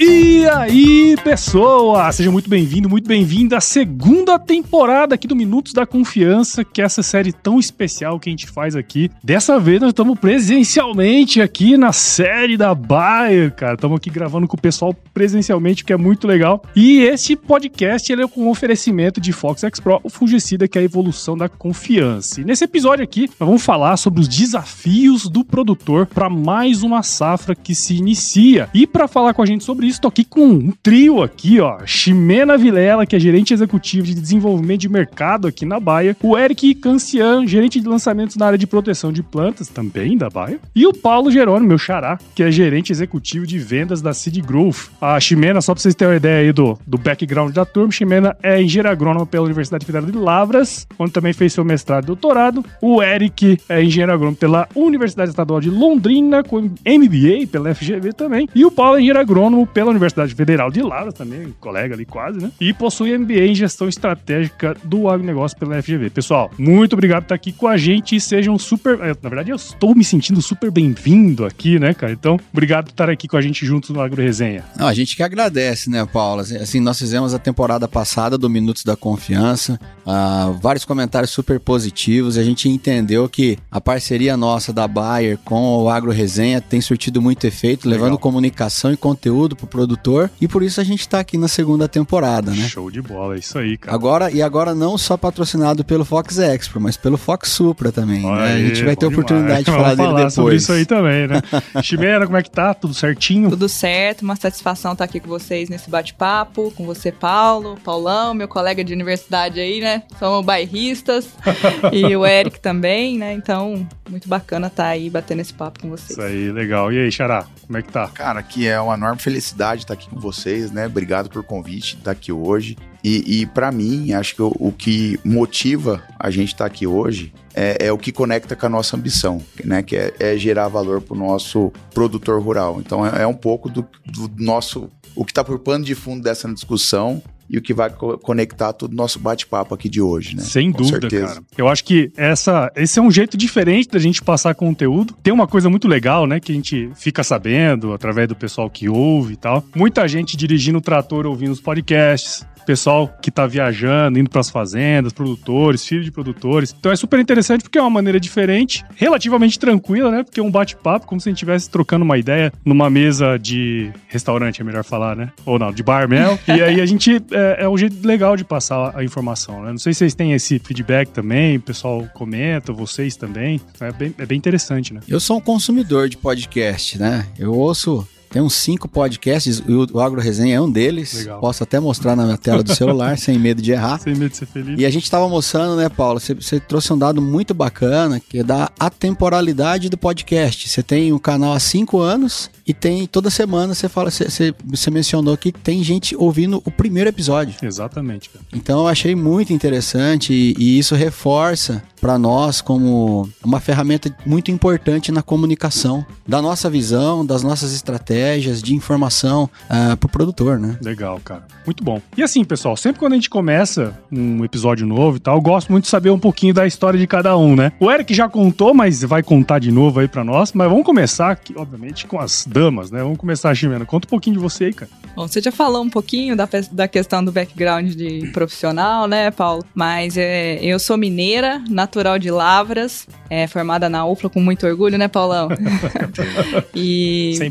E 0.00 0.33
aí, 0.46 1.16
pessoa! 1.22 2.10
Seja 2.12 2.30
muito 2.30 2.50
bem-vindo, 2.50 2.88
muito 2.88 3.06
bem-vinda 3.08 3.56
à 3.56 3.60
segunda 3.60 4.38
temporada 4.38 5.14
aqui 5.14 5.26
do 5.26 5.34
Minutos 5.34 5.72
da 5.72 5.86
Confiança, 5.86 6.64
que 6.64 6.82
é 6.82 6.84
essa 6.84 7.02
série 7.02 7.32
tão 7.32 7.58
especial 7.58 8.18
que 8.20 8.28
a 8.28 8.32
gente 8.32 8.46
faz 8.46 8.76
aqui. 8.76 9.10
Dessa 9.22 9.58
vez 9.58 9.80
nós 9.80 9.90
estamos 9.90 10.18
presencialmente 10.18 11.40
aqui 11.40 11.76
na 11.76 11.92
série 11.92 12.56
da 12.56 12.74
Bayer, 12.74 13.54
cara. 13.54 13.74
Estamos 13.74 13.96
aqui 13.96 14.10
gravando 14.10 14.46
com 14.46 14.56
o 14.56 14.60
pessoal 14.60 14.94
presencialmente, 15.14 15.84
que 15.84 15.92
é 15.92 15.96
muito 15.96 16.26
legal. 16.26 16.62
E 16.76 17.02
este 17.02 17.36
podcast 17.36 18.12
ele 18.12 18.22
é 18.22 18.28
com 18.28 18.42
um 18.42 18.48
oferecimento 18.48 19.20
de 19.20 19.32
Fox 19.32 19.64
X 19.64 19.80
Pro, 19.80 20.00
o 20.02 20.10
fungicida 20.10 20.68
que 20.68 20.78
é 20.78 20.82
a 20.82 20.84
evolução 20.84 21.38
da 21.38 21.48
confiança. 21.48 22.40
E 22.40 22.44
nesse 22.44 22.64
episódio 22.64 23.02
aqui, 23.02 23.28
nós 23.38 23.46
vamos 23.46 23.62
falar 23.62 23.96
sobre 23.96 24.20
os 24.20 24.28
desafios 24.28 25.28
do 25.28 25.44
produtor 25.44 26.06
para 26.06 26.28
mais 26.28 26.82
uma 26.82 27.02
safra 27.02 27.54
que 27.54 27.74
se 27.74 27.96
inicia. 27.96 28.68
E 28.74 28.86
para 28.86 29.08
falar 29.08 29.32
com 29.32 29.42
a 29.42 29.46
gente 29.46 29.64
sobre 29.64 29.86
isso, 29.86 30.00
tô 30.00 30.08
aqui 30.08 30.24
com 30.34 30.48
um 30.48 30.72
trio 30.82 31.22
aqui, 31.22 31.60
ó. 31.60 31.78
Ximena 31.86 32.58
Vilela, 32.58 33.06
que 33.06 33.14
é 33.14 33.20
gerente 33.20 33.54
executivo 33.54 34.04
de 34.04 34.14
desenvolvimento 34.14 34.80
de 34.80 34.88
mercado 34.88 35.46
aqui 35.46 35.64
na 35.64 35.78
Baia. 35.78 36.16
O 36.20 36.36
Eric 36.36 36.74
Cancian, 36.74 37.46
gerente 37.46 37.80
de 37.80 37.86
lançamentos 37.86 38.34
na 38.34 38.46
área 38.46 38.58
de 38.58 38.66
proteção 38.66 39.12
de 39.12 39.22
plantas, 39.22 39.68
também 39.68 40.18
da 40.18 40.28
Baia. 40.28 40.58
E 40.74 40.84
o 40.88 40.92
Paulo 40.92 41.30
Jerônimo, 41.30 41.68
meu 41.68 41.78
xará, 41.78 42.18
que 42.34 42.42
é 42.42 42.50
gerente 42.50 42.90
executivo 42.90 43.46
de 43.46 43.60
vendas 43.60 44.02
da 44.02 44.12
Seed 44.12 44.38
Growth. 44.44 44.90
A 45.00 45.20
Ximena, 45.20 45.60
só 45.60 45.72
pra 45.72 45.80
vocês 45.80 45.94
terem 45.94 46.14
uma 46.14 46.16
ideia 46.16 46.46
aí 46.46 46.52
do, 46.52 46.76
do 46.84 46.98
background 46.98 47.54
da 47.54 47.64
turma, 47.64 47.92
Ximena 47.92 48.36
é 48.42 48.60
engenheira 48.60 48.90
agrônoma 48.90 49.26
pela 49.26 49.44
Universidade 49.44 49.86
Federal 49.86 50.10
de 50.10 50.18
Lavras, 50.18 50.84
onde 50.98 51.12
também 51.12 51.32
fez 51.32 51.52
seu 51.52 51.64
mestrado 51.64 52.04
e 52.04 52.06
doutorado. 52.08 52.64
O 52.82 53.00
Eric 53.00 53.60
é 53.68 53.80
engenheiro 53.80 54.12
agrônomo 54.12 54.36
pela 54.36 54.68
Universidade 54.74 55.30
Estadual 55.30 55.60
de 55.60 55.70
Londrina, 55.70 56.42
com 56.42 56.60
MBA 56.60 57.46
pela 57.52 57.72
FGV 57.72 58.12
também. 58.14 58.48
E 58.52 58.64
o 58.64 58.70
Paulo 58.72 58.96
é 58.96 58.98
engenheiro 58.98 59.20
agrônomo 59.20 59.64
pela 59.64 59.90
Universidade 59.90 60.23
Federal 60.32 60.70
de 60.70 60.80
Lavras, 60.82 61.14
também, 61.14 61.54
colega 61.60 61.94
ali 61.94 62.04
quase, 62.04 62.38
né? 62.40 62.50
E 62.60 62.72
possui 62.72 63.16
MBA 63.18 63.46
em 63.46 63.54
gestão 63.54 63.88
estratégica 63.88 64.76
do 64.84 65.08
agronegócio 65.08 65.58
pela 65.58 65.80
FGV. 65.82 66.10
Pessoal, 66.10 66.50
muito 66.58 66.92
obrigado 66.94 67.22
por 67.22 67.26
estar 67.26 67.34
aqui 67.34 67.52
com 67.52 67.66
a 67.66 67.76
gente 67.76 68.16
e 68.16 68.20
sejam 68.20 68.58
super. 68.58 68.98
eh, 69.00 69.14
Na 69.22 69.28
verdade, 69.28 69.50
eu 69.50 69.56
estou 69.56 69.94
me 69.94 70.04
sentindo 70.04 70.40
super 70.40 70.70
bem-vindo 70.70 71.44
aqui, 71.44 71.78
né, 71.78 71.92
cara? 71.92 72.12
Então, 72.12 72.38
obrigado 72.52 72.84
por 72.86 72.90
estar 72.90 73.10
aqui 73.10 73.26
com 73.28 73.36
a 73.36 73.42
gente 73.42 73.66
juntos 73.66 73.90
no 73.90 74.00
Agro 74.00 74.22
Resenha. 74.22 74.64
Não, 74.78 74.86
a 74.86 74.94
gente 74.94 75.16
que 75.16 75.22
agradece, 75.22 75.90
né, 75.90 76.06
Paulo? 76.10 76.40
Assim, 76.42 76.54
Assim, 76.56 76.80
nós 76.80 76.98
fizemos 76.98 77.34
a 77.34 77.38
temporada 77.38 77.86
passada 77.88 78.38
do 78.38 78.48
Minutos 78.48 78.84
da 78.84 78.96
Confiança, 78.96 79.78
ah, 80.06 80.52
vários 80.62 80.84
comentários 80.84 81.30
super 81.30 81.58
positivos. 81.60 82.38
A 82.38 82.42
gente 82.44 82.68
entendeu 82.68 83.28
que 83.28 83.58
a 83.70 83.80
parceria 83.80 84.36
nossa 84.36 84.72
da 84.72 84.86
Bayer 84.88 85.38
com 85.44 85.82
o 85.82 85.88
Agro 85.88 86.10
Resenha 86.10 86.60
tem 86.60 86.80
surtido 86.80 87.20
muito 87.20 87.46
efeito, 87.46 87.88
Legal. 87.88 88.04
levando 88.04 88.18
comunicação 88.18 88.92
e 88.92 88.96
conteúdo 88.96 89.54
pro 89.56 89.66
produtor. 89.66 90.13
E 90.40 90.48
por 90.48 90.62
isso 90.62 90.80
a 90.80 90.84
gente 90.84 91.08
tá 91.08 91.20
aqui 91.20 91.36
na 91.38 91.48
segunda 91.48 91.88
temporada, 91.88 92.50
né? 92.52 92.68
Show 92.68 92.90
de 92.90 93.00
bola, 93.02 93.34
é 93.36 93.38
isso 93.38 93.58
aí, 93.58 93.76
cara. 93.76 93.94
Agora, 93.94 94.30
e 94.30 94.42
agora 94.42 94.74
não 94.74 94.96
só 94.98 95.16
patrocinado 95.16 95.84
pelo 95.84 96.04
Fox 96.04 96.38
Expro, 96.38 96.80
mas 96.80 96.96
pelo 96.96 97.16
Fox 97.16 97.50
Supra 97.50 97.90
também. 97.92 98.22
né? 98.22 98.52
A 98.54 98.58
gente 98.58 98.84
vai 98.84 98.96
ter 98.96 99.06
oportunidade 99.06 99.60
de 99.60 99.64
demais. 99.64 99.82
falar 99.82 99.94
Vamos 99.94 99.96
dele 99.96 100.08
falar 100.08 100.18
depois. 100.18 100.34
sobre 100.34 100.56
isso 100.56 100.72
aí 100.72 100.84
também, 100.86 101.26
né? 101.26 101.42
Ximena, 101.82 102.26
como 102.26 102.36
é 102.36 102.42
que 102.42 102.50
tá? 102.50 102.74
Tudo 102.74 102.94
certinho? 102.94 103.50
Tudo 103.50 103.68
certo, 103.68 104.22
uma 104.22 104.36
satisfação 104.36 104.92
estar 104.92 105.04
aqui 105.04 105.20
com 105.20 105.28
vocês 105.28 105.68
nesse 105.68 105.88
bate-papo, 105.90 106.72
com 106.76 106.84
você, 106.84 107.10
Paulo, 107.12 107.78
Paulão, 107.84 108.34
meu 108.34 108.48
colega 108.48 108.82
de 108.84 108.92
universidade 108.92 109.60
aí, 109.60 109.80
né? 109.80 110.02
Somos 110.18 110.44
bairristas 110.44 111.28
e 111.92 112.14
o 112.16 112.24
Eric 112.26 112.60
também, 112.60 113.18
né? 113.18 113.32
Então, 113.32 113.86
muito 114.08 114.28
bacana 114.28 114.66
estar 114.68 114.86
aí 114.86 115.08
batendo 115.10 115.40
esse 115.40 115.52
papo 115.54 115.80
com 115.80 115.90
vocês. 115.90 116.10
Isso 116.10 116.22
aí, 116.22 116.50
legal. 116.52 116.92
E 116.92 116.98
aí, 116.98 117.10
Xará, 117.10 117.44
como 117.66 117.78
é 117.78 117.82
que 117.82 117.90
tá? 117.90 118.06
Cara, 118.08 118.42
que 118.42 118.66
é 118.66 118.80
uma 118.80 118.94
enorme 118.94 119.20
felicidade 119.20 119.82
estar 119.82 119.94
aqui 119.94 120.03
com 120.08 120.18
vocês, 120.18 120.70
né? 120.70 120.86
Obrigado 120.86 121.28
por 121.28 121.42
convite, 121.42 121.96
estar 121.96 122.10
aqui 122.10 122.32
hoje. 122.32 122.76
E, 123.02 123.40
e 123.40 123.46
para 123.46 123.70
mim, 123.70 124.12
acho 124.12 124.34
que 124.34 124.42
o, 124.42 124.52
o 124.58 124.72
que 124.72 125.18
motiva 125.24 126.02
a 126.18 126.30
gente 126.30 126.48
estar 126.48 126.64
aqui 126.64 126.86
hoje 126.86 127.32
é, 127.54 127.86
é 127.86 127.92
o 127.92 127.98
que 127.98 128.10
conecta 128.10 128.56
com 128.56 128.66
a 128.66 128.68
nossa 128.68 128.96
ambição, 128.96 129.40
né? 129.64 129.82
Que 129.82 129.96
é, 129.96 130.14
é 130.18 130.36
gerar 130.36 130.68
valor 130.68 131.00
para 131.00 131.14
o 131.14 131.18
nosso 131.18 131.72
produtor 131.92 132.40
rural. 132.42 132.80
Então 132.80 133.06
é, 133.06 133.22
é 133.22 133.26
um 133.26 133.34
pouco 133.34 133.68
do, 133.68 133.86
do 134.06 134.30
nosso. 134.36 134.90
O 135.14 135.24
que 135.24 135.30
está 135.30 135.44
por 135.44 135.58
pano 135.58 135.84
de 135.84 135.94
fundo 135.94 136.22
dessa 136.22 136.52
discussão 136.52 137.22
e 137.48 137.58
o 137.58 137.62
que 137.62 137.74
vai 137.74 137.90
co- 137.90 138.16
conectar 138.18 138.72
todo 138.72 138.92
o 138.92 138.96
nosso 138.96 139.18
bate-papo 139.18 139.74
aqui 139.74 139.88
de 139.88 140.00
hoje, 140.00 140.36
né? 140.36 140.42
Sem 140.42 140.72
Com 140.72 140.78
dúvida, 140.78 141.00
certeza. 141.00 141.26
cara. 141.26 141.42
Eu 141.58 141.68
acho 141.68 141.84
que 141.84 142.10
essa, 142.16 142.72
esse 142.74 142.98
é 142.98 143.02
um 143.02 143.10
jeito 143.10 143.36
diferente 143.36 143.88
da 143.90 143.98
gente 143.98 144.22
passar 144.22 144.54
conteúdo. 144.54 145.14
Tem 145.22 145.32
uma 145.32 145.46
coisa 145.46 145.68
muito 145.68 145.86
legal, 145.86 146.26
né? 146.26 146.40
Que 146.40 146.52
a 146.52 146.54
gente 146.54 146.90
fica 146.94 147.22
sabendo 147.22 147.92
através 147.92 148.28
do 148.28 148.34
pessoal 148.34 148.70
que 148.70 148.88
ouve 148.88 149.34
e 149.34 149.36
tal. 149.36 149.64
Muita 149.74 150.06
gente 150.08 150.36
dirigindo 150.36 150.78
o 150.78 150.80
trator 150.80 151.26
ouvindo 151.26 151.52
os 151.52 151.60
podcasts. 151.60 152.46
Pessoal 152.66 153.08
que 153.20 153.30
tá 153.30 153.46
viajando, 153.46 154.18
indo 154.18 154.30
pras 154.30 154.50
fazendas, 154.50 155.12
produtores, 155.12 155.86
filhos 155.86 156.04
de 156.04 156.10
produtores. 156.10 156.74
Então 156.78 156.90
é 156.92 156.96
super 156.96 157.18
interessante 157.20 157.62
porque 157.62 157.78
é 157.78 157.80
uma 157.80 157.90
maneira 157.90 158.18
diferente, 158.18 158.84
relativamente 158.96 159.58
tranquila, 159.58 160.10
né? 160.10 160.22
Porque 160.22 160.40
é 160.40 160.42
um 160.42 160.50
bate-papo, 160.50 161.06
como 161.06 161.20
se 161.20 161.28
a 161.28 161.30
gente 161.30 161.38
estivesse 161.38 161.68
trocando 161.68 162.04
uma 162.04 162.18
ideia 162.18 162.52
numa 162.64 162.88
mesa 162.88 163.38
de 163.38 163.92
restaurante, 164.08 164.60
é 164.60 164.64
melhor 164.64 164.84
falar, 164.84 165.16
né? 165.16 165.32
Ou 165.44 165.58
não, 165.58 165.72
de 165.72 165.82
bar 165.82 166.08
mesmo. 166.08 166.38
e 166.48 166.62
aí 166.62 166.80
a 166.80 166.86
gente. 166.86 167.22
É, 167.30 167.64
é 167.64 167.68
um 167.68 167.76
jeito 167.76 168.06
legal 168.06 168.36
de 168.36 168.44
passar 168.44 168.96
a 168.96 169.04
informação, 169.04 169.62
né? 169.62 169.70
Não 169.70 169.78
sei 169.78 169.92
se 169.92 169.98
vocês 169.98 170.14
têm 170.14 170.32
esse 170.32 170.58
feedback 170.58 171.08
também, 171.08 171.56
o 171.56 171.60
pessoal 171.60 172.08
comenta, 172.14 172.72
vocês 172.72 173.16
também. 173.16 173.60
É 173.80 173.92
bem, 173.92 174.14
é 174.18 174.26
bem 174.26 174.38
interessante, 174.38 174.92
né? 174.92 175.00
Eu 175.08 175.20
sou 175.20 175.38
um 175.38 175.40
consumidor 175.40 176.08
de 176.08 176.16
podcast, 176.16 176.98
né? 176.98 177.26
Eu 177.38 177.52
ouço. 177.52 178.06
Tem 178.30 178.42
uns 178.42 178.54
cinco 178.54 178.88
podcasts, 178.88 179.62
e 179.66 179.72
o, 179.72 180.00
Agro 180.00 180.20
Resenha 180.20 180.56
é 180.56 180.60
um 180.60 180.70
deles. 180.70 181.14
Legal. 181.14 181.40
Posso 181.40 181.62
até 181.62 181.78
mostrar 181.78 182.16
na 182.16 182.24
minha 182.24 182.38
tela 182.38 182.62
do 182.62 182.74
celular, 182.74 183.16
sem 183.18 183.38
medo 183.38 183.62
de 183.62 183.72
errar. 183.72 184.00
Sem 184.00 184.14
medo 184.14 184.30
de 184.30 184.36
ser 184.36 184.46
feliz. 184.46 184.78
E 184.78 184.84
a 184.84 184.90
gente 184.90 185.10
tava 185.10 185.28
mostrando, 185.28 185.76
né, 185.76 185.88
Paulo? 185.88 186.18
Você, 186.18 186.34
você 186.34 186.58
trouxe 186.58 186.92
um 186.92 186.98
dado 186.98 187.20
muito 187.20 187.54
bacana, 187.54 188.20
que 188.20 188.38
é 188.38 188.42
da 188.42 188.70
atemporalidade 188.78 189.88
do 189.88 189.98
podcast. 189.98 190.68
Você 190.68 190.82
tem 190.82 191.12
um 191.12 191.18
canal 191.18 191.52
há 191.52 191.60
cinco 191.60 192.00
anos 192.00 192.50
e 192.66 192.72
tem 192.72 193.06
toda 193.06 193.30
semana 193.30 193.74
você 193.74 193.88
fala, 193.88 194.10
você, 194.10 194.24
você, 194.24 194.54
você 194.64 194.90
mencionou 194.90 195.36
que 195.36 195.52
tem 195.52 195.82
gente 195.82 196.16
ouvindo 196.16 196.62
o 196.64 196.70
primeiro 196.70 197.08
episódio. 197.10 197.54
Exatamente, 197.62 198.30
cara. 198.30 198.44
Então 198.52 198.80
eu 198.80 198.88
achei 198.88 199.14
muito 199.14 199.52
interessante 199.52 200.32
e, 200.32 200.54
e 200.58 200.78
isso 200.78 200.94
reforça 200.94 201.82
para 202.00 202.18
nós 202.18 202.60
como 202.60 203.28
uma 203.42 203.60
ferramenta 203.60 204.14
muito 204.26 204.50
importante 204.50 205.10
na 205.10 205.22
comunicação 205.22 206.04
da 206.26 206.40
nossa 206.42 206.68
visão, 206.68 207.24
das 207.24 207.42
nossas 207.42 207.72
estratégias 207.72 208.13
de 208.62 208.74
informação 208.74 209.48
para 209.68 210.06
o 210.06 210.08
produtor, 210.08 210.58
né? 210.58 210.76
Legal, 210.82 211.20
cara. 211.24 211.44
Muito 211.64 211.82
bom. 211.82 212.00
E 212.16 212.22
assim, 212.22 212.44
pessoal, 212.44 212.76
sempre 212.76 212.98
quando 212.98 213.12
a 213.12 213.16
gente 213.16 213.30
começa 213.30 213.98
um 214.12 214.44
episódio 214.44 214.86
novo 214.86 215.16
e 215.16 215.20
tal, 215.20 215.36
eu 215.36 215.40
gosto 215.40 215.70
muito 215.70 215.84
de 215.84 215.90
saber 215.90 216.10
um 216.10 216.18
pouquinho 216.18 216.54
da 216.54 216.66
história 216.66 216.98
de 216.98 217.06
cada 217.06 217.36
um, 217.36 217.56
né? 217.56 217.72
O 217.80 217.90
Eric 217.90 218.12
já 218.14 218.28
contou, 218.28 218.74
mas 218.74 219.02
vai 219.02 219.22
contar 219.22 219.58
de 219.58 219.70
novo 219.72 220.00
aí 220.00 220.08
pra 220.08 220.24
nós. 220.24 220.52
Mas 220.52 220.68
vamos 220.68 220.84
começar 220.84 221.30
aqui, 221.30 221.54
obviamente, 221.56 222.06
com 222.06 222.18
as 222.18 222.46
damas, 222.46 222.90
né? 222.90 223.02
Vamos 223.02 223.18
começar, 223.18 223.54
Ximena. 223.54 223.84
Conta 223.84 224.06
um 224.06 224.10
pouquinho 224.10 224.36
de 224.36 224.42
você 224.42 224.64
aí, 224.64 224.72
cara. 224.72 224.90
Bom, 225.16 225.28
você 225.28 225.40
já 225.40 225.52
falou 225.52 225.82
um 225.82 225.90
pouquinho 225.90 226.36
da, 226.36 226.48
da 226.72 226.88
questão 226.88 227.24
do 227.24 227.30
background 227.30 227.94
de 227.94 228.30
profissional, 228.32 229.06
né, 229.06 229.30
Paulo? 229.30 229.64
Mas 229.74 230.16
é, 230.16 230.58
eu 230.62 230.78
sou 230.78 230.96
mineira, 230.96 231.62
natural 231.70 232.18
de 232.18 232.30
Lavras, 232.30 233.06
é, 233.30 233.46
formada 233.46 233.88
na 233.88 234.04
UFLA 234.06 234.28
com 234.28 234.40
muito 234.40 234.66
orgulho, 234.66 234.98
né, 234.98 235.06
Paulão? 235.08 235.48
e 236.74 237.34
Sem 237.38 237.50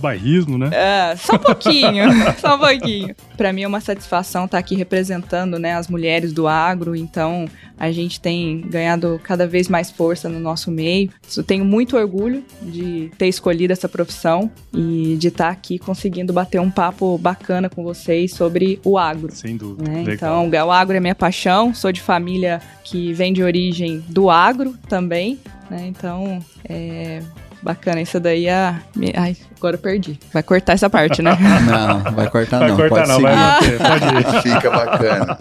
bairrismo, 0.53 0.57
né? 0.57 0.69
É, 0.73 1.15
só 1.15 1.35
um 1.35 1.39
pouquinho, 1.39 2.05
só 2.39 2.55
um 2.55 2.59
pouquinho. 2.59 3.15
Pra 3.35 3.51
mim 3.51 3.63
é 3.63 3.67
uma 3.67 3.81
satisfação 3.81 4.45
estar 4.45 4.57
aqui 4.57 4.75
representando, 4.75 5.57
né, 5.59 5.73
as 5.73 5.87
mulheres 5.87 6.31
do 6.31 6.47
agro, 6.47 6.95
então 6.95 7.45
a 7.77 7.91
gente 7.91 8.19
tem 8.19 8.61
ganhado 8.61 9.19
cada 9.23 9.47
vez 9.47 9.67
mais 9.67 9.89
força 9.91 10.29
no 10.29 10.39
nosso 10.39 10.71
meio. 10.71 11.09
Eu 11.35 11.43
tenho 11.43 11.65
muito 11.65 11.97
orgulho 11.97 12.43
de 12.61 13.11
ter 13.17 13.27
escolhido 13.27 13.73
essa 13.73 13.89
profissão 13.89 14.49
e 14.73 15.15
de 15.19 15.27
estar 15.27 15.49
aqui 15.49 15.77
conseguindo 15.79 16.31
bater 16.31 16.61
um 16.61 16.71
papo 16.71 17.17
bacana 17.17 17.69
com 17.69 17.83
vocês 17.83 18.33
sobre 18.33 18.79
o 18.83 18.97
agro. 18.97 19.33
Sem 19.33 19.57
dúvida. 19.57 19.89
né? 19.89 20.03
Então, 20.07 20.49
o 20.49 20.71
agro 20.71 20.95
é 20.95 20.99
minha 20.99 21.15
paixão, 21.15 21.73
sou 21.73 21.91
de 21.91 22.01
família 22.01 22.61
que 22.83 23.11
vem 23.13 23.33
de 23.33 23.43
origem 23.43 24.03
do 24.07 24.29
agro 24.29 24.75
também, 24.87 25.39
né? 25.69 25.85
Então, 25.87 26.39
é 26.63 27.21
bacana, 27.63 28.01
isso 28.01 28.19
daí 28.19 28.47
é... 28.47 28.75
Ai, 29.15 29.35
agora 29.57 29.75
eu 29.75 29.79
perdi. 29.79 30.19
Vai 30.31 30.43
cortar 30.43 30.73
essa 30.73 30.89
parte, 30.89 31.21
né? 31.21 31.37
Não, 31.65 32.11
vai 32.11 32.29
cortar 32.29 32.59
vai 32.59 32.69
não, 32.69 32.77
cortar 32.77 32.95
pode 32.95 33.07
não, 33.07 33.15
seguir. 33.15 33.23
vai 33.23 33.35
manter, 33.35 33.77
pode 33.77 34.37
ir. 34.37 34.41
Fica 34.41 34.69
bacana. 34.69 35.37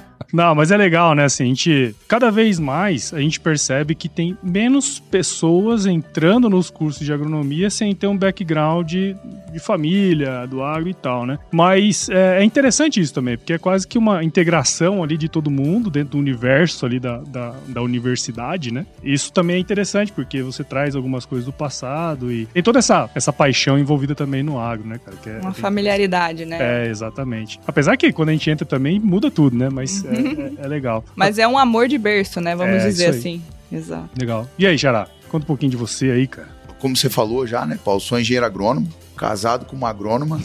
Não, 0.32 0.54
mas 0.54 0.70
é 0.70 0.76
legal, 0.76 1.14
né? 1.14 1.24
Assim, 1.24 1.44
a 1.44 1.46
gente, 1.46 1.94
cada 2.08 2.30
vez 2.30 2.58
mais, 2.58 3.12
a 3.12 3.20
gente 3.20 3.40
percebe 3.40 3.94
que 3.94 4.08
tem 4.08 4.36
menos 4.42 4.98
pessoas 4.98 5.86
entrando 5.86 6.48
nos 6.48 6.70
cursos 6.70 7.04
de 7.04 7.12
agronomia 7.12 7.70
sem 7.70 7.94
ter 7.94 8.06
um 8.06 8.16
background 8.16 8.92
de 8.92 9.58
família, 9.58 10.46
do 10.46 10.62
agro 10.62 10.88
e 10.88 10.94
tal, 10.94 11.24
né? 11.24 11.38
Mas 11.50 12.08
é, 12.08 12.40
é, 12.40 12.44
interessante 12.44 13.00
isso 13.00 13.14
também, 13.14 13.36
porque 13.36 13.52
é 13.52 13.58
quase 13.58 13.86
que 13.86 13.96
uma 13.96 14.22
integração 14.22 15.02
ali 15.02 15.16
de 15.16 15.28
todo 15.28 15.50
mundo 15.50 15.90
dentro 15.90 16.12
do 16.12 16.18
universo 16.18 16.84
ali 16.84 17.00
da, 17.00 17.18
da, 17.18 17.54
da 17.68 17.82
universidade, 17.82 18.72
né? 18.72 18.86
Isso 19.02 19.32
também 19.32 19.56
é 19.56 19.58
interessante, 19.58 20.12
porque 20.12 20.42
você 20.42 20.62
traz 20.62 20.94
algumas 20.94 21.24
coisas 21.24 21.46
do 21.46 21.52
passado 21.52 22.30
e 22.30 22.46
tem 22.46 22.62
toda 22.62 22.78
essa, 22.78 23.08
essa 23.14 23.32
paixão 23.32 23.78
envolvida 23.78 24.14
também 24.14 24.42
no 24.42 24.58
agro, 24.58 24.86
né, 24.86 25.00
cara? 25.02 25.16
É, 25.26 25.40
uma 25.40 25.54
familiaridade, 25.54 26.44
né? 26.44 26.58
É, 26.60 26.88
exatamente. 26.88 27.58
Apesar 27.66 27.96
que 27.96 28.12
quando 28.12 28.30
a 28.30 28.32
gente 28.32 28.50
entra 28.50 28.66
também 28.66 29.00
muda 29.00 29.30
tudo, 29.30 29.56
né? 29.56 29.68
Mas 29.70 30.04
é, 30.16 30.62
é, 30.62 30.64
é, 30.64 30.68
legal. 30.68 31.04
Mas 31.14 31.38
é 31.38 31.46
um 31.46 31.58
amor 31.58 31.88
de 31.88 31.98
berço, 31.98 32.40
né? 32.40 32.54
Vamos 32.54 32.82
é, 32.82 32.88
dizer 32.88 33.06
assim. 33.06 33.42
Exato. 33.70 34.08
Legal. 34.18 34.48
E 34.58 34.66
aí, 34.66 34.78
Xará? 34.78 35.08
Conta 35.28 35.44
um 35.44 35.46
pouquinho 35.46 35.70
de 35.70 35.76
você 35.76 36.10
aí, 36.10 36.26
cara. 36.26 36.48
Como 36.78 36.96
você 36.96 37.10
falou 37.10 37.46
já, 37.46 37.66
né, 37.66 37.78
Paulo? 37.84 38.00
Sou 38.00 38.18
engenheiro 38.18 38.46
agrônomo, 38.46 38.88
casado 39.16 39.64
com 39.64 39.74
uma 39.74 39.88
agrônoma, 39.88 40.40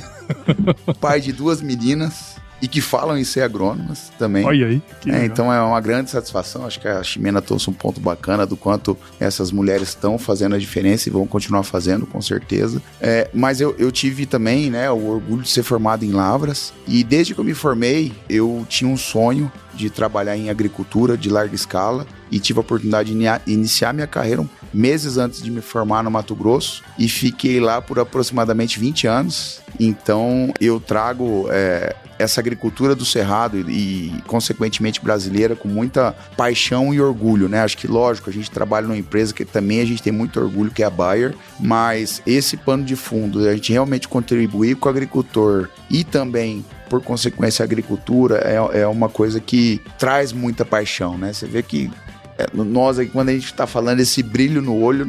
pai 0.99 1.21
de 1.21 1.31
duas 1.31 1.61
meninas 1.61 2.40
e 2.61 2.67
que 2.67 2.81
falam 2.81 3.17
em 3.17 3.23
ser 3.23 3.41
agrônomas 3.41 4.11
também. 4.19 4.45
Olha 4.45 4.67
aí. 4.67 4.81
É, 5.07 5.25
então 5.25 5.51
é 5.51 5.61
uma 5.61 5.79
grande 5.81 6.11
satisfação. 6.11 6.65
Acho 6.65 6.79
que 6.79 6.87
a 6.87 7.01
Ximena 7.03 7.41
trouxe 7.41 7.69
um 7.69 7.73
ponto 7.73 7.99
bacana 7.99 8.45
do 8.45 8.55
quanto 8.55 8.97
essas 9.19 9.51
mulheres 9.51 9.89
estão 9.89 10.17
fazendo 10.17 10.55
a 10.55 10.59
diferença 10.59 11.09
e 11.09 11.11
vão 11.11 11.25
continuar 11.25 11.63
fazendo, 11.63 12.05
com 12.05 12.21
certeza. 12.21 12.81
É, 12.99 13.29
mas 13.33 13.59
eu, 13.59 13.75
eu 13.79 13.91
tive 13.91 14.25
também 14.25 14.69
né, 14.69 14.89
o 14.91 15.07
orgulho 15.07 15.41
de 15.41 15.49
ser 15.49 15.63
formado 15.63 16.05
em 16.05 16.11
Lavras. 16.11 16.73
E 16.87 17.03
desde 17.03 17.33
que 17.33 17.39
eu 17.39 17.45
me 17.45 17.53
formei, 17.53 18.13
eu 18.29 18.65
tinha 18.69 18.89
um 18.89 18.97
sonho 18.97 19.51
de 19.73 19.89
trabalhar 19.89 20.37
em 20.37 20.49
agricultura 20.49 21.17
de 21.17 21.29
larga 21.29 21.55
escala 21.55 22.05
e 22.29 22.39
tive 22.39 22.59
a 22.59 22.61
oportunidade 22.61 23.13
de 23.13 23.51
iniciar 23.51 23.93
minha 23.93 24.07
carreira 24.07 24.45
meses 24.73 25.17
antes 25.17 25.41
de 25.41 25.51
me 25.51 25.61
formar 25.61 26.03
no 26.03 26.11
Mato 26.11 26.35
Grosso 26.35 26.83
e 26.97 27.07
fiquei 27.07 27.59
lá 27.59 27.81
por 27.81 27.99
aproximadamente 27.99 28.79
20 28.79 29.07
anos. 29.07 29.61
Então 29.79 30.53
eu 30.59 30.79
trago 30.79 31.47
é, 31.49 31.95
essa 32.21 32.39
agricultura 32.39 32.95
do 32.95 33.05
cerrado 33.05 33.57
e, 33.69 34.07
e, 34.07 34.21
consequentemente 34.27 35.01
brasileira 35.01 35.55
com 35.55 35.67
muita 35.67 36.15
paixão 36.37 36.93
e 36.93 37.01
orgulho, 37.01 37.49
né? 37.49 37.61
Acho 37.61 37.77
que 37.77 37.87
lógico, 37.87 38.29
a 38.29 38.33
gente 38.33 38.49
trabalha 38.49 38.87
numa 38.87 38.97
empresa 38.97 39.33
que 39.33 39.45
também 39.45 39.81
a 39.81 39.85
gente 39.85 40.01
tem 40.01 40.13
muito 40.13 40.39
orgulho 40.39 40.71
que 40.71 40.83
é 40.83 40.85
a 40.85 40.89
Bayer, 40.89 41.35
mas 41.59 42.21
esse 42.25 42.55
pano 42.57 42.83
de 42.83 42.95
fundo, 42.95 43.47
a 43.47 43.53
gente 43.53 43.71
realmente 43.71 44.07
contribuir 44.07 44.75
com 44.75 44.87
o 44.87 44.91
agricultor 44.91 45.69
e 45.89 46.03
também 46.03 46.65
por 46.89 47.01
consequência 47.01 47.63
a 47.63 47.65
agricultura 47.65 48.41
é, 48.43 48.81
é 48.81 48.87
uma 48.87 49.07
coisa 49.07 49.39
que 49.39 49.81
traz 49.97 50.33
muita 50.33 50.65
paixão, 50.65 51.17
né? 51.17 51.31
Você 51.31 51.47
vê 51.47 51.63
que 51.63 51.89
é, 52.37 52.47
nós 52.53 52.97
aqui, 52.97 53.11
quando 53.11 53.29
a 53.29 53.33
gente 53.33 53.45
está 53.45 53.67
falando 53.67 53.99
esse 53.99 54.23
brilho 54.23 54.61
no 54.61 54.77
olho, 54.77 55.07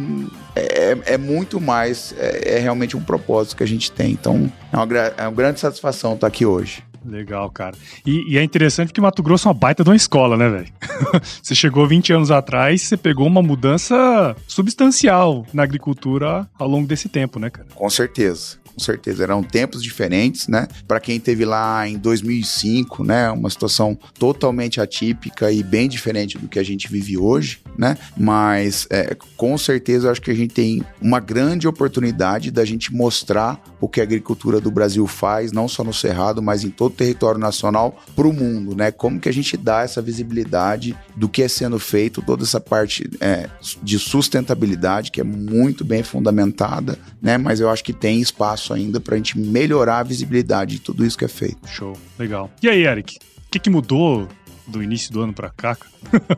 é, 0.54 1.14
é 1.14 1.18
muito 1.18 1.60
mais, 1.60 2.14
é, 2.18 2.56
é, 2.56 2.58
realmente 2.58 2.96
um 2.96 3.02
propósito 3.02 3.56
que 3.56 3.62
a 3.62 3.66
gente 3.66 3.90
tem. 3.90 4.12
Então, 4.12 4.52
é 4.72 4.76
uma, 4.76 4.86
é 5.16 5.22
uma 5.22 5.32
grande 5.32 5.60
satisfação 5.60 6.14
estar 6.14 6.26
aqui 6.26 6.44
hoje. 6.44 6.82
Legal, 7.04 7.50
cara. 7.50 7.76
E, 8.06 8.32
e, 8.32 8.38
é 8.38 8.42
interessante 8.42 8.88
porque 8.88 9.00
Mato 9.00 9.22
Grosso 9.22 9.48
é 9.48 9.50
uma 9.50 9.58
baita 9.58 9.82
de 9.82 9.90
uma 9.90 9.96
escola, 9.96 10.36
né, 10.36 10.48
velho? 10.48 10.72
você 11.42 11.54
chegou 11.54 11.86
20 11.86 12.12
anos 12.12 12.30
atrás, 12.30 12.82
você 12.82 12.96
pegou 12.96 13.26
uma 13.26 13.42
mudança 13.42 14.36
substancial 14.46 15.46
na 15.52 15.62
agricultura 15.62 16.48
ao 16.58 16.68
longo 16.68 16.86
desse 16.86 17.08
tempo, 17.08 17.38
né, 17.38 17.50
cara? 17.50 17.68
Com 17.74 17.90
certeza 17.90 18.62
com 18.74 18.80
certeza. 18.80 19.22
Eram 19.22 19.42
tempos 19.42 19.82
diferentes, 19.82 20.48
né? 20.48 20.66
Para 20.88 21.00
quem 21.00 21.20
teve 21.20 21.44
lá 21.44 21.86
em 21.86 21.98
2005, 21.98 23.04
né? 23.04 23.30
Uma 23.30 23.50
situação 23.50 23.98
totalmente 24.18 24.80
atípica 24.80 25.52
e 25.52 25.62
bem 25.62 25.88
diferente 25.88 26.38
do 26.38 26.48
que 26.48 26.58
a 26.58 26.62
gente 26.62 26.90
vive 26.90 27.16
hoje, 27.16 27.60
né? 27.76 27.96
Mas 28.16 28.86
é, 28.90 29.16
com 29.36 29.56
certeza 29.58 30.06
eu 30.06 30.12
acho 30.12 30.22
que 30.22 30.30
a 30.30 30.34
gente 30.34 30.54
tem 30.54 30.82
uma 31.00 31.20
grande 31.20 31.68
oportunidade 31.68 32.50
da 32.50 32.64
gente 32.64 32.92
mostrar 32.92 33.60
o 33.82 33.88
que 33.88 34.00
a 34.00 34.04
agricultura 34.04 34.60
do 34.60 34.70
Brasil 34.70 35.04
faz, 35.08 35.50
não 35.50 35.66
só 35.66 35.82
no 35.82 35.92
Cerrado, 35.92 36.40
mas 36.40 36.62
em 36.62 36.70
todo 36.70 36.92
o 36.92 36.94
território 36.94 37.40
nacional, 37.40 38.00
para 38.14 38.28
o 38.28 38.32
mundo, 38.32 38.76
né? 38.76 38.92
Como 38.92 39.18
que 39.18 39.28
a 39.28 39.32
gente 39.32 39.56
dá 39.56 39.82
essa 39.82 40.00
visibilidade 40.00 40.96
do 41.16 41.28
que 41.28 41.42
é 41.42 41.48
sendo 41.48 41.80
feito, 41.80 42.22
toda 42.22 42.44
essa 42.44 42.60
parte 42.60 43.10
é, 43.20 43.50
de 43.82 43.98
sustentabilidade 43.98 45.10
que 45.10 45.20
é 45.20 45.24
muito 45.24 45.84
bem 45.84 46.04
fundamentada, 46.04 46.96
né? 47.20 47.36
Mas 47.36 47.58
eu 47.58 47.68
acho 47.68 47.82
que 47.82 47.92
tem 47.92 48.20
espaço 48.20 48.72
ainda 48.72 49.00
para 49.00 49.16
a 49.16 49.18
gente 49.18 49.36
melhorar 49.36 49.98
a 49.98 50.04
visibilidade 50.04 50.76
de 50.76 50.80
tudo 50.80 51.04
isso 51.04 51.18
que 51.18 51.24
é 51.24 51.28
feito. 51.28 51.66
Show, 51.66 51.98
legal. 52.16 52.52
E 52.62 52.68
aí, 52.68 52.86
Eric, 52.86 53.16
o 53.16 53.50
que, 53.50 53.58
que 53.58 53.68
mudou 53.68 54.28
do 54.66 54.82
início 54.82 55.12
do 55.12 55.22
ano 55.22 55.32
para 55.32 55.50
cá? 55.50 55.76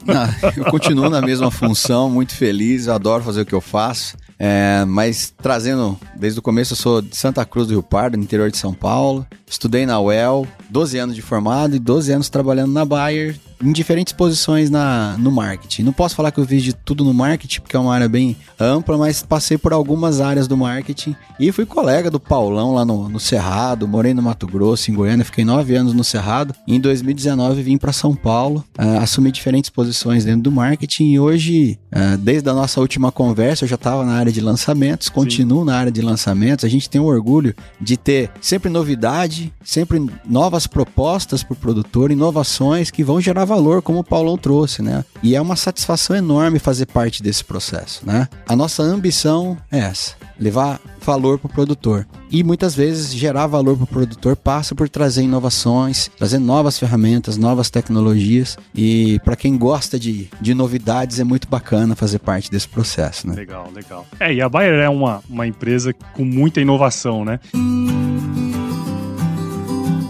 Ah, 0.09 0.29
eu 0.57 0.65
continuo 0.67 1.09
na 1.09 1.21
mesma 1.21 1.51
função, 1.51 2.11
muito 2.11 2.35
feliz, 2.35 2.89
adoro 2.89 3.23
fazer 3.23 3.43
o 3.43 3.47
que 3.47 3.55
eu 3.55 3.61
faço. 3.61 4.17
É, 4.39 4.85
mas 4.87 5.33
trazendo, 5.41 5.99
desde 6.17 6.39
o 6.39 6.43
começo 6.43 6.73
eu 6.73 6.77
sou 6.77 7.01
de 7.01 7.17
Santa 7.17 7.45
Cruz 7.45 7.69
do 7.69 7.73
Rio 7.73 7.83
Pardo, 7.83 8.19
interior 8.19 8.51
de 8.51 8.59
São 8.59 8.75
Paulo. 8.75 9.27
Estudei 9.47 9.87
na 9.87 10.01
UEL, 10.01 10.47
12 10.75 10.99
anos 10.99 11.15
de 11.15 11.23
formado 11.23 11.77
e 11.77 11.79
12 11.79 12.11
anos 12.11 12.29
trabalhando 12.29 12.73
na 12.73 12.85
Bayer, 12.85 13.37
em 13.63 13.71
diferentes 13.71 14.13
posições 14.13 14.69
na, 14.69 15.17
no 15.19 15.31
marketing. 15.31 15.85
Não 15.85 15.93
posso 15.93 16.17
falar 16.17 16.33
que 16.33 16.41
eu 16.41 16.45
fiz 16.45 16.65
de 16.65 16.73
tudo 16.73 17.05
no 17.05 17.15
marketing, 17.15 17.61
porque 17.61 17.77
é 17.77 17.79
uma 17.79 17.95
área 17.95 18.09
bem 18.09 18.37
ampla, 18.59 18.99
mas 18.99 19.23
passei 19.23 19.57
por 19.57 19.73
algumas 19.73 20.21
áreas 20.21 20.49
do 20.49 20.57
marketing 20.57 21.15
e 21.39 21.53
fui 21.53 21.65
colega 21.65 22.11
do 22.11 22.19
Paulão 22.19 22.75
lá 22.75 22.85
no, 22.85 23.09
no 23.09 23.21
Cerrado, 23.21 23.87
morei 23.87 24.13
no 24.13 24.21
Mato 24.21 24.49
Grosso, 24.49 24.91
em 24.91 24.95
Goiânia, 24.95 25.25
fiquei 25.25 25.45
nove 25.45 25.77
anos 25.77 25.95
no 25.95 26.03
Cerrado. 26.03 26.53
Em 26.67 26.81
2019 26.81 27.63
vim 27.63 27.79
para 27.79 27.93
São 27.93 28.13
Paulo, 28.13 28.65
uh, 28.77 28.99
assumi 28.99 29.31
diferentes 29.31 29.71
posições 29.71 30.25
dentro 30.25 30.43
do 30.43 30.51
marketing 30.51 31.13
e 31.13 31.21
hoje, 31.21 31.79
desde 32.19 32.49
a 32.49 32.53
nossa 32.53 32.81
última 32.81 33.13
conversa, 33.13 33.65
eu 33.65 33.69
já 33.69 33.77
estava 33.77 34.05
na 34.05 34.13
área 34.13 34.33
de 34.33 34.41
lançamentos, 34.41 35.09
continuo 35.09 35.61
Sim. 35.61 35.67
na 35.67 35.77
área 35.77 35.93
de 35.93 36.03
lançamentos. 36.03 36.65
A 36.65 36.69
gente 36.69 36.91
tem 36.91 37.01
o 37.01 37.05
orgulho 37.05 37.55
de 37.81 37.97
ter 37.97 38.31
sempre 38.41 38.69
novidade, 38.69 39.53
sempre 39.65 40.05
novas 40.25 40.67
propostas 40.67 41.43
para 41.43 41.53
o 41.53 41.57
produtor, 41.57 42.11
inovações 42.11 42.91
que 42.91 43.05
vão 43.05 43.21
gerar 43.21 43.45
valor, 43.45 43.83
como 43.83 44.01
o 44.01 44.05
Paulão 44.05 44.37
trouxe, 44.37 44.83
né? 44.83 45.05
E 45.23 45.35
é 45.37 45.41
uma 45.41 45.57
satisfação 45.57 46.17
enorme 46.17 46.59
fazer 46.59 46.87
parte 46.87 47.23
desse 47.23 47.45
processo, 47.45 48.05
né? 48.05 48.29
A 48.49 48.57
nossa 48.57 48.83
ambição 48.83 49.57
é 49.71 49.79
essa 49.79 50.24
levar 50.39 50.81
valor 51.01 51.39
para 51.39 51.47
o 51.47 51.53
produtor. 51.53 52.07
E 52.31 52.43
muitas 52.43 52.75
vezes 52.75 53.15
gerar 53.15 53.47
valor 53.47 53.77
para 53.77 53.85
o 53.85 53.87
produtor 53.87 54.35
passa 54.35 54.75
por 54.75 54.89
trazer 54.89 55.23
inovações, 55.23 56.11
trazer 56.19 56.39
novas 56.39 56.79
ferramentas, 56.79 57.37
novas 57.37 57.71
tecnologias. 57.71 58.57
E 58.75 59.21
para 59.21 59.37
quem 59.37 59.57
gosta 59.57 59.99
de, 59.99 60.29
de 60.41 60.55
novidades, 60.55 61.21
é 61.21 61.25
muito 61.25 61.47
bacana 61.47 61.95
fazer 61.95 62.19
parte 62.19 62.51
desse 62.51 62.69
processo. 62.69 63.29
Né? 63.29 63.35
Legal, 63.35 63.71
legal. 63.73 64.07
É, 64.19 64.33
e 64.33 64.41
a 64.43 64.49
Bayer 64.49 64.81
é 64.81 64.89
uma, 64.89 65.23
uma 65.29 65.47
empresa 65.47 65.95
com 66.15 66.25
muita 66.25 66.61
inovação, 66.61 67.25
né? 67.25 67.39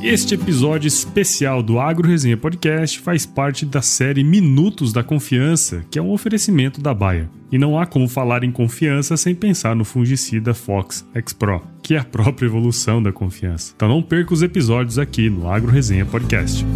Este 0.07 0.35
episódio 0.35 0.87
especial 0.87 1.63
do 1.63 1.81
Agro 1.81 2.07
Resenha 2.07 2.37
Podcast 2.37 3.01
faz 3.01 3.25
parte 3.25 3.65
da 3.65 3.81
série 3.81 4.23
Minutos 4.23 4.93
da 4.93 5.03
Confiança, 5.03 5.83
que 5.91 5.99
é 5.99 6.03
um 6.03 6.13
oferecimento 6.13 6.79
da 6.79 6.93
Bayer. 6.93 7.27
E 7.51 7.57
não 7.57 7.79
há 7.79 7.87
como 7.87 8.07
falar 8.07 8.45
em 8.45 8.53
confiança 8.53 9.17
sem 9.17 9.35
pensar 9.35 9.75
no 9.75 9.83
fungicida 9.83 10.53
Fox 10.53 11.09
X-Pro, 11.15 11.63
que 11.83 11.95
é 11.95 11.99
a 12.01 12.05
própria 12.05 12.45
evolução 12.45 13.03
da 13.03 13.13
confiança. 13.13 13.73
Então 13.75 13.89
não 13.89 14.03
perca 14.03 14.35
os 14.35 14.43
episódios 14.43 14.99
aqui 14.99 15.31
no 15.31 15.49
Agro 15.51 15.73
Resenha 15.73 16.05
Podcast. 16.05 16.67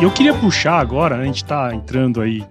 E 0.00 0.04
eu 0.04 0.12
queria 0.12 0.32
puxar 0.32 0.78
agora, 0.78 1.16
a 1.16 1.24
gente 1.24 1.42
está 1.42 1.74
entrando 1.74 2.20
aí 2.20 2.46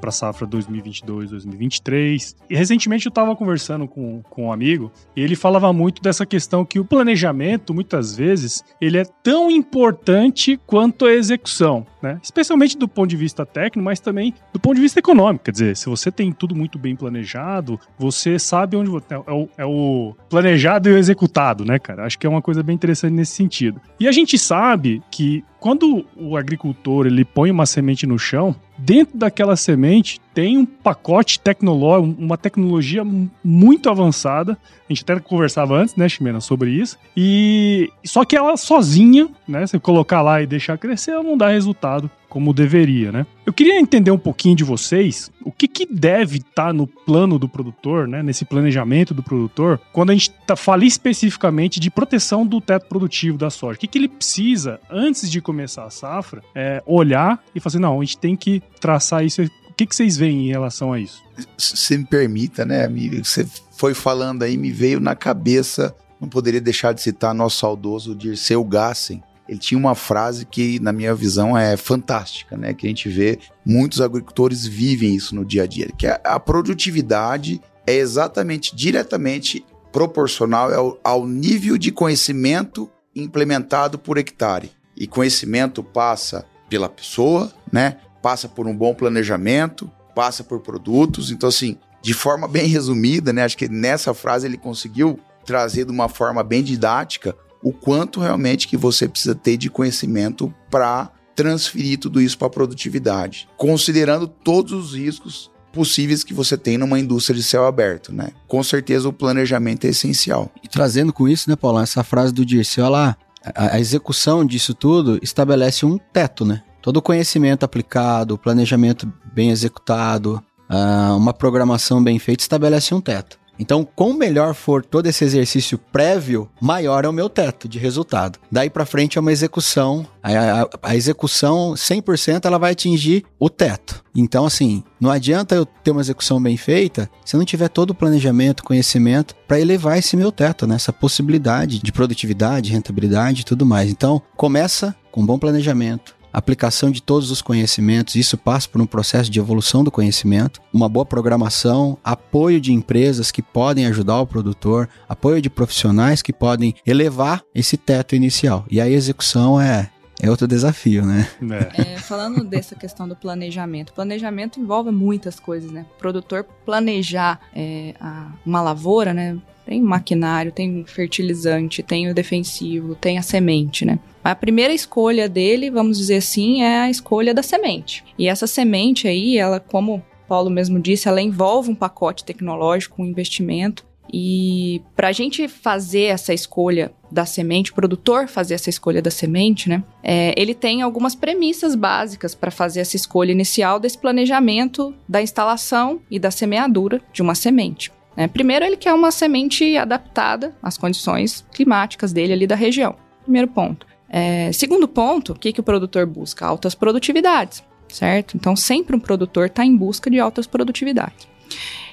para 0.00 0.08
a 0.08 0.12
safra 0.12 0.46
2022, 0.46 1.30
2023. 1.30 2.36
E 2.48 2.56
recentemente 2.56 3.06
eu 3.06 3.10
estava 3.10 3.34
conversando 3.34 3.86
com, 3.86 4.22
com 4.22 4.46
um 4.46 4.52
amigo 4.52 4.90
e 5.14 5.22
ele 5.22 5.36
falava 5.36 5.72
muito 5.72 6.02
dessa 6.02 6.26
questão 6.26 6.64
que 6.64 6.78
o 6.78 6.84
planejamento, 6.84 7.74
muitas 7.74 8.16
vezes, 8.16 8.64
ele 8.80 8.98
é 8.98 9.04
tão 9.22 9.50
importante 9.50 10.58
quanto 10.66 11.06
a 11.06 11.12
execução, 11.12 11.86
né? 12.02 12.18
Especialmente 12.22 12.76
do 12.76 12.88
ponto 12.88 13.08
de 13.08 13.16
vista 13.16 13.44
técnico, 13.44 13.84
mas 13.84 14.00
também 14.00 14.34
do 14.52 14.60
ponto 14.60 14.76
de 14.76 14.80
vista 14.82 14.98
econômico. 14.98 15.44
Quer 15.44 15.52
dizer, 15.52 15.76
se 15.76 15.86
você 15.86 16.10
tem 16.10 16.32
tudo 16.32 16.54
muito 16.54 16.78
bem 16.78 16.94
planejado, 16.94 17.78
você 17.98 18.38
sabe 18.38 18.76
onde 18.76 18.90
você, 18.90 19.06
é, 19.14 19.18
o, 19.18 19.48
é 19.56 19.64
o 19.64 20.14
planejado 20.28 20.88
e 20.88 20.92
o 20.92 20.98
executado, 20.98 21.64
né, 21.64 21.78
cara? 21.78 22.04
Acho 22.04 22.18
que 22.18 22.26
é 22.26 22.30
uma 22.30 22.42
coisa 22.42 22.62
bem 22.62 22.74
interessante 22.74 23.12
nesse 23.12 23.32
sentido. 23.32 23.80
E 23.98 24.06
a 24.06 24.12
gente 24.12 24.38
sabe 24.38 25.02
que 25.10 25.44
quando 25.58 26.06
o 26.16 26.36
agricultor 26.36 27.06
ele 27.06 27.24
põe 27.24 27.50
uma 27.50 27.66
semente 27.66 28.06
no 28.06 28.18
chão, 28.18 28.54
dentro 28.78 29.16
daquela 29.16 29.56
semente 29.56 30.20
tem 30.36 30.58
um 30.58 30.66
pacote 30.66 31.40
tecnológico, 31.40 32.14
uma 32.22 32.36
tecnologia 32.36 33.02
muito 33.42 33.88
avançada. 33.88 34.58
A 34.86 34.92
gente 34.92 35.02
até 35.02 35.18
conversava 35.18 35.74
antes, 35.74 35.96
né, 35.96 36.06
Ximena, 36.10 36.42
sobre 36.42 36.72
isso. 36.72 36.98
E 37.16 37.90
só 38.04 38.22
que 38.22 38.36
ela 38.36 38.54
sozinha, 38.58 39.30
né, 39.48 39.66
você 39.66 39.78
colocar 39.78 40.20
lá 40.20 40.42
e 40.42 40.46
deixar 40.46 40.76
crescer, 40.76 41.12
ela 41.12 41.22
não 41.22 41.38
dá 41.38 41.48
resultado 41.48 42.10
como 42.28 42.52
deveria, 42.52 43.10
né? 43.10 43.26
Eu 43.46 43.52
queria 43.52 43.80
entender 43.80 44.10
um 44.10 44.18
pouquinho 44.18 44.54
de 44.54 44.62
vocês, 44.62 45.30
o 45.42 45.50
que, 45.50 45.66
que 45.66 45.86
deve 45.86 46.36
estar 46.36 46.66
tá 46.66 46.72
no 46.72 46.86
plano 46.86 47.38
do 47.38 47.48
produtor, 47.48 48.06
né, 48.06 48.22
nesse 48.22 48.44
planejamento 48.44 49.14
do 49.14 49.22
produtor, 49.22 49.80
quando 49.90 50.10
a 50.10 50.12
gente 50.12 50.30
tá, 50.46 50.54
fala 50.54 50.84
especificamente 50.84 51.80
de 51.80 51.90
proteção 51.90 52.46
do 52.46 52.60
teto 52.60 52.88
produtivo 52.88 53.38
da 53.38 53.48
soja. 53.48 53.76
O 53.76 53.80
que, 53.80 53.86
que 53.86 53.96
ele 53.96 54.08
precisa, 54.08 54.78
antes 54.90 55.30
de 55.30 55.40
começar 55.40 55.84
a 55.84 55.90
safra, 55.90 56.42
é, 56.54 56.82
olhar 56.84 57.42
e 57.54 57.60
fazer, 57.60 57.78
não, 57.78 57.98
a 57.98 58.04
gente 58.04 58.18
tem 58.18 58.36
que 58.36 58.62
traçar 58.78 59.24
isso. 59.24 59.40
O 59.76 59.78
que, 59.78 59.84
que 59.84 59.94
vocês 59.94 60.16
veem 60.16 60.46
em 60.46 60.48
relação 60.48 60.90
a 60.90 60.98
isso? 60.98 61.22
Se 61.58 61.98
me 61.98 62.06
permita, 62.06 62.64
né, 62.64 62.88
você 63.22 63.46
foi 63.72 63.92
falando 63.92 64.42
aí, 64.42 64.56
me 64.56 64.72
veio 64.72 64.98
na 65.00 65.14
cabeça, 65.14 65.94
não 66.18 66.30
poderia 66.30 66.62
deixar 66.62 66.94
de 66.94 67.02
citar 67.02 67.34
nosso 67.34 67.58
saudoso 67.58 68.16
Dirceu 68.16 68.64
Gassen, 68.64 69.22
ele 69.46 69.58
tinha 69.58 69.76
uma 69.76 69.94
frase 69.94 70.46
que, 70.46 70.80
na 70.80 70.94
minha 70.94 71.14
visão, 71.14 71.58
é 71.58 71.76
fantástica, 71.76 72.56
né? 72.56 72.72
Que 72.72 72.86
a 72.86 72.88
gente 72.88 73.10
vê 73.10 73.38
muitos 73.66 74.00
agricultores 74.00 74.66
vivem 74.66 75.14
isso 75.14 75.34
no 75.34 75.44
dia 75.44 75.64
a 75.64 75.66
dia, 75.66 75.90
que 75.96 76.06
é 76.06 76.18
a 76.24 76.40
produtividade 76.40 77.60
é 77.86 77.96
exatamente, 77.96 78.74
diretamente 78.74 79.62
proporcional 79.92 80.72
ao, 80.72 81.00
ao 81.04 81.26
nível 81.26 81.76
de 81.76 81.92
conhecimento 81.92 82.90
implementado 83.14 83.98
por 83.98 84.16
hectare. 84.16 84.72
E 84.96 85.06
conhecimento 85.06 85.84
passa 85.84 86.46
pela 86.68 86.88
pessoa, 86.88 87.52
né? 87.70 87.98
Passa 88.26 88.48
por 88.48 88.66
um 88.66 88.76
bom 88.76 88.92
planejamento, 88.92 89.88
passa 90.12 90.42
por 90.42 90.58
produtos. 90.58 91.30
Então, 91.30 91.48
assim, 91.48 91.76
de 92.02 92.12
forma 92.12 92.48
bem 92.48 92.66
resumida, 92.66 93.32
né? 93.32 93.44
Acho 93.44 93.56
que 93.56 93.68
nessa 93.68 94.12
frase 94.12 94.48
ele 94.48 94.56
conseguiu 94.56 95.16
trazer 95.44 95.84
de 95.84 95.92
uma 95.92 96.08
forma 96.08 96.42
bem 96.42 96.60
didática 96.60 97.36
o 97.62 97.72
quanto 97.72 98.18
realmente 98.18 98.66
que 98.66 98.76
você 98.76 99.06
precisa 99.06 99.32
ter 99.32 99.56
de 99.56 99.70
conhecimento 99.70 100.52
para 100.68 101.08
transferir 101.36 102.00
tudo 102.00 102.20
isso 102.20 102.36
para 102.36 102.48
a 102.48 102.50
produtividade, 102.50 103.48
considerando 103.56 104.26
todos 104.26 104.72
os 104.72 104.98
riscos 104.98 105.48
possíveis 105.72 106.24
que 106.24 106.34
você 106.34 106.58
tem 106.58 106.76
numa 106.76 106.98
indústria 106.98 107.36
de 107.36 107.44
céu 107.44 107.64
aberto, 107.64 108.12
né? 108.12 108.30
Com 108.48 108.60
certeza 108.60 109.08
o 109.08 109.12
planejamento 109.12 109.86
é 109.86 109.90
essencial. 109.90 110.50
E 110.64 110.66
trazendo 110.66 111.12
com 111.12 111.28
isso, 111.28 111.48
né, 111.48 111.54
Paulo, 111.54 111.78
essa 111.78 112.02
frase 112.02 112.34
do 112.34 112.44
Dirceu 112.44 112.88
lá, 112.88 113.16
a, 113.54 113.76
a 113.76 113.78
execução 113.78 114.44
disso 114.44 114.74
tudo 114.74 115.16
estabelece 115.22 115.86
um 115.86 115.96
teto, 115.96 116.44
né? 116.44 116.64
Todo 116.86 116.98
o 116.98 117.02
conhecimento 117.02 117.64
aplicado, 117.64 118.38
planejamento 118.38 119.12
bem 119.34 119.50
executado, 119.50 120.40
uh, 120.70 121.16
uma 121.16 121.34
programação 121.34 122.00
bem 122.00 122.16
feita 122.16 122.44
estabelece 122.44 122.94
um 122.94 123.00
teto. 123.00 123.40
Então, 123.58 123.84
quanto 123.84 124.16
melhor 124.16 124.54
for 124.54 124.84
todo 124.84 125.06
esse 125.08 125.24
exercício 125.24 125.78
prévio, 125.78 126.48
maior 126.60 127.04
é 127.04 127.08
o 127.08 127.12
meu 127.12 127.28
teto 127.28 127.68
de 127.68 127.76
resultado. 127.76 128.38
Daí 128.52 128.70
para 128.70 128.86
frente 128.86 129.18
é 129.18 129.20
uma 129.20 129.32
execução. 129.32 130.06
A, 130.22 130.30
a, 130.30 130.68
a, 130.80 130.94
execução 130.94 131.72
100% 131.72 132.44
ela 132.44 132.58
vai 132.58 132.70
atingir 132.70 133.24
o 133.36 133.50
teto. 133.50 134.04
Então, 134.14 134.46
assim, 134.46 134.84
não 135.00 135.10
adianta 135.10 135.56
eu 135.56 135.66
ter 135.66 135.90
uma 135.90 136.00
execução 136.00 136.40
bem 136.40 136.56
feita 136.56 137.10
se 137.24 137.36
não 137.36 137.44
tiver 137.44 137.68
todo 137.68 137.90
o 137.90 137.94
planejamento, 137.94 138.62
conhecimento 138.62 139.34
para 139.48 139.58
elevar 139.58 139.98
esse 139.98 140.16
meu 140.16 140.30
teto, 140.30 140.68
né? 140.68 140.76
essa 140.76 140.92
possibilidade 140.92 141.80
de 141.80 141.90
produtividade, 141.90 142.70
rentabilidade 142.70 143.40
e 143.40 143.44
tudo 143.44 143.66
mais. 143.66 143.90
Então, 143.90 144.22
começa 144.36 144.94
com 145.10 145.24
bom 145.24 145.38
planejamento, 145.38 146.14
aplicação 146.36 146.90
de 146.90 147.02
todos 147.02 147.30
os 147.30 147.40
conhecimentos, 147.40 148.14
isso 148.14 148.36
passa 148.36 148.68
por 148.68 148.78
um 148.78 148.86
processo 148.86 149.30
de 149.30 149.38
evolução 149.38 149.82
do 149.82 149.90
conhecimento, 149.90 150.60
uma 150.70 150.86
boa 150.86 151.06
programação, 151.06 151.96
apoio 152.04 152.60
de 152.60 152.74
empresas 152.74 153.30
que 153.30 153.40
podem 153.40 153.86
ajudar 153.86 154.20
o 154.20 154.26
produtor, 154.26 154.86
apoio 155.08 155.40
de 155.40 155.48
profissionais 155.48 156.20
que 156.20 156.34
podem 156.34 156.74
elevar 156.86 157.42
esse 157.54 157.78
teto 157.78 158.14
inicial. 158.14 158.66
E 158.70 158.82
a 158.82 158.88
execução 158.88 159.58
é 159.58 159.90
é 160.18 160.30
outro 160.30 160.46
desafio, 160.46 161.04
né? 161.04 161.28
É. 161.76 161.92
É, 161.94 161.98
falando 161.98 162.42
dessa 162.42 162.74
questão 162.74 163.06
do 163.06 163.14
planejamento, 163.14 163.92
planejamento 163.92 164.58
envolve 164.58 164.90
muitas 164.90 165.38
coisas, 165.38 165.70
né? 165.70 165.84
O 165.94 165.98
produtor 165.98 166.44
planejar 166.64 167.38
é, 167.54 167.94
a, 168.00 168.32
uma 168.44 168.62
lavoura, 168.62 169.12
né? 169.12 169.36
Tem 169.66 169.82
maquinário, 169.82 170.52
tem 170.52 170.84
fertilizante, 170.86 171.82
tem 171.82 172.08
o 172.08 172.14
defensivo, 172.14 172.94
tem 172.94 173.18
a 173.18 173.22
semente, 173.22 173.84
né? 173.84 173.98
A 174.22 174.34
primeira 174.34 174.72
escolha 174.72 175.28
dele, 175.28 175.70
vamos 175.70 175.98
dizer 175.98 176.16
assim, 176.16 176.62
é 176.62 176.78
a 176.82 176.90
escolha 176.90 177.34
da 177.34 177.42
semente. 177.42 178.04
E 178.16 178.28
essa 178.28 178.46
semente 178.46 179.08
aí, 179.08 179.36
ela, 179.36 179.58
como 179.58 180.02
Paulo 180.28 180.50
mesmo 180.50 180.78
disse, 180.80 181.08
ela 181.08 181.20
envolve 181.20 181.70
um 181.70 181.74
pacote 181.74 182.24
tecnológico, 182.24 183.02
um 183.02 183.06
investimento. 183.06 183.84
E 184.12 184.80
para 184.94 185.08
a 185.08 185.12
gente 185.12 185.48
fazer 185.48 186.04
essa 186.04 186.32
escolha 186.32 186.92
da 187.10 187.24
semente, 187.26 187.72
o 187.72 187.74
produtor 187.74 188.28
fazer 188.28 188.54
essa 188.54 188.70
escolha 188.70 189.02
da 189.02 189.10
semente, 189.10 189.68
né? 189.68 189.82
É, 190.02 190.32
ele 190.36 190.54
tem 190.54 190.82
algumas 190.82 191.14
premissas 191.14 191.74
básicas 191.74 192.34
para 192.34 192.50
fazer 192.50 192.80
essa 192.80 192.96
escolha 192.96 193.32
inicial 193.32 193.80
desse 193.80 193.98
planejamento 193.98 194.94
da 195.08 195.20
instalação 195.20 196.00
e 196.10 196.18
da 196.18 196.30
semeadura 196.30 197.00
de 197.12 197.22
uma 197.22 197.34
semente. 197.34 197.92
Né? 198.16 198.26
Primeiro, 198.26 198.64
ele 198.64 198.76
quer 198.76 198.92
uma 198.94 199.10
semente 199.10 199.76
adaptada 199.76 200.56
às 200.62 200.78
condições 200.78 201.44
climáticas 201.52 202.12
dele 202.12 202.32
ali 202.32 202.46
da 202.46 202.54
região. 202.54 202.96
Primeiro 203.22 203.48
ponto. 203.48 203.86
É, 204.08 204.50
segundo 204.52 204.86
ponto, 204.88 205.32
o 205.32 205.38
que, 205.38 205.52
que 205.52 205.60
o 205.60 205.64
produtor 205.64 206.06
busca? 206.06 206.46
Altas 206.46 206.74
produtividades, 206.74 207.62
certo? 207.88 208.36
Então, 208.36 208.56
sempre 208.56 208.96
um 208.96 209.00
produtor 209.00 209.46
está 209.46 209.64
em 209.64 209.76
busca 209.76 210.08
de 210.08 210.18
altas 210.18 210.46
produtividades. 210.46 211.28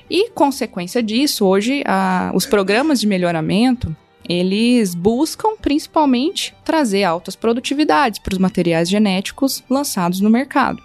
E, 0.09 0.29
consequência 0.29 1.01
disso, 1.01 1.45
hoje, 1.45 1.83
a, 1.85 2.31
os 2.33 2.45
programas 2.45 2.99
de 2.99 3.07
melhoramento, 3.07 3.95
eles 4.27 4.93
buscam 4.95 5.55
principalmente 5.59 6.53
trazer 6.63 7.03
altas 7.03 7.35
produtividades 7.35 8.19
para 8.19 8.33
os 8.33 8.37
materiais 8.37 8.89
genéticos 8.89 9.63
lançados 9.69 10.19
no 10.19 10.29
mercado. 10.29 10.81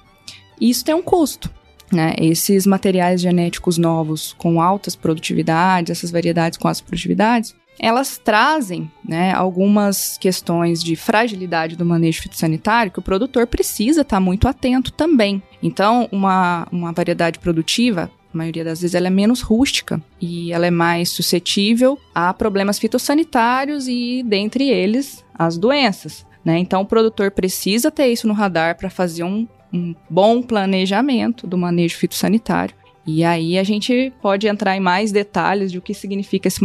Isso 0.60 0.84
tem 0.84 0.94
um 0.94 1.02
custo, 1.02 1.50
né? 1.92 2.14
Esses 2.18 2.66
materiais 2.66 3.20
genéticos 3.20 3.78
novos 3.78 4.34
com 4.36 4.60
altas 4.60 4.94
produtividades, 4.94 5.90
essas 5.90 6.10
variedades 6.10 6.58
com 6.58 6.68
altas 6.68 6.80
produtividades, 6.80 7.54
elas 7.80 8.18
trazem 8.18 8.90
né, 9.06 9.32
algumas 9.32 10.18
questões 10.18 10.82
de 10.82 10.96
fragilidade 10.96 11.76
do 11.76 11.84
manejo 11.84 12.22
fitossanitário 12.22 12.90
que 12.90 12.98
o 12.98 13.02
produtor 13.02 13.46
precisa 13.46 14.00
estar 14.00 14.16
tá 14.16 14.20
muito 14.20 14.48
atento 14.48 14.92
também. 14.92 15.42
Então, 15.62 16.08
uma, 16.10 16.66
uma 16.72 16.92
variedade 16.92 17.38
produtiva, 17.38 18.10
a 18.34 18.36
maioria 18.36 18.64
das 18.64 18.80
vezes, 18.80 18.94
ela 18.94 19.06
é 19.06 19.10
menos 19.10 19.40
rústica 19.40 20.02
e 20.20 20.52
ela 20.52 20.66
é 20.66 20.70
mais 20.70 21.10
suscetível 21.10 21.98
a 22.14 22.34
problemas 22.34 22.78
fitossanitários 22.78 23.86
e, 23.86 24.22
dentre 24.26 24.68
eles, 24.68 25.24
as 25.32 25.56
doenças. 25.56 26.26
Né? 26.44 26.58
Então, 26.58 26.82
o 26.82 26.86
produtor 26.86 27.30
precisa 27.30 27.90
ter 27.90 28.08
isso 28.08 28.26
no 28.26 28.34
radar 28.34 28.76
para 28.76 28.90
fazer 28.90 29.22
um 29.22 29.46
um 29.72 29.94
bom 30.08 30.42
planejamento 30.42 31.46
do 31.46 31.58
manejo 31.58 31.96
fitossanitário. 31.96 32.74
E 33.06 33.24
aí 33.24 33.58
a 33.58 33.64
gente 33.64 34.12
pode 34.20 34.46
entrar 34.46 34.76
em 34.76 34.80
mais 34.80 35.10
detalhes 35.10 35.72
de 35.72 35.78
o 35.78 35.82
que 35.82 35.94
significa 35.94 36.46
esse 36.46 36.60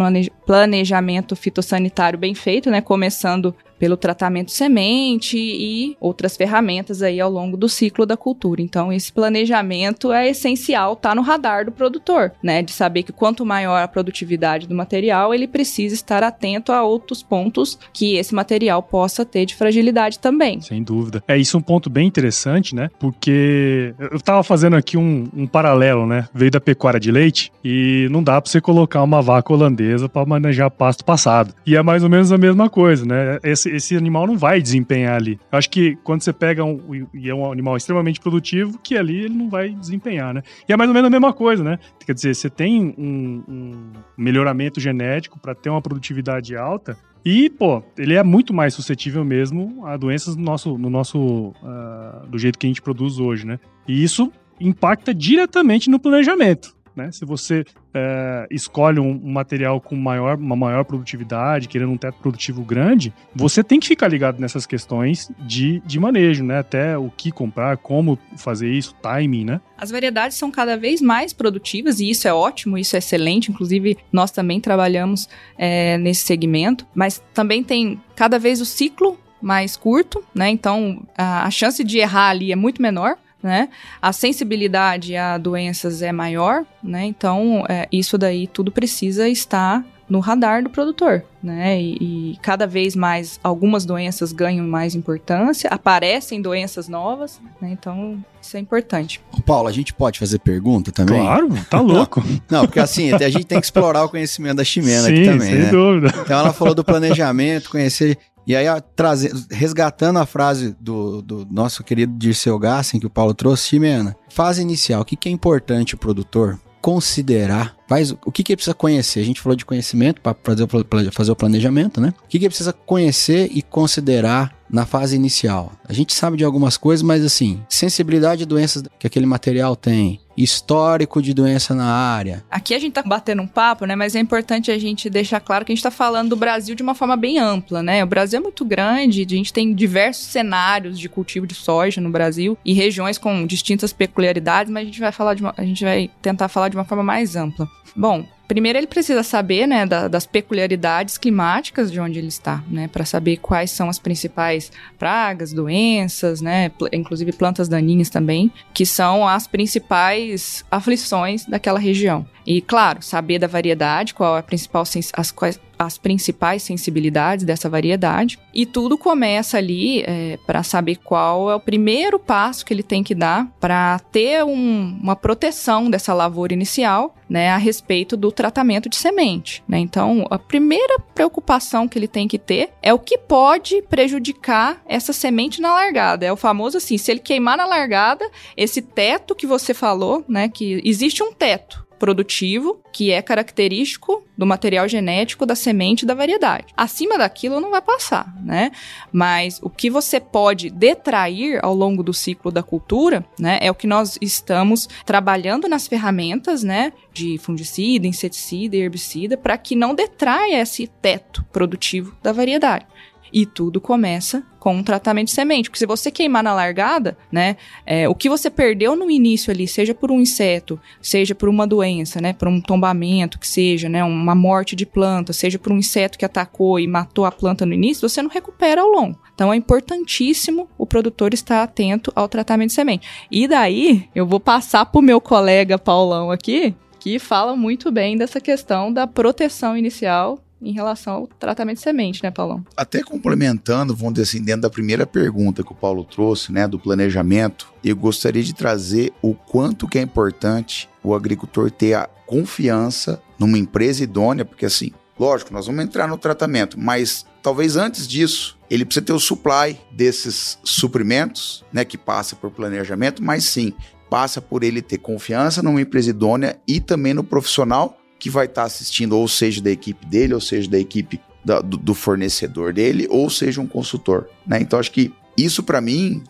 planejamento 0.45 1.38
fitossanitário 1.38 2.19
bem 2.19 2.36
feito, 2.36 2.69
né? 2.69 2.81
Começando 2.81 3.55
pelo 3.84 3.98
tratamento 3.98 4.50
semente 4.50 5.38
e 5.38 5.98
outras 6.00 6.38
ferramentas 6.38 7.02
aí 7.02 7.20
ao 7.20 7.30
longo 7.30 7.58
do 7.58 7.68
ciclo 7.68 8.06
da 8.06 8.16
cultura. 8.16 8.62
Então, 8.62 8.94
esse 8.94 9.12
planejamento 9.12 10.10
é 10.13 10.30
essencial, 10.30 10.96
tá 10.96 11.13
no 11.13 11.22
radar 11.22 11.66
do 11.66 11.72
produtor, 11.74 12.32
né? 12.42 12.62
De 12.62 12.72
saber 12.72 13.04
que 13.04 13.12
quanto 13.12 13.46
maior 13.46 13.84
a 13.84 13.88
produtividade 13.90 14.70
do 14.70 14.74
material, 14.74 15.34
ele 15.34 15.50
precisa 15.50 15.94
estar 15.94 16.24
atento 16.24 16.72
a 16.72 16.82
outros 16.82 17.22
pontos 17.22 17.78
que 17.92 18.16
esse 18.16 18.34
material 18.34 18.82
possa 18.82 19.25
ter 19.25 19.46
de 19.46 19.54
fragilidade 19.54 20.18
também. 20.18 20.62
Sem 20.62 20.82
dúvida. 20.82 21.22
É 21.28 21.38
isso 21.38 21.58
é 21.58 21.60
um 21.60 21.62
ponto 21.62 21.90
bem 21.90 22.08
interessante, 22.08 22.74
né? 22.74 22.90
Porque 22.98 23.94
eu 24.00 24.22
tava 24.22 24.44
fazendo 24.44 24.78
aqui 24.78 24.96
um, 24.96 25.28
um 25.36 25.46
paralelo, 25.46 26.08
né? 26.08 26.25
Veio 26.34 26.52
da 26.52 26.62
pecuária 26.62 27.02
de 27.02 27.12
leite 27.12 27.52
e 27.62 28.08
não 28.10 28.24
dá 28.24 28.40
para 28.40 28.50
você 28.50 28.62
colocar 28.62 29.04
uma 29.04 29.22
vaca 29.22 29.52
holandesa 29.52 30.08
para 30.08 30.25
manejar 30.25 30.72
pasto 30.72 31.04
passado. 31.04 31.54
E 31.66 31.75
é 31.75 31.84
mais 31.84 32.02
ou 32.02 32.10
menos 32.10 32.32
a 32.32 32.38
mesma 32.38 32.70
coisa, 32.70 33.06
né? 33.06 33.40
Esse, 33.44 33.73
esse 33.75 33.96
animal 33.96 34.27
não 34.27 34.38
vai 34.38 34.62
desempenhar 34.62 35.15
ali. 35.15 35.39
Eu 35.51 35.58
acho 35.58 35.70
que 35.70 35.96
quando 36.03 36.22
você 36.22 36.34
pega 36.34 36.63
um, 36.63 37.08
e 37.13 37.30
é 37.30 37.36
um 37.36 37.51
animal 37.51 37.75
extremamente 37.77 38.20
produtivo, 38.20 38.77
que 38.80 38.98
ali 38.98 39.25
ele 39.25 39.36
não 39.36 39.50
vai 39.50 39.70
desempenhar, 39.70 40.34
né? 40.34 40.44
E 40.68 40.74
é 40.74 40.77
mais 40.77 40.89
ou 40.89 40.94
menos 40.94 41.08
a 41.08 41.12
mesma 41.12 41.34
coisa, 41.34 41.63
né? 41.63 41.80
Quer 42.06 42.13
dizer, 42.13 42.36
você 42.36 42.50
tem 42.50 42.94
um, 42.98 43.44
um 43.48 43.92
melhoramento 44.18 44.80
genético 44.80 45.39
para 45.39 45.56
ter 45.56 45.70
uma 45.70 45.82
produtividade 45.82 46.56
alta, 46.56 46.98
e, 47.25 47.50
pô, 47.50 47.82
ele 47.98 48.15
é 48.15 48.24
muito 48.24 48.53
mais 48.53 48.74
suscetível 48.74 49.24
mesmo 49.24 49.86
a 49.86 49.96
doenças 49.96 50.36
no 50.36 50.44
nosso, 50.44 50.77
no 50.77 50.89
nosso 50.89 51.20
uh, 51.20 52.27
do 52.27 52.38
jeito 52.38 52.60
que 52.60 52.68
a 52.68 52.70
gente 52.70 52.82
produz 52.82 53.18
hoje, 53.18 53.46
né? 53.46 53.60
E 53.88 54.03
isso 54.03 54.32
impacta 54.60 55.13
diretamente 55.13 55.89
no 55.89 56.00
planejamento. 56.00 56.75
Né? 56.96 57.12
Se 57.12 57.25
você 57.25 57.65
é, 57.94 58.48
escolhe 58.50 59.00
um, 59.00 59.20
material 59.24 59.80
com 59.80 59.96
maior, 59.96 60.38
uma 60.38 60.56
maior 60.56 60.84
produtividade, 60.84 61.68
querendo 61.68 61.92
um 61.92 61.98
teto 61.98 62.16
produtivo 62.16 62.64
grande, 62.64 63.14
você 63.36 63.64
tem 63.64 63.80
que 63.80 63.88
ficar 63.88 64.08
ligado 64.08 64.40
nessas 64.40 64.66
questões 64.66 65.30
de, 65.40 65.82
de 65.86 66.00
manejo, 66.00 66.44
né? 66.44 66.60
Até 66.60 66.98
o 66.98 67.10
que 67.10 67.32
comprar, 67.32 67.78
como 67.78 68.18
fazer 68.38 68.72
isso, 68.72 68.96
timing, 69.02 69.46
né? 69.46 69.62
As 69.78 69.92
variedades 69.92 70.38
são 70.38 70.50
cada 70.50 70.78
vez 70.78 71.02
mais 71.02 71.34
produtivas 71.34 72.00
e 72.00 72.10
isso 72.10 72.28
é 72.28 72.34
ótimo, 72.34 72.78
isso 72.78 72.96
é 72.96 73.00
excelente. 73.00 73.52
Inclusive, 73.52 73.98
nós 74.12 74.32
também 74.32 74.60
trabalhamos 74.60 75.28
é, 75.58 75.98
nesse 75.98 76.26
segmento, 76.26 76.88
mas 76.96 77.22
também 77.34 77.64
tem 77.64 78.02
cada 78.16 78.40
vez 78.40 78.62
o 78.62 78.66
ciclo 78.66 79.20
mais 79.42 79.76
curto, 79.76 80.24
né? 80.34 80.50
Então 80.50 81.06
a 81.18 81.52
chance 81.52 81.84
de 81.84 81.98
errar 81.98 82.30
ali 82.30 82.52
é 82.52 82.56
muito 82.56 82.82
menor. 82.82 83.18
Né? 83.44 83.68
A 84.02 84.14
sensibilidade 84.14 85.18
a 85.18 85.38
doenças 85.38 86.02
é 86.02 86.14
maior, 86.14 86.64
né? 86.82 87.04
Então, 87.04 87.66
é, 87.68 87.90
isso 87.92 88.18
daí 88.18 88.48
tudo 88.48 88.72
precisa 88.72 89.28
estar 89.28 89.84
no 90.10 90.20
radar 90.20 90.64
do 90.64 90.70
produtor, 90.70 91.24
né? 91.42 91.82
E, 91.82 92.34
e, 92.34 92.38
cada 92.42 92.68
vez 92.68 92.96
mais 92.96 93.40
algumas 93.44 93.86
doenças 93.86 94.32
ganham 94.32 94.68
mais 94.68 94.96
importância, 94.96 95.70
aparecem 95.70 96.42
doenças 96.42 96.88
novas, 96.88 97.42
né? 97.62 97.70
Então 97.72 98.24
isso 98.42 98.56
é 98.56 98.60
importante. 98.60 99.20
Paulo, 99.46 99.68
a 99.68 99.72
gente 99.72 99.94
pode 99.94 100.20
fazer 100.20 100.40
pergunta 100.40 100.92
também? 100.92 101.20
Claro, 101.20 101.50
tá 101.70 101.80
louco. 101.82 102.24
Não, 102.50 102.66
porque 102.66 102.80
assim, 102.80 103.12
a 103.14 103.30
gente 103.30 103.46
tem 103.46 103.60
que 103.60 103.66
explorar 103.66 104.04
o 104.04 104.10
conhecimento 104.10 104.58
da 104.58 104.64
Ximena 104.64 105.08
Sim, 105.08 105.14
aqui 105.14 105.26
também, 105.26 105.50
sem 105.50 105.60
né? 105.60 105.72
dúvida. 105.72 106.14
Então 106.22 106.40
ela 106.40 106.54
falou 106.54 106.76
do 106.76 106.84
planejamento, 106.84 107.70
conhecer 107.70 108.18
e 108.46 108.56
aí, 108.56 108.66
trazendo, 108.96 109.46
resgatando 109.50 110.20
a 110.20 110.26
frase 110.26 110.76
do, 110.80 111.22
do 111.22 111.48
nosso 111.50 111.84
querido 111.84 112.14
Dirceu 112.18 112.58
Gassen, 112.60 113.00
que 113.00 113.08
o 113.08 113.10
Paulo 113.10 113.34
trouxe, 113.34 113.70
Ximena, 113.70 114.16
fase 114.30 114.62
inicial, 114.62 115.02
o 115.02 115.06
que, 115.06 115.16
que 115.16 115.30
é 115.30 115.32
importante 115.32 115.96
o 115.96 115.98
produtor 115.98 116.60
considerar, 116.82 117.78
faz, 117.88 118.12
o 118.12 118.32
que, 118.32 118.44
que 118.44 118.52
ele 118.52 118.58
precisa 118.58 118.74
conhecer? 118.74 119.20
A 119.20 119.25
gente 119.25 119.42
falou 119.42 119.56
de 119.56 119.66
conhecimento 119.66 120.22
para 120.22 120.36
fazer, 120.44 120.68
fazer 121.12 121.32
o 121.32 121.36
planejamento, 121.36 122.00
né? 122.00 122.13
O 122.24 122.28
que, 122.28 122.40
que 122.40 122.46
ele 122.46 122.50
precisa 122.50 122.74
conhecer 122.74 123.50
e 123.54 123.62
considerar 123.62 124.56
na 124.70 124.86
fase 124.86 125.16
inicial? 125.16 125.72
A 125.88 125.94
gente 125.94 126.13
sabe 126.13 126.38
de 126.38 126.44
algumas 126.44 126.78
coisas, 126.78 127.04
mas 127.04 127.24
assim, 127.24 127.62
sensibilidade 127.70 128.40
de 128.40 128.46
doenças 128.46 128.84
que 129.00 129.08
aquele 129.08 129.25
material 129.25 129.75
tem, 129.75 130.20
histórico 130.36 131.22
de 131.22 131.34
doença 131.34 131.75
na 131.75 131.86
área. 131.86 132.44
Aqui 132.50 132.74
a 132.74 132.80
gente 132.80 132.94
tá 132.94 133.04
batendo 133.04 133.42
um 133.42 133.48
papo, 133.48 133.86
né? 133.86 133.96
Mas 133.96 134.16
é 134.16 134.20
importante 134.20 134.72
a 134.72 134.78
gente 134.78 135.10
deixar 135.10 135.40
claro 135.40 135.63
que 135.63 135.72
a 135.72 135.75
gente 135.75 135.84
tá 135.84 135.92
falando 135.92 136.30
do 136.30 136.36
Brasil 136.36 136.75
de 136.75 136.84
uma 136.84 136.96
forma 136.96 137.16
bem 137.16 137.38
ampla, 137.38 137.84
né? 137.84 138.04
O 138.04 138.08
Brasil 138.08 138.40
é 138.40 138.42
muito 138.42 138.66
grande, 138.66 139.22
a 139.22 139.36
gente 139.36 139.54
tem 139.54 139.74
diversos 139.74 140.25
cenários 140.25 140.98
de 141.00 141.08
cultivo 141.08 141.46
de 141.46 141.54
soja 141.54 142.02
no 142.02 142.10
Brasil 142.10 142.58
e 142.66 142.74
regiões 142.74 143.18
com 143.18 143.46
distintas 143.46 143.94
peculiaridades, 143.94 144.72
mas 144.72 144.84
a 144.84 144.86
gente 144.86 145.00
vai 145.00 145.12
falar 145.12 145.34
de 145.36 145.44
uma, 145.44 145.54
a 145.56 145.63
gente 145.63 145.84
vai 145.84 146.10
tentar 146.22 146.48
falar 146.48 146.70
de 146.70 146.75
uma 146.75 146.86
forma 146.86 147.04
mais 147.04 147.36
ampla. 147.36 147.70
Bom, 147.96 148.28
Primeiro, 148.53 148.77
ele 148.77 148.86
precisa 148.86 149.24
saber, 149.24 149.65
né, 149.65 149.83
da, 149.83 150.07
das 150.07 150.27
peculiaridades 150.27 151.17
climáticas 151.17 151.91
de 151.91 152.00
onde 152.00 152.19
ele 152.19 152.27
está, 152.27 152.63
né, 152.69 152.88
para 152.88 153.03
saber 153.03 153.38
quais 153.38 153.72
são 153.72 153.89
as 153.89 153.98
principais 153.98 154.72
pragas, 155.00 155.51
doenças, 155.51 156.39
né, 156.39 156.69
inclusive 156.91 157.31
plantas 157.31 157.67
daninhas 157.67 158.12
também, 158.12 158.51
que 158.72 158.86
são 158.86 159.27
as 159.27 159.48
principais 159.48 160.63
aflições 160.69 161.48
daquela 161.48 161.79
região. 161.79 162.27
E, 162.45 162.62
claro, 162.62 163.01
saber 163.01 163.39
da 163.39 163.48
variedade, 163.48 164.13
qual 164.13 164.36
é 164.36 164.39
a 164.39 164.43
principal, 164.43 164.83
as, 165.13 165.31
quais, 165.31 165.60
as 165.79 165.98
principais 165.98 166.62
sensibilidades 166.62 167.45
dessa 167.45 167.69
variedade. 167.69 168.38
E 168.53 168.65
tudo 168.65 168.98
começa 168.98 169.57
ali 169.57 170.03
é, 170.05 170.38
para 170.45 170.62
saber 170.62 170.98
qual 170.98 171.50
é 171.50 171.55
o 171.55 171.60
primeiro 171.60 172.19
passo 172.19 172.65
que 172.65 172.74
ele 172.74 172.83
tem 172.83 173.03
que 173.03 173.15
dar 173.15 173.48
para 173.60 174.00
ter 174.12 174.43
um, 174.43 175.00
uma 175.01 175.15
proteção 175.15 175.89
dessa 175.89 176.13
lavoura 176.13 176.53
inicial, 176.53 177.15
né, 177.29 177.50
a 177.50 177.57
respeito 177.57 178.17
do 178.17 178.31
tratamento 178.44 178.90
de 178.90 178.98
semente. 178.98 179.64
Né? 179.66 179.80
Então, 179.80 180.28
a 180.30 180.38
primeira 180.38 181.00
preocupação 181.16 181.88
que 181.88 181.98
ele 181.98 182.10
tem 182.10 182.28
que 182.28 182.38
ter 182.38 182.74
é 182.82 182.94
o 182.94 183.00
que 183.00 183.18
pode 183.18 183.82
prejudicar 183.84 184.82
essa 184.86 185.14
semente 185.14 185.62
na 185.62 185.74
largada. 185.74 186.26
É 186.26 186.32
o 186.32 186.36
famoso 186.36 186.78
assim, 186.78 186.98
se 186.98 187.10
ele 187.10 187.22
queimar 187.22 187.56
na 187.56 187.66
largada, 187.66 188.30
esse 188.58 188.82
teto 188.82 189.34
que 189.34 189.48
você 189.48 189.74
falou, 189.74 190.26
né, 190.28 190.50
que 190.50 190.82
existe 190.84 191.24
um 191.24 191.32
teto 191.32 191.83
produtivo 192.00 192.82
que 192.92 193.12
é 193.12 193.22
característico 193.22 194.24
do 194.38 194.46
material 194.46 194.88
genético 194.88 195.46
da 195.46 195.56
semente 195.56 196.06
da 196.06 196.14
variedade. 196.14 196.66
Acima 196.76 197.18
daquilo 197.18 197.60
não 197.60 197.72
vai 197.72 197.82
passar, 197.82 198.34
né? 198.44 198.72
Mas 199.12 199.60
o 199.64 199.70
que 199.70 199.90
você 199.90 200.20
pode 200.20 200.70
detrair 200.70 201.60
ao 201.64 201.74
longo 201.74 202.04
do 202.04 202.14
ciclo 202.14 202.52
da 202.52 202.62
cultura, 202.62 203.26
né, 203.40 203.58
é 203.62 203.72
o 203.72 203.76
que 203.76 203.88
nós 203.88 204.18
estamos 204.22 204.88
trabalhando 205.06 205.68
nas 205.68 205.88
ferramentas, 205.88 206.64
né, 206.64 206.94
de 207.14 207.38
fungicida, 207.38 208.08
inseticida 208.08 208.76
e 208.76 208.82
herbicida 208.82 209.38
para 209.38 209.58
que 209.58 209.76
não 209.76 209.96
detraia 209.96 210.62
esse 210.62 210.88
teto 210.88 211.44
produtivo 211.52 212.16
da 212.22 212.32
variedade. 212.32 212.86
E 213.34 213.48
tudo 213.48 213.82
começa 213.82 214.44
com 214.60 214.75
um 214.75 214.84
tratamento 214.84 215.28
de 215.28 215.34
semente. 215.34 215.70
Porque 215.70 215.80
se 215.80 215.86
você 215.88 216.12
queimar 216.12 216.44
na 216.44 216.54
largada, 216.54 217.18
né, 217.32 217.58
é, 217.86 218.08
o 218.08 218.13
que 218.13 218.30
você 218.30 218.50
perdeu 218.50 218.96
no 218.96 219.10
início 219.10 219.52
ali, 219.52 219.68
seja 219.68 219.94
por 219.94 220.12
um 220.12 220.22
inseto, 220.22 220.80
seja 221.02 221.34
por 221.34 221.50
uma 221.50 221.66
doença, 221.66 222.22
né, 222.22 222.32
por 222.32 222.48
um 222.48 222.62
tombamento, 222.62 223.40
que 223.40 223.48
seja, 223.48 223.90
né, 223.90 224.04
uma 224.04 224.36
morte 224.36 224.75
de 224.75 224.86
planta, 224.86 225.34
seja 225.34 225.58
por 225.58 225.74
um 225.74 225.80
inseto 225.80 226.18
que 226.18 226.24
atacou 226.24 226.80
e 226.80 226.88
matou 226.88 227.25
a 227.25 227.32
planta 227.32 227.66
no 227.66 227.74
início, 227.74 228.08
você 228.08 228.22
não 228.22 228.29
recupera 228.29 228.81
ao 228.81 228.88
longo. 228.88 229.20
Então 229.34 229.51
é 229.51 229.55
importantíssimo 229.55 230.70
o 230.77 230.86
produtor 230.86 231.34
estar 231.34 231.64
atento 231.64 232.12
ao 232.16 232.29
tratamento 232.29 232.70
de 232.70 232.75
semente. 232.75 233.07
E 233.31 233.48
daí, 233.48 234.07
eu 234.14 234.27
vou 234.27 234.40
passar 234.40 234.86
para 234.86 235.00
o 235.00 235.01
meu 235.01 235.20
colega 235.20 235.79
Paulão 235.79 236.29
aqui, 236.29 236.75
que 237.00 237.20
fala 237.20 237.55
muito 237.55 237.92
bem 237.92 238.16
dessa 238.16 238.40
questão 238.40 238.94
da 238.94 239.05
proteção 239.05 239.75
inicial 239.75 240.40
em 240.64 240.72
relação 240.72 241.14
ao 241.14 241.28
tratamento 241.28 241.78
de 241.78 241.84
semente, 241.84 242.24
né, 242.24 242.32
Paulão? 242.32 242.66
Até 242.76 243.02
complementando, 243.04 243.96
vamos 243.96 244.14
dizer 244.14 244.24
assim, 244.24 244.44
dentro 244.44 244.62
da 244.62 244.70
primeira 244.70 245.06
pergunta 245.06 245.64
que 245.64 245.72
o 245.72 245.76
Paulo 245.76 246.04
trouxe, 246.04 246.52
né, 246.52 246.68
do 246.68 246.80
planejamento, 246.80 247.74
eu 247.84 247.96
gostaria 247.96 248.44
de 248.44 248.54
trazer 248.54 249.14
o 249.22 249.34
quanto 249.34 249.88
que 249.88 249.98
é 249.98 250.02
importante 250.02 250.90
o 251.04 251.14
agricultor 251.14 251.70
ter 251.70 251.94
a 251.96 252.08
confiança 252.26 253.22
numa 253.38 253.58
empresa 253.58 254.04
idônea, 254.04 254.46
porque 254.46 254.66
assim, 254.66 254.92
lógico, 255.20 255.54
nós 255.54 255.68
vamos 255.68 255.84
entrar 255.84 256.08
no 256.08 256.18
tratamento, 256.18 256.80
mas 256.80 257.26
talvez 257.42 257.76
antes 257.76 258.08
disso, 258.08 258.58
ele 258.70 258.86
precisa 258.86 259.06
ter 259.06 259.14
o 259.14 259.20
supply 259.20 259.78
desses 259.92 260.58
suprimentos, 260.64 261.64
né, 261.72 261.84
que 261.84 261.98
passa 261.98 262.36
por 262.36 262.52
planejamento, 262.52 263.22
mas 263.22 263.44
sim, 263.44 263.74
passa 264.10 264.40
por 264.40 264.64
ele 264.64 264.82
ter 264.82 265.00
confiança 265.00 265.62
numa 265.62 265.82
empresa 265.82 266.10
idônea 266.10 266.58
e 266.68 266.80
também 266.80 267.14
no 267.14 267.24
profissional 267.24 267.98
que 268.24 268.29
vai 268.29 268.46
estar 268.46 268.62
tá 268.62 268.68
assistindo, 268.68 269.18
ou 269.18 269.27
seja, 269.27 269.62
da 269.62 269.70
equipe 269.70 270.05
dele, 270.05 270.33
ou 270.33 270.40
seja, 270.40 270.70
da 270.70 270.79
equipe 270.79 271.20
da, 271.44 271.59
do, 271.59 271.75
do, 271.75 271.94
fornecedor 271.94 272.72
dele, 272.72 273.05
ou 273.09 273.29
seja, 273.29 273.59
um 273.59 273.68
consultor. 273.68 274.29
Né? 274.48 274.62
Então, 274.62 274.79
acho 274.79 274.94
que 274.94 275.12
isso, 275.38 275.62
para 275.62 275.81
mim, 275.81 276.24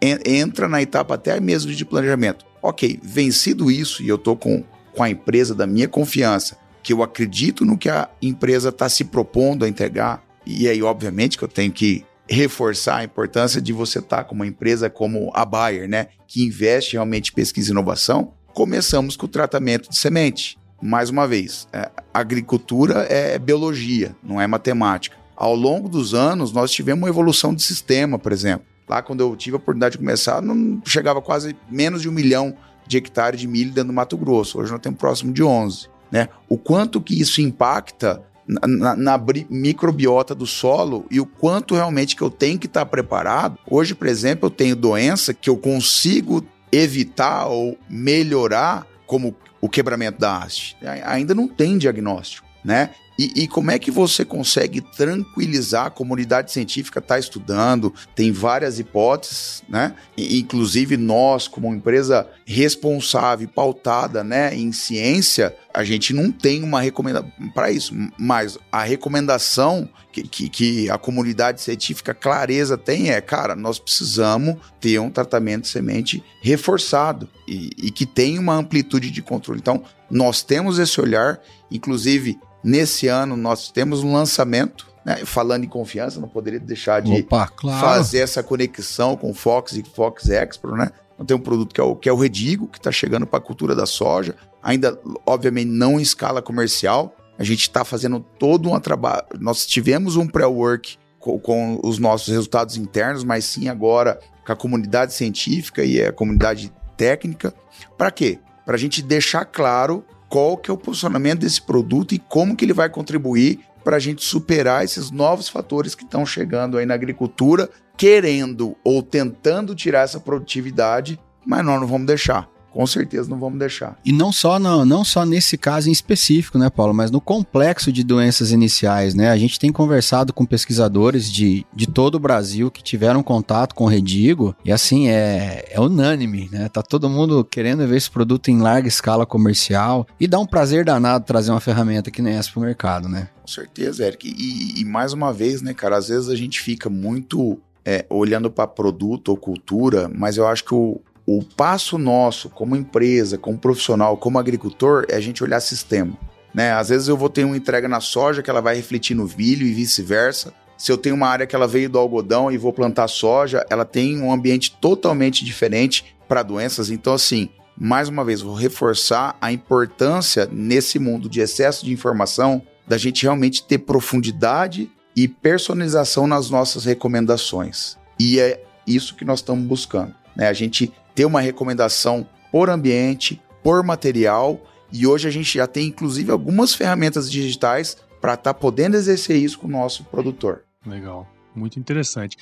entra 0.00 0.68
na 0.68 0.80
etapa 0.80 1.16
até 1.16 1.40
mesmo 1.40 1.72
de 1.72 1.84
planejamento. 1.84 2.46
Ok, 2.62 3.00
vencido 3.02 3.72
isso, 3.72 4.04
e 4.04 4.08
eu 4.08 4.14
estou 4.14 4.36
com, 4.36 4.62
com 4.94 5.02
a 5.02 5.10
empresa 5.10 5.52
da 5.52 5.66
minha 5.66 5.88
confiança, 5.88 6.56
que 6.80 6.92
eu 6.92 7.02
acredito 7.02 7.64
no 7.64 7.76
que 7.76 7.88
a 7.88 8.08
empresa 8.22 8.68
está 8.68 8.88
se 8.88 9.02
propondo 9.02 9.64
a 9.64 9.68
entregar, 9.68 10.24
e 10.46 10.68
aí, 10.68 10.80
obviamente, 10.80 11.36
que 11.36 11.42
eu 11.42 11.48
tenho 11.48 11.72
que 11.72 12.04
reforçar 12.30 12.98
a 12.98 13.04
importância 13.04 13.60
de 13.60 13.72
você 13.72 13.98
estar 13.98 14.18
tá 14.18 14.24
com 14.24 14.36
uma 14.36 14.46
empresa 14.46 14.88
como 14.88 15.32
a 15.34 15.44
Bayer, 15.44 15.88
né, 15.88 16.06
que 16.24 16.44
investe 16.44 16.92
realmente 16.92 17.32
em 17.32 17.34
pesquisa 17.34 17.70
e 17.70 17.72
inovação. 17.72 18.32
Começamos 18.54 19.16
com 19.16 19.26
o 19.26 19.28
tratamento 19.28 19.90
de 19.90 19.98
semente 19.98 20.61
mais 20.82 21.10
uma 21.10 21.28
vez, 21.28 21.68
é, 21.72 21.88
agricultura 22.12 23.06
é 23.08 23.38
biologia, 23.38 24.16
não 24.22 24.40
é 24.40 24.46
matemática. 24.46 25.16
Ao 25.36 25.54
longo 25.54 25.88
dos 25.88 26.12
anos, 26.12 26.52
nós 26.52 26.72
tivemos 26.72 27.02
uma 27.02 27.08
evolução 27.08 27.54
de 27.54 27.62
sistema, 27.62 28.18
por 28.18 28.32
exemplo. 28.32 28.66
Lá, 28.88 29.00
quando 29.00 29.20
eu 29.20 29.34
tive 29.36 29.54
a 29.54 29.58
oportunidade 29.58 29.92
de 29.92 29.98
começar, 29.98 30.42
não 30.42 30.82
chegava 30.84 31.22
quase 31.22 31.56
menos 31.70 32.02
de 32.02 32.08
um 32.08 32.12
milhão 32.12 32.54
de 32.86 32.96
hectares 32.96 33.40
de 33.40 33.46
milho 33.46 33.70
dentro 33.70 33.88
do 33.88 33.94
Mato 33.94 34.16
Grosso. 34.16 34.58
Hoje 34.58 34.72
nós 34.72 34.80
temos 34.80 34.98
próximo 34.98 35.32
de 35.32 35.42
11. 35.42 35.88
Né? 36.10 36.28
O 36.48 36.58
quanto 36.58 37.00
que 37.00 37.18
isso 37.18 37.40
impacta 37.40 38.22
na, 38.46 38.66
na, 38.66 38.96
na, 38.96 39.24
microbiota 39.48 40.34
do 40.34 40.46
solo 40.46 41.06
e 41.10 41.20
o 41.20 41.26
quanto 41.26 41.74
realmente 41.74 42.16
que 42.16 42.22
eu 42.22 42.30
tenho 42.30 42.58
que 42.58 42.66
estar 42.66 42.84
preparado. 42.86 43.56
Hoje, 43.68 43.94
por 43.94 44.06
exemplo, 44.06 44.46
eu 44.46 44.50
tenho 44.50 44.76
doença 44.76 45.32
que 45.32 45.48
eu 45.48 45.56
consigo 45.56 46.44
evitar 46.70 47.46
ou 47.46 47.78
melhorar, 47.88 48.86
como 49.06 49.34
o 49.62 49.68
quebramento 49.68 50.18
da 50.18 50.36
haste. 50.38 50.76
Ainda 51.04 51.34
não 51.34 51.46
tem 51.46 51.78
diagnóstico, 51.78 52.46
né? 52.64 52.90
E, 53.18 53.42
e, 53.42 53.48
como 53.48 53.70
é 53.70 53.78
que 53.78 53.90
você 53.90 54.24
consegue 54.24 54.80
tranquilizar 54.80 55.86
a 55.86 55.90
comunidade 55.90 56.50
científica 56.50 56.98
está 56.98 57.18
estudando, 57.18 57.92
tem 58.14 58.32
várias 58.32 58.78
hipóteses, 58.78 59.62
né? 59.68 59.94
E, 60.16 60.40
inclusive 60.40 60.96
nós, 60.96 61.46
como 61.46 61.74
empresa 61.74 62.26
responsável, 62.46 63.48
pautada, 63.48 64.24
né, 64.24 64.54
em 64.54 64.72
ciência, 64.72 65.54
a 65.74 65.84
gente 65.84 66.12
não 66.12 66.30
tem 66.30 66.62
uma 66.62 66.80
recomendação 66.80 67.30
para 67.54 67.70
isso, 67.70 67.94
mas 68.18 68.58
a 68.70 68.82
recomendação 68.82 69.88
que, 70.12 70.22
que, 70.22 70.48
que, 70.48 70.90
a 70.90 70.98
comunidade 70.98 71.60
científica 71.60 72.12
clareza 72.12 72.76
tem 72.76 73.10
é, 73.10 73.20
cara, 73.20 73.56
nós 73.56 73.78
precisamos 73.78 74.56
ter 74.80 74.98
um 74.98 75.10
tratamento 75.10 75.62
de 75.62 75.68
semente 75.68 76.22
reforçado 76.42 77.28
e, 77.48 77.70
e 77.78 77.90
que 77.90 78.04
tenha 78.04 78.38
uma 78.40 78.54
amplitude 78.54 79.10
de 79.10 79.22
controle. 79.22 79.60
Então, 79.60 79.82
nós 80.10 80.42
temos 80.42 80.78
esse 80.78 81.00
olhar, 81.00 81.40
inclusive 81.70 82.38
Nesse 82.62 83.08
ano 83.08 83.36
nós 83.36 83.70
temos 83.70 84.02
um 84.02 84.12
lançamento, 84.12 84.86
né? 85.04 85.24
falando 85.24 85.64
em 85.64 85.68
confiança, 85.68 86.20
não 86.20 86.28
poderia 86.28 86.60
deixar 86.60 87.00
de 87.00 87.12
Opa, 87.12 87.48
claro. 87.48 87.80
fazer 87.80 88.18
essa 88.18 88.42
conexão 88.42 89.16
com 89.16 89.34
Fox 89.34 89.72
e 89.72 89.82
Fox 89.82 90.28
Expro, 90.28 90.76
né? 90.76 90.90
Então, 91.14 91.26
tem 91.26 91.36
um 91.36 91.40
produto 91.40 91.74
que 91.74 91.80
é 91.80 91.84
o, 91.84 91.94
que 91.94 92.08
é 92.08 92.12
o 92.12 92.16
Redigo, 92.16 92.66
que 92.66 92.78
está 92.78 92.90
chegando 92.90 93.26
para 93.26 93.38
a 93.38 93.42
cultura 93.42 93.74
da 93.74 93.86
soja, 93.86 94.34
ainda, 94.62 94.98
obviamente, 95.26 95.68
não 95.68 95.98
em 95.98 96.02
escala 96.02 96.40
comercial. 96.40 97.14
A 97.38 97.44
gente 97.44 97.62
está 97.62 97.84
fazendo 97.84 98.20
todo 98.38 98.70
um 98.70 98.80
trabalho. 98.80 99.24
Nós 99.38 99.66
tivemos 99.66 100.16
um 100.16 100.26
pré-work 100.26 100.96
com, 101.18 101.38
com 101.38 101.80
os 101.82 101.98
nossos 101.98 102.28
resultados 102.28 102.76
internos, 102.76 103.24
mas 103.24 103.44
sim 103.44 103.68
agora 103.68 104.18
com 104.44 104.52
a 104.52 104.56
comunidade 104.56 105.14
científica 105.14 105.84
e 105.84 106.02
a 106.02 106.12
comunidade 106.12 106.72
técnica. 106.96 107.54
Para 107.96 108.10
quê? 108.10 108.38
Para 108.64 108.74
a 108.74 108.78
gente 108.78 109.02
deixar 109.02 109.44
claro 109.44 110.04
qual 110.32 110.56
que 110.56 110.70
é 110.70 110.74
o 110.74 110.78
posicionamento 110.78 111.40
desse 111.40 111.60
produto 111.60 112.14
e 112.14 112.18
como 112.18 112.56
que 112.56 112.64
ele 112.64 112.72
vai 112.72 112.88
contribuir 112.88 113.60
para 113.84 113.96
a 113.96 114.00
gente 114.00 114.24
superar 114.24 114.82
esses 114.82 115.10
novos 115.10 115.46
fatores 115.46 115.94
que 115.94 116.04
estão 116.04 116.24
chegando 116.24 116.78
aí 116.78 116.86
na 116.86 116.94
agricultura, 116.94 117.68
querendo 117.98 118.74
ou 118.82 119.02
tentando 119.02 119.74
tirar 119.74 120.04
essa 120.04 120.18
produtividade, 120.18 121.20
mas 121.44 121.62
nós 121.62 121.78
não 121.78 121.86
vamos 121.86 122.06
deixar 122.06 122.48
com 122.72 122.86
certeza 122.86 123.28
não 123.28 123.38
vamos 123.38 123.58
deixar. 123.58 123.98
E 124.04 124.12
não 124.12 124.32
só, 124.32 124.58
no, 124.58 124.84
não 124.84 125.04
só 125.04 125.24
nesse 125.24 125.58
caso 125.58 125.88
em 125.88 125.92
específico, 125.92 126.58
né, 126.58 126.70
Paulo, 126.70 126.94
mas 126.94 127.10
no 127.10 127.20
complexo 127.20 127.92
de 127.92 128.02
doenças 128.02 128.50
iniciais, 128.50 129.14
né? 129.14 129.30
A 129.30 129.36
gente 129.36 129.58
tem 129.58 129.70
conversado 129.70 130.32
com 130.32 130.46
pesquisadores 130.46 131.30
de, 131.30 131.66
de 131.74 131.86
todo 131.86 132.16
o 132.16 132.20
Brasil 132.20 132.70
que 132.70 132.82
tiveram 132.82 133.22
contato 133.22 133.74
com 133.74 133.84
o 133.84 133.88
Redigo 133.88 134.56
e 134.64 134.72
assim, 134.72 135.08
é, 135.08 135.66
é 135.70 135.80
unânime, 135.80 136.48
né? 136.50 136.68
Tá 136.68 136.82
todo 136.82 137.08
mundo 137.08 137.44
querendo 137.44 137.86
ver 137.86 137.96
esse 137.96 138.10
produto 138.10 138.48
em 138.48 138.60
larga 138.60 138.88
escala 138.88 139.26
comercial 139.26 140.06
e 140.18 140.26
dá 140.26 140.38
um 140.38 140.46
prazer 140.46 140.84
danado 140.84 141.24
trazer 141.24 141.50
uma 141.50 141.60
ferramenta 141.60 142.10
que 142.10 142.22
nem 142.22 142.34
essa 142.34 142.50
pro 142.50 142.60
mercado, 142.60 143.08
né? 143.08 143.28
Com 143.42 143.48
certeza, 143.48 144.06
Eric. 144.06 144.28
E, 144.28 144.80
e 144.80 144.84
mais 144.84 145.12
uma 145.12 145.32
vez, 145.32 145.62
né, 145.62 145.74
cara, 145.74 145.96
às 145.96 146.08
vezes 146.08 146.28
a 146.28 146.36
gente 146.36 146.60
fica 146.60 146.88
muito 146.88 147.58
é, 147.84 148.06
olhando 148.08 148.50
para 148.50 148.66
produto 148.66 149.30
ou 149.30 149.36
cultura, 149.36 150.10
mas 150.14 150.36
eu 150.36 150.46
acho 150.46 150.64
que 150.64 150.74
o, 150.74 151.00
o 151.26 151.42
passo 151.42 151.98
nosso 151.98 152.48
como 152.50 152.76
empresa, 152.76 153.38
como 153.38 153.58
profissional, 153.58 154.16
como 154.16 154.38
agricultor, 154.38 155.06
é 155.08 155.16
a 155.16 155.20
gente 155.20 155.42
olhar 155.42 155.60
sistema. 155.60 156.16
Né? 156.54 156.72
Às 156.72 156.88
vezes 156.88 157.08
eu 157.08 157.16
vou 157.16 157.28
ter 157.28 157.44
uma 157.44 157.56
entrega 157.56 157.88
na 157.88 158.00
soja 158.00 158.42
que 158.42 158.50
ela 158.50 158.60
vai 158.60 158.74
refletir 158.76 159.14
no 159.14 159.28
milho 159.36 159.66
e 159.66 159.72
vice-versa. 159.72 160.52
Se 160.76 160.90
eu 160.90 160.98
tenho 160.98 161.14
uma 161.14 161.28
área 161.28 161.46
que 161.46 161.54
ela 161.54 161.68
veio 161.68 161.88
do 161.88 161.98
algodão 161.98 162.50
e 162.50 162.58
vou 162.58 162.72
plantar 162.72 163.08
soja, 163.08 163.64
ela 163.70 163.84
tem 163.84 164.20
um 164.20 164.32
ambiente 164.32 164.76
totalmente 164.80 165.44
diferente 165.44 166.16
para 166.28 166.42
doenças. 166.42 166.90
Então, 166.90 167.14
assim, 167.14 167.48
mais 167.78 168.08
uma 168.08 168.24
vez, 168.24 168.40
vou 168.40 168.54
reforçar 168.54 169.36
a 169.40 169.52
importância 169.52 170.48
nesse 170.50 170.98
mundo 170.98 171.28
de 171.28 171.40
excesso 171.40 171.84
de 171.84 171.92
informação 171.92 172.62
da 172.86 172.98
gente 172.98 173.22
realmente 173.22 173.64
ter 173.64 173.78
profundidade 173.78 174.90
e 175.16 175.28
personalização 175.28 176.26
nas 176.26 176.50
nossas 176.50 176.84
recomendações. 176.84 177.96
E 178.18 178.40
é 178.40 178.62
isso 178.86 179.14
que 179.14 179.24
nós 179.24 179.38
estamos 179.38 179.64
buscando. 179.64 180.14
Né? 180.34 180.48
A 180.48 180.52
gente 180.52 180.92
ter 181.14 181.24
uma 181.24 181.40
recomendação 181.40 182.26
por 182.50 182.68
ambiente, 182.68 183.40
por 183.62 183.82
material, 183.82 184.60
e 184.92 185.06
hoje 185.06 185.26
a 185.26 185.30
gente 185.30 185.56
já 185.56 185.66
tem 185.66 185.88
inclusive 185.88 186.30
algumas 186.30 186.74
ferramentas 186.74 187.30
digitais 187.30 187.96
para 188.20 188.34
estar 188.34 188.52
tá 188.52 188.54
podendo 188.54 188.96
exercer 188.96 189.36
isso 189.36 189.58
com 189.58 189.66
o 189.66 189.70
nosso 189.70 190.04
produtor. 190.04 190.62
Legal, 190.86 191.26
muito 191.54 191.78
interessante. 191.78 192.36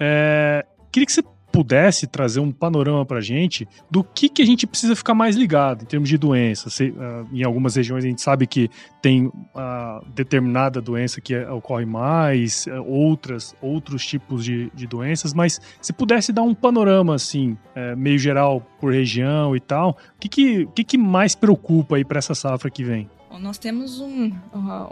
É, 0.00 0.66
queria 0.90 1.06
que 1.06 1.12
você 1.12 1.22
pudesse 1.52 2.06
trazer 2.06 2.40
um 2.40 2.50
panorama 2.50 3.04
para 3.04 3.18
a 3.18 3.22
gente 3.22 3.68
do 3.90 4.02
que, 4.02 4.28
que 4.28 4.40
a 4.40 4.46
gente 4.46 4.66
precisa 4.66 4.96
ficar 4.96 5.14
mais 5.14 5.36
ligado 5.36 5.82
em 5.82 5.84
termos 5.84 6.08
de 6.08 6.16
doença. 6.16 6.70
Se, 6.70 6.88
uh, 6.88 7.28
em 7.30 7.44
algumas 7.44 7.76
regiões 7.76 8.04
a 8.04 8.08
gente 8.08 8.22
sabe 8.22 8.46
que 8.46 8.70
tem 9.02 9.26
uh, 9.26 10.04
determinada 10.14 10.80
doença 10.80 11.20
que 11.20 11.36
ocorre 11.44 11.84
mais, 11.84 12.66
uh, 12.66 12.82
outras, 12.82 13.54
outros 13.60 14.06
tipos 14.06 14.44
de, 14.44 14.70
de 14.74 14.86
doenças, 14.86 15.34
mas 15.34 15.60
se 15.80 15.92
pudesse 15.92 16.32
dar 16.32 16.42
um 16.42 16.54
panorama 16.54 17.14
assim, 17.14 17.52
uh, 17.76 17.96
meio 17.96 18.18
geral 18.18 18.66
por 18.80 18.92
região 18.92 19.54
e 19.54 19.60
tal, 19.60 19.90
o 19.90 20.20
que, 20.20 20.28
que, 20.28 20.66
que, 20.74 20.84
que 20.84 20.98
mais 20.98 21.34
preocupa 21.34 21.96
aí 21.96 22.04
para 22.04 22.18
essa 22.18 22.34
safra 22.34 22.70
que 22.70 22.82
vem? 22.82 23.08
Nós 23.40 23.56
temos 23.56 23.98
um, 23.98 24.30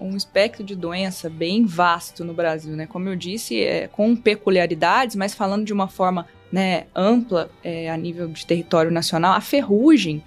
um 0.01 0.17
espectro 0.17 0.65
de 0.65 0.75
doença 0.75 1.29
bem 1.29 1.65
vasto 1.65 2.25
no 2.25 2.33
Brasil, 2.33 2.75
né? 2.75 2.87
Como 2.87 3.07
eu 3.07 3.15
disse, 3.15 3.63
é, 3.63 3.87
com 3.87 4.17
peculiaridades, 4.17 5.15
mas 5.15 5.35
falando 5.35 5.65
de 5.65 5.75
uma 5.75 5.89
forma 5.89 6.27
né, 6.53 6.85
ampla 6.95 7.51
é, 7.63 7.91
a 7.91 7.97
nível 7.97 8.29
de 8.29 8.45
território 8.45 8.91
nacional, 8.91 9.35
a 9.35 9.41
ferrugem 9.41 10.23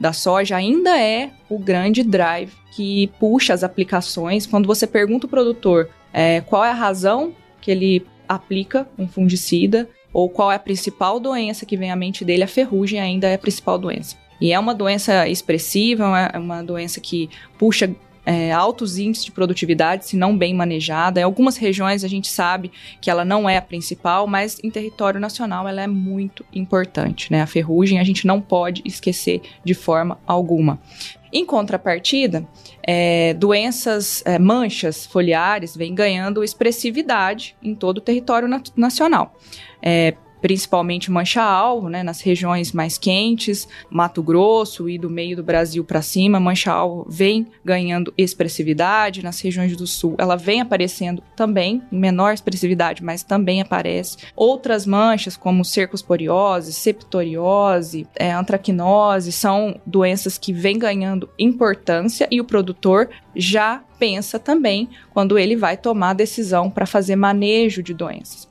da 0.00 0.12
soja 0.12 0.56
ainda 0.56 0.98
é 0.98 1.30
o 1.48 1.58
grande 1.58 2.02
drive 2.02 2.52
que 2.72 3.08
puxa 3.18 3.54
as 3.54 3.62
aplicações. 3.62 4.46
Quando 4.46 4.66
você 4.66 4.86
pergunta 4.86 5.26
o 5.26 5.30
produtor 5.30 5.88
é, 6.12 6.40
qual 6.40 6.64
é 6.64 6.70
a 6.70 6.74
razão 6.74 7.32
que 7.60 7.70
ele 7.70 8.06
aplica 8.28 8.88
um 8.98 9.06
fungicida 9.08 9.88
ou 10.12 10.28
qual 10.28 10.50
é 10.50 10.56
a 10.56 10.60
principal 10.60 11.20
doença 11.20 11.66
que 11.66 11.76
vem 11.76 11.90
à 11.90 11.96
mente 11.96 12.24
dele, 12.24 12.42
a 12.42 12.48
ferrugem 12.48 13.00
ainda 13.00 13.28
é 13.28 13.34
a 13.34 13.38
principal 13.38 13.78
doença. 13.78 14.16
E 14.40 14.52
é 14.52 14.58
uma 14.58 14.74
doença 14.74 15.28
expressiva, 15.28 16.30
é 16.32 16.38
uma 16.38 16.62
doença 16.62 17.00
que 17.00 17.28
puxa 17.58 17.90
é, 18.28 18.52
altos 18.52 18.98
índices 18.98 19.24
de 19.24 19.32
produtividade, 19.32 20.04
se 20.04 20.14
não 20.14 20.36
bem 20.36 20.52
manejada. 20.52 21.18
Em 21.18 21.22
algumas 21.22 21.56
regiões 21.56 22.04
a 22.04 22.08
gente 22.08 22.28
sabe 22.28 22.70
que 23.00 23.10
ela 23.10 23.24
não 23.24 23.48
é 23.48 23.56
a 23.56 23.62
principal, 23.62 24.26
mas 24.26 24.60
em 24.62 24.70
território 24.70 25.18
nacional 25.18 25.66
ela 25.66 25.80
é 25.80 25.86
muito 25.86 26.44
importante. 26.52 27.32
Né? 27.32 27.40
A 27.40 27.46
ferrugem 27.46 27.98
a 27.98 28.04
gente 28.04 28.26
não 28.26 28.38
pode 28.38 28.82
esquecer 28.84 29.40
de 29.64 29.72
forma 29.72 30.20
alguma. 30.26 30.78
Em 31.32 31.42
contrapartida, 31.46 32.46
é, 32.82 33.32
doenças, 33.32 34.22
é, 34.26 34.38
manchas 34.38 35.06
foliares 35.06 35.74
vêm 35.74 35.94
ganhando 35.94 36.44
expressividade 36.44 37.56
em 37.62 37.74
todo 37.74 37.96
o 37.96 38.02
território 38.02 38.46
na 38.46 38.60
nacional. 38.76 39.34
É, 39.80 40.12
principalmente 40.40 41.10
mancha-alvo, 41.10 41.88
né, 41.88 42.02
nas 42.02 42.20
regiões 42.20 42.72
mais 42.72 42.98
quentes, 42.98 43.68
Mato 43.90 44.22
Grosso 44.22 44.88
e 44.88 44.98
do 44.98 45.10
meio 45.10 45.36
do 45.36 45.42
Brasil 45.42 45.84
para 45.84 46.02
cima, 46.02 46.40
mancha-alvo 46.40 47.06
vem 47.08 47.46
ganhando 47.64 48.12
expressividade, 48.16 49.22
nas 49.22 49.40
regiões 49.40 49.76
do 49.76 49.86
sul 49.86 50.14
ela 50.18 50.36
vem 50.36 50.60
aparecendo 50.60 51.22
também, 51.36 51.82
em 51.90 51.98
menor 51.98 52.32
expressividade, 52.32 53.02
mas 53.02 53.22
também 53.22 53.60
aparece. 53.60 54.16
Outras 54.34 54.86
manchas, 54.86 55.36
como 55.36 55.64
cercosporiose, 55.64 56.72
septoriose, 56.72 58.06
é, 58.16 58.32
antracnose, 58.32 59.32
são 59.32 59.80
doenças 59.84 60.38
que 60.38 60.52
vêm 60.52 60.78
ganhando 60.78 61.28
importância 61.38 62.28
e 62.30 62.40
o 62.40 62.44
produtor 62.44 63.08
já 63.34 63.82
pensa 63.98 64.38
também 64.38 64.88
quando 65.12 65.38
ele 65.38 65.56
vai 65.56 65.76
tomar 65.76 66.14
decisão 66.14 66.70
para 66.70 66.86
fazer 66.86 67.16
manejo 67.16 67.82
de 67.82 67.92
doenças. 67.92 68.47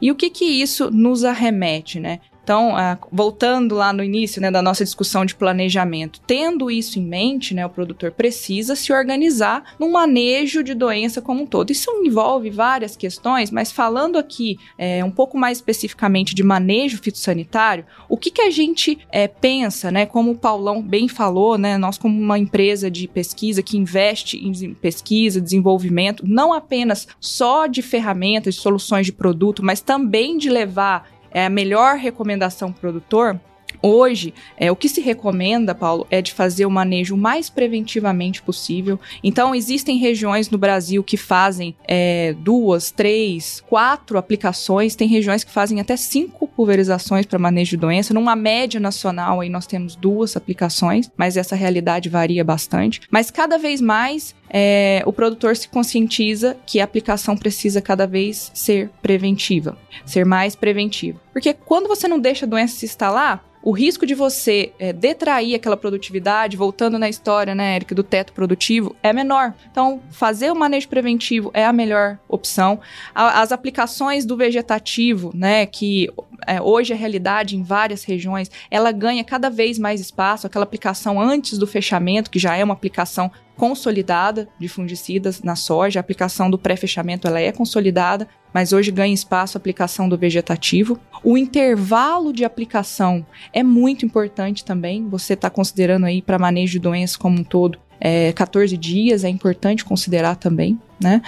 E 0.00 0.10
o 0.10 0.14
que 0.14 0.30
que 0.30 0.44
isso 0.44 0.90
nos 0.90 1.24
arremete, 1.24 1.98
né? 1.98 2.20
Então, 2.48 2.72
uh, 2.72 2.96
voltando 3.12 3.74
lá 3.74 3.92
no 3.92 4.02
início 4.02 4.40
né, 4.40 4.50
da 4.50 4.62
nossa 4.62 4.82
discussão 4.82 5.26
de 5.26 5.34
planejamento, 5.34 6.18
tendo 6.26 6.70
isso 6.70 6.98
em 6.98 7.04
mente, 7.04 7.52
né, 7.52 7.66
o 7.66 7.68
produtor 7.68 8.10
precisa 8.10 8.74
se 8.74 8.90
organizar 8.90 9.74
no 9.78 9.92
manejo 9.92 10.62
de 10.64 10.72
doença 10.72 11.20
como 11.20 11.42
um 11.42 11.46
todo. 11.46 11.70
Isso 11.70 11.90
envolve 12.02 12.48
várias 12.48 12.96
questões, 12.96 13.50
mas 13.50 13.70
falando 13.70 14.16
aqui 14.16 14.58
é, 14.78 15.04
um 15.04 15.10
pouco 15.10 15.36
mais 15.36 15.58
especificamente 15.58 16.34
de 16.34 16.42
manejo 16.42 16.96
fitossanitário, 17.02 17.84
o 18.08 18.16
que, 18.16 18.30
que 18.30 18.40
a 18.40 18.50
gente 18.50 18.98
é, 19.12 19.28
pensa, 19.28 19.90
né, 19.90 20.06
como 20.06 20.30
o 20.30 20.38
Paulão 20.38 20.80
bem 20.80 21.06
falou, 21.06 21.58
né, 21.58 21.76
nós 21.76 21.98
como 21.98 22.18
uma 22.18 22.38
empresa 22.38 22.90
de 22.90 23.06
pesquisa 23.06 23.62
que 23.62 23.76
investe 23.76 24.38
em 24.38 24.72
pesquisa, 24.72 25.38
desenvolvimento, 25.38 26.24
não 26.26 26.54
apenas 26.54 27.08
só 27.20 27.66
de 27.66 27.82
ferramentas, 27.82 28.54
de 28.54 28.62
soluções 28.62 29.04
de 29.04 29.12
produto, 29.12 29.62
mas 29.62 29.82
também 29.82 30.38
de 30.38 30.48
levar 30.48 31.17
é 31.30 31.44
a 31.44 31.50
melhor 31.50 31.96
recomendação 31.96 32.72
produtor, 32.72 33.40
Hoje, 33.82 34.34
é, 34.56 34.70
o 34.70 34.76
que 34.76 34.88
se 34.88 35.00
recomenda, 35.00 35.74
Paulo, 35.74 36.06
é 36.10 36.20
de 36.20 36.32
fazer 36.32 36.66
o 36.66 36.70
manejo 36.70 37.14
o 37.14 37.18
mais 37.18 37.48
preventivamente 37.48 38.42
possível. 38.42 38.98
Então, 39.22 39.54
existem 39.54 39.98
regiões 39.98 40.50
no 40.50 40.58
Brasil 40.58 41.02
que 41.04 41.16
fazem 41.16 41.74
é, 41.86 42.34
duas, 42.38 42.90
três, 42.90 43.62
quatro 43.68 44.18
aplicações. 44.18 44.94
Tem 44.94 45.08
regiões 45.08 45.44
que 45.44 45.50
fazem 45.50 45.80
até 45.80 45.96
cinco 45.96 46.48
pulverizações 46.48 47.26
para 47.26 47.38
manejo 47.38 47.70
de 47.70 47.76
doença. 47.76 48.14
Numa 48.14 48.34
média 48.34 48.80
nacional, 48.80 49.40
aí 49.40 49.48
nós 49.48 49.66
temos 49.66 49.94
duas 49.94 50.36
aplicações, 50.36 51.10
mas 51.16 51.36
essa 51.36 51.54
realidade 51.54 52.08
varia 52.08 52.44
bastante. 52.44 53.00
Mas 53.10 53.30
cada 53.30 53.58
vez 53.58 53.80
mais 53.80 54.34
é, 54.50 55.02
o 55.06 55.12
produtor 55.12 55.56
se 55.56 55.68
conscientiza 55.68 56.56
que 56.66 56.80
a 56.80 56.84
aplicação 56.84 57.36
precisa 57.36 57.80
cada 57.80 58.06
vez 58.06 58.50
ser 58.54 58.90
preventiva, 59.02 59.76
ser 60.04 60.24
mais 60.24 60.54
preventiva. 60.54 61.20
Porque 61.32 61.52
quando 61.52 61.88
você 61.88 62.08
não 62.08 62.18
deixa 62.18 62.46
a 62.46 62.48
doença 62.48 62.76
se 62.76 62.86
instalar, 62.86 63.44
o 63.68 63.70
risco 63.70 64.06
de 64.06 64.14
você 64.14 64.72
é, 64.78 64.94
detrair 64.94 65.54
aquela 65.54 65.76
produtividade, 65.76 66.56
voltando 66.56 66.98
na 66.98 67.06
história, 67.06 67.54
né, 67.54 67.76
Eric, 67.76 67.94
do 67.94 68.02
teto 68.02 68.32
produtivo, 68.32 68.96
é 69.02 69.12
menor. 69.12 69.52
Então, 69.70 70.00
fazer 70.10 70.50
o 70.50 70.56
manejo 70.56 70.88
preventivo 70.88 71.50
é 71.52 71.66
a 71.66 71.72
melhor 71.72 72.18
opção. 72.26 72.80
As 73.14 73.52
aplicações 73.52 74.24
do 74.24 74.38
vegetativo, 74.38 75.32
né, 75.34 75.66
que 75.66 76.08
é, 76.46 76.62
hoje 76.62 76.94
é 76.94 76.96
realidade 76.96 77.56
em 77.56 77.62
várias 77.62 78.04
regiões, 78.04 78.50
ela 78.70 78.90
ganha 78.90 79.22
cada 79.22 79.50
vez 79.50 79.78
mais 79.78 80.00
espaço. 80.00 80.46
Aquela 80.46 80.64
aplicação 80.64 81.20
antes 81.20 81.58
do 81.58 81.66
fechamento, 81.66 82.30
que 82.30 82.38
já 82.38 82.56
é 82.56 82.64
uma 82.64 82.72
aplicação 82.72 83.30
consolidada 83.58 84.48
de 84.56 84.68
fungicidas 84.68 85.42
na 85.42 85.56
soja, 85.56 85.98
a 85.98 86.00
aplicação 86.00 86.48
do 86.48 86.56
pré-fechamento 86.56 87.26
ela 87.26 87.40
é 87.40 87.50
consolidada, 87.50 88.28
mas 88.54 88.72
hoje 88.72 88.92
ganha 88.92 89.12
espaço 89.12 89.58
a 89.58 89.60
aplicação 89.60 90.08
do 90.08 90.16
vegetativo. 90.16 90.96
O 91.24 91.36
intervalo 91.36 92.32
de 92.32 92.44
aplicação 92.44 93.26
é 93.52 93.64
muito 93.64 94.06
importante 94.06 94.64
também. 94.64 95.08
Você 95.08 95.34
está 95.34 95.50
considerando 95.50 96.06
aí 96.06 96.22
para 96.22 96.38
manejo 96.38 96.72
de 96.72 96.78
doenças 96.78 97.16
como 97.16 97.40
um 97.40 97.44
todo 97.44 97.80
é, 98.00 98.32
14 98.32 98.76
dias, 98.76 99.24
é 99.24 99.28
importante 99.28 99.84
considerar 99.84 100.36
também. 100.36 100.80
Né? 101.02 101.20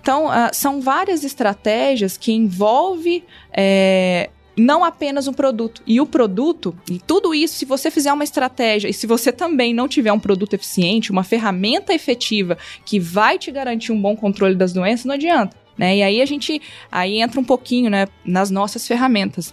Então, 0.00 0.28
uh, 0.28 0.50
são 0.52 0.80
várias 0.80 1.22
estratégias 1.22 2.16
que 2.16 2.32
envolvem 2.32 3.22
é, 3.52 4.30
não 4.56 4.84
apenas 4.84 5.26
um 5.26 5.32
produto. 5.32 5.82
E 5.86 6.00
o 6.00 6.06
produto, 6.06 6.76
e 6.90 6.98
tudo 6.98 7.34
isso, 7.34 7.56
se 7.56 7.64
você 7.64 7.90
fizer 7.90 8.12
uma 8.12 8.24
estratégia 8.24 8.88
e 8.88 8.94
se 8.94 9.06
você 9.06 9.32
também 9.32 9.74
não 9.74 9.88
tiver 9.88 10.12
um 10.12 10.20
produto 10.20 10.54
eficiente, 10.54 11.10
uma 11.10 11.24
ferramenta 11.24 11.92
efetiva 11.92 12.56
que 12.84 13.00
vai 13.00 13.38
te 13.38 13.50
garantir 13.50 13.92
um 13.92 14.00
bom 14.00 14.16
controle 14.16 14.54
das 14.54 14.72
doenças, 14.72 15.04
não 15.04 15.14
adianta. 15.14 15.56
Né? 15.76 15.96
E 15.96 16.02
aí 16.02 16.22
a 16.22 16.26
gente 16.26 16.62
aí 16.90 17.20
entra 17.20 17.40
um 17.40 17.44
pouquinho 17.44 17.90
né, 17.90 18.06
nas 18.24 18.50
nossas 18.50 18.86
ferramentas. 18.86 19.52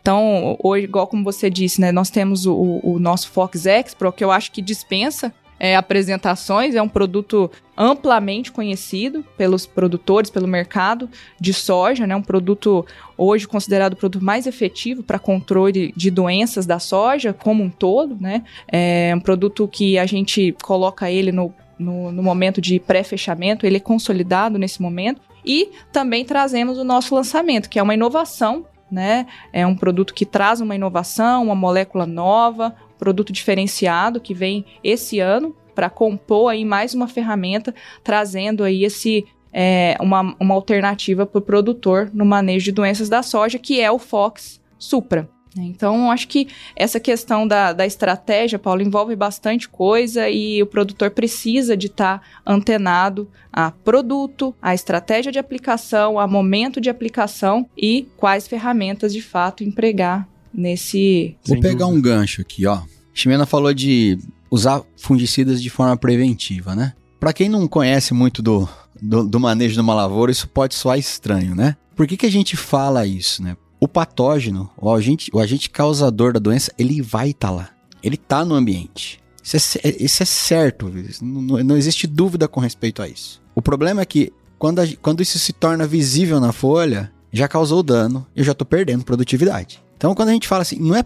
Então, 0.00 0.56
hoje, 0.62 0.84
igual 0.84 1.06
como 1.06 1.22
você 1.22 1.48
disse, 1.48 1.80
né, 1.80 1.92
nós 1.92 2.10
temos 2.10 2.44
o, 2.44 2.80
o 2.82 2.98
nosso 2.98 3.30
Fox 3.30 3.66
Expro, 3.66 4.12
que 4.12 4.24
eu 4.24 4.32
acho 4.32 4.50
que 4.50 4.60
dispensa 4.60 5.32
é, 5.60 5.76
apresentações. 5.76 6.74
É 6.74 6.80
um 6.80 6.88
produto 6.88 7.50
amplamente 7.76 8.50
conhecido 8.50 9.22
pelos 9.36 9.66
produtores, 9.66 10.30
pelo 10.30 10.48
mercado 10.48 11.08
de 11.38 11.52
soja, 11.52 12.06
né? 12.06 12.16
Um 12.16 12.22
produto 12.22 12.84
hoje 13.16 13.46
considerado 13.46 13.92
o 13.92 13.96
produto 13.96 14.24
mais 14.24 14.46
efetivo 14.46 15.02
para 15.02 15.18
controle 15.18 15.92
de 15.94 16.10
doenças 16.10 16.64
da 16.64 16.78
soja 16.78 17.34
como 17.34 17.62
um 17.62 17.68
todo, 17.68 18.16
né? 18.18 18.42
É 18.66 19.12
um 19.14 19.20
produto 19.20 19.68
que 19.68 19.98
a 19.98 20.06
gente 20.06 20.56
coloca 20.62 21.10
ele 21.10 21.30
no, 21.30 21.52
no, 21.78 22.10
no 22.10 22.22
momento 22.22 22.60
de 22.60 22.80
pré-fechamento, 22.80 23.66
ele 23.66 23.76
é 23.76 23.80
consolidado 23.80 24.58
nesse 24.58 24.80
momento. 24.80 25.20
E 25.44 25.70
também 25.92 26.24
trazemos 26.24 26.78
o 26.78 26.84
nosso 26.84 27.14
lançamento, 27.14 27.68
que 27.68 27.78
é 27.78 27.82
uma 27.82 27.94
inovação 27.94 28.66
né? 28.90 29.26
É 29.52 29.64
um 29.64 29.76
produto 29.76 30.12
que 30.12 30.26
traz 30.26 30.60
uma 30.60 30.74
inovação, 30.74 31.44
uma 31.44 31.54
molécula 31.54 32.06
nova, 32.06 32.74
produto 33.00 33.32
diferenciado 33.32 34.20
que 34.20 34.34
vem 34.34 34.66
esse 34.84 35.18
ano 35.18 35.56
para 35.74 35.88
compor 35.88 36.52
aí 36.52 36.64
mais 36.64 36.92
uma 36.92 37.08
ferramenta, 37.08 37.74
trazendo 38.04 38.62
aí 38.62 38.84
esse 38.84 39.24
é, 39.52 39.96
uma, 39.98 40.36
uma 40.38 40.54
alternativa 40.54 41.24
para 41.24 41.38
o 41.38 41.42
produtor 41.42 42.10
no 42.12 42.26
manejo 42.26 42.66
de 42.66 42.72
doenças 42.72 43.08
da 43.08 43.22
soja, 43.22 43.58
que 43.58 43.80
é 43.80 43.90
o 43.90 43.98
Fox 43.98 44.60
Supra. 44.78 45.28
Então, 45.56 46.12
acho 46.12 46.28
que 46.28 46.46
essa 46.76 47.00
questão 47.00 47.46
da, 47.46 47.72
da 47.72 47.84
estratégia, 47.84 48.58
Paulo, 48.58 48.82
envolve 48.82 49.16
bastante 49.16 49.68
coisa 49.68 50.28
e 50.28 50.62
o 50.62 50.66
produtor 50.66 51.10
precisa 51.10 51.76
de 51.76 51.88
estar 51.88 52.20
tá 52.20 52.26
antenado 52.46 53.28
a 53.52 53.70
produto, 53.72 54.54
a 54.62 54.74
estratégia 54.74 55.32
de 55.32 55.40
aplicação, 55.40 56.20
a 56.20 56.26
momento 56.26 56.80
de 56.80 56.88
aplicação 56.88 57.68
e 57.76 58.06
quais 58.16 58.46
ferramentas 58.46 59.12
de 59.12 59.20
fato 59.20 59.64
empregar 59.64 60.28
nesse. 60.52 61.36
Vou 61.46 61.60
pegar 61.60 61.86
um 61.86 62.00
gancho 62.00 62.40
aqui, 62.40 62.66
ó. 62.66 62.82
Ximena 63.12 63.46
falou 63.46 63.74
de 63.74 64.18
usar 64.50 64.82
fungicidas 64.96 65.62
de 65.62 65.70
forma 65.70 65.96
preventiva, 65.96 66.74
né? 66.74 66.94
Para 67.18 67.32
quem 67.32 67.48
não 67.48 67.68
conhece 67.68 68.14
muito 68.14 68.42
do, 68.42 68.68
do, 69.00 69.28
do, 69.28 69.40
manejo 69.40 69.74
de 69.74 69.80
uma 69.80 69.94
lavoura, 69.94 70.32
isso 70.32 70.48
pode 70.48 70.74
soar 70.74 70.98
estranho, 70.98 71.54
né? 71.54 71.76
Por 71.94 72.06
que, 72.06 72.16
que 72.16 72.26
a 72.26 72.30
gente 72.30 72.56
fala 72.56 73.06
isso, 73.06 73.42
né? 73.42 73.56
O 73.78 73.86
patógeno, 73.86 74.70
o 74.76 74.90
agente, 74.90 75.30
o 75.32 75.38
agente 75.38 75.70
causador 75.70 76.32
da 76.32 76.40
doença, 76.40 76.72
ele 76.78 77.00
vai 77.00 77.30
estar 77.30 77.48
tá 77.48 77.54
lá. 77.54 77.70
Ele 78.02 78.14
está 78.14 78.44
no 78.44 78.54
ambiente. 78.54 79.20
Isso 79.42 79.78
é, 79.82 79.96
isso 79.98 80.22
é 80.22 80.26
certo, 80.26 80.92
não, 81.22 81.64
não, 81.64 81.76
existe 81.76 82.06
dúvida 82.06 82.46
com 82.46 82.60
respeito 82.60 83.02
a 83.02 83.08
isso. 83.08 83.42
O 83.54 83.62
problema 83.62 84.02
é 84.02 84.04
que 84.04 84.32
quando, 84.58 84.80
a, 84.80 84.86
quando 85.00 85.22
isso 85.22 85.38
se 85.38 85.52
torna 85.52 85.86
visível 85.86 86.38
na 86.40 86.52
folha, 86.52 87.10
já 87.32 87.48
causou 87.48 87.82
dano, 87.82 88.26
eu 88.36 88.44
já 88.44 88.52
estou 88.52 88.66
perdendo 88.66 89.04
produtividade. 89.04 89.82
Então, 90.00 90.14
quando 90.14 90.30
a 90.30 90.32
gente 90.32 90.48
fala 90.48 90.62
assim, 90.62 90.76
não 90.80 90.96
é 90.96 91.04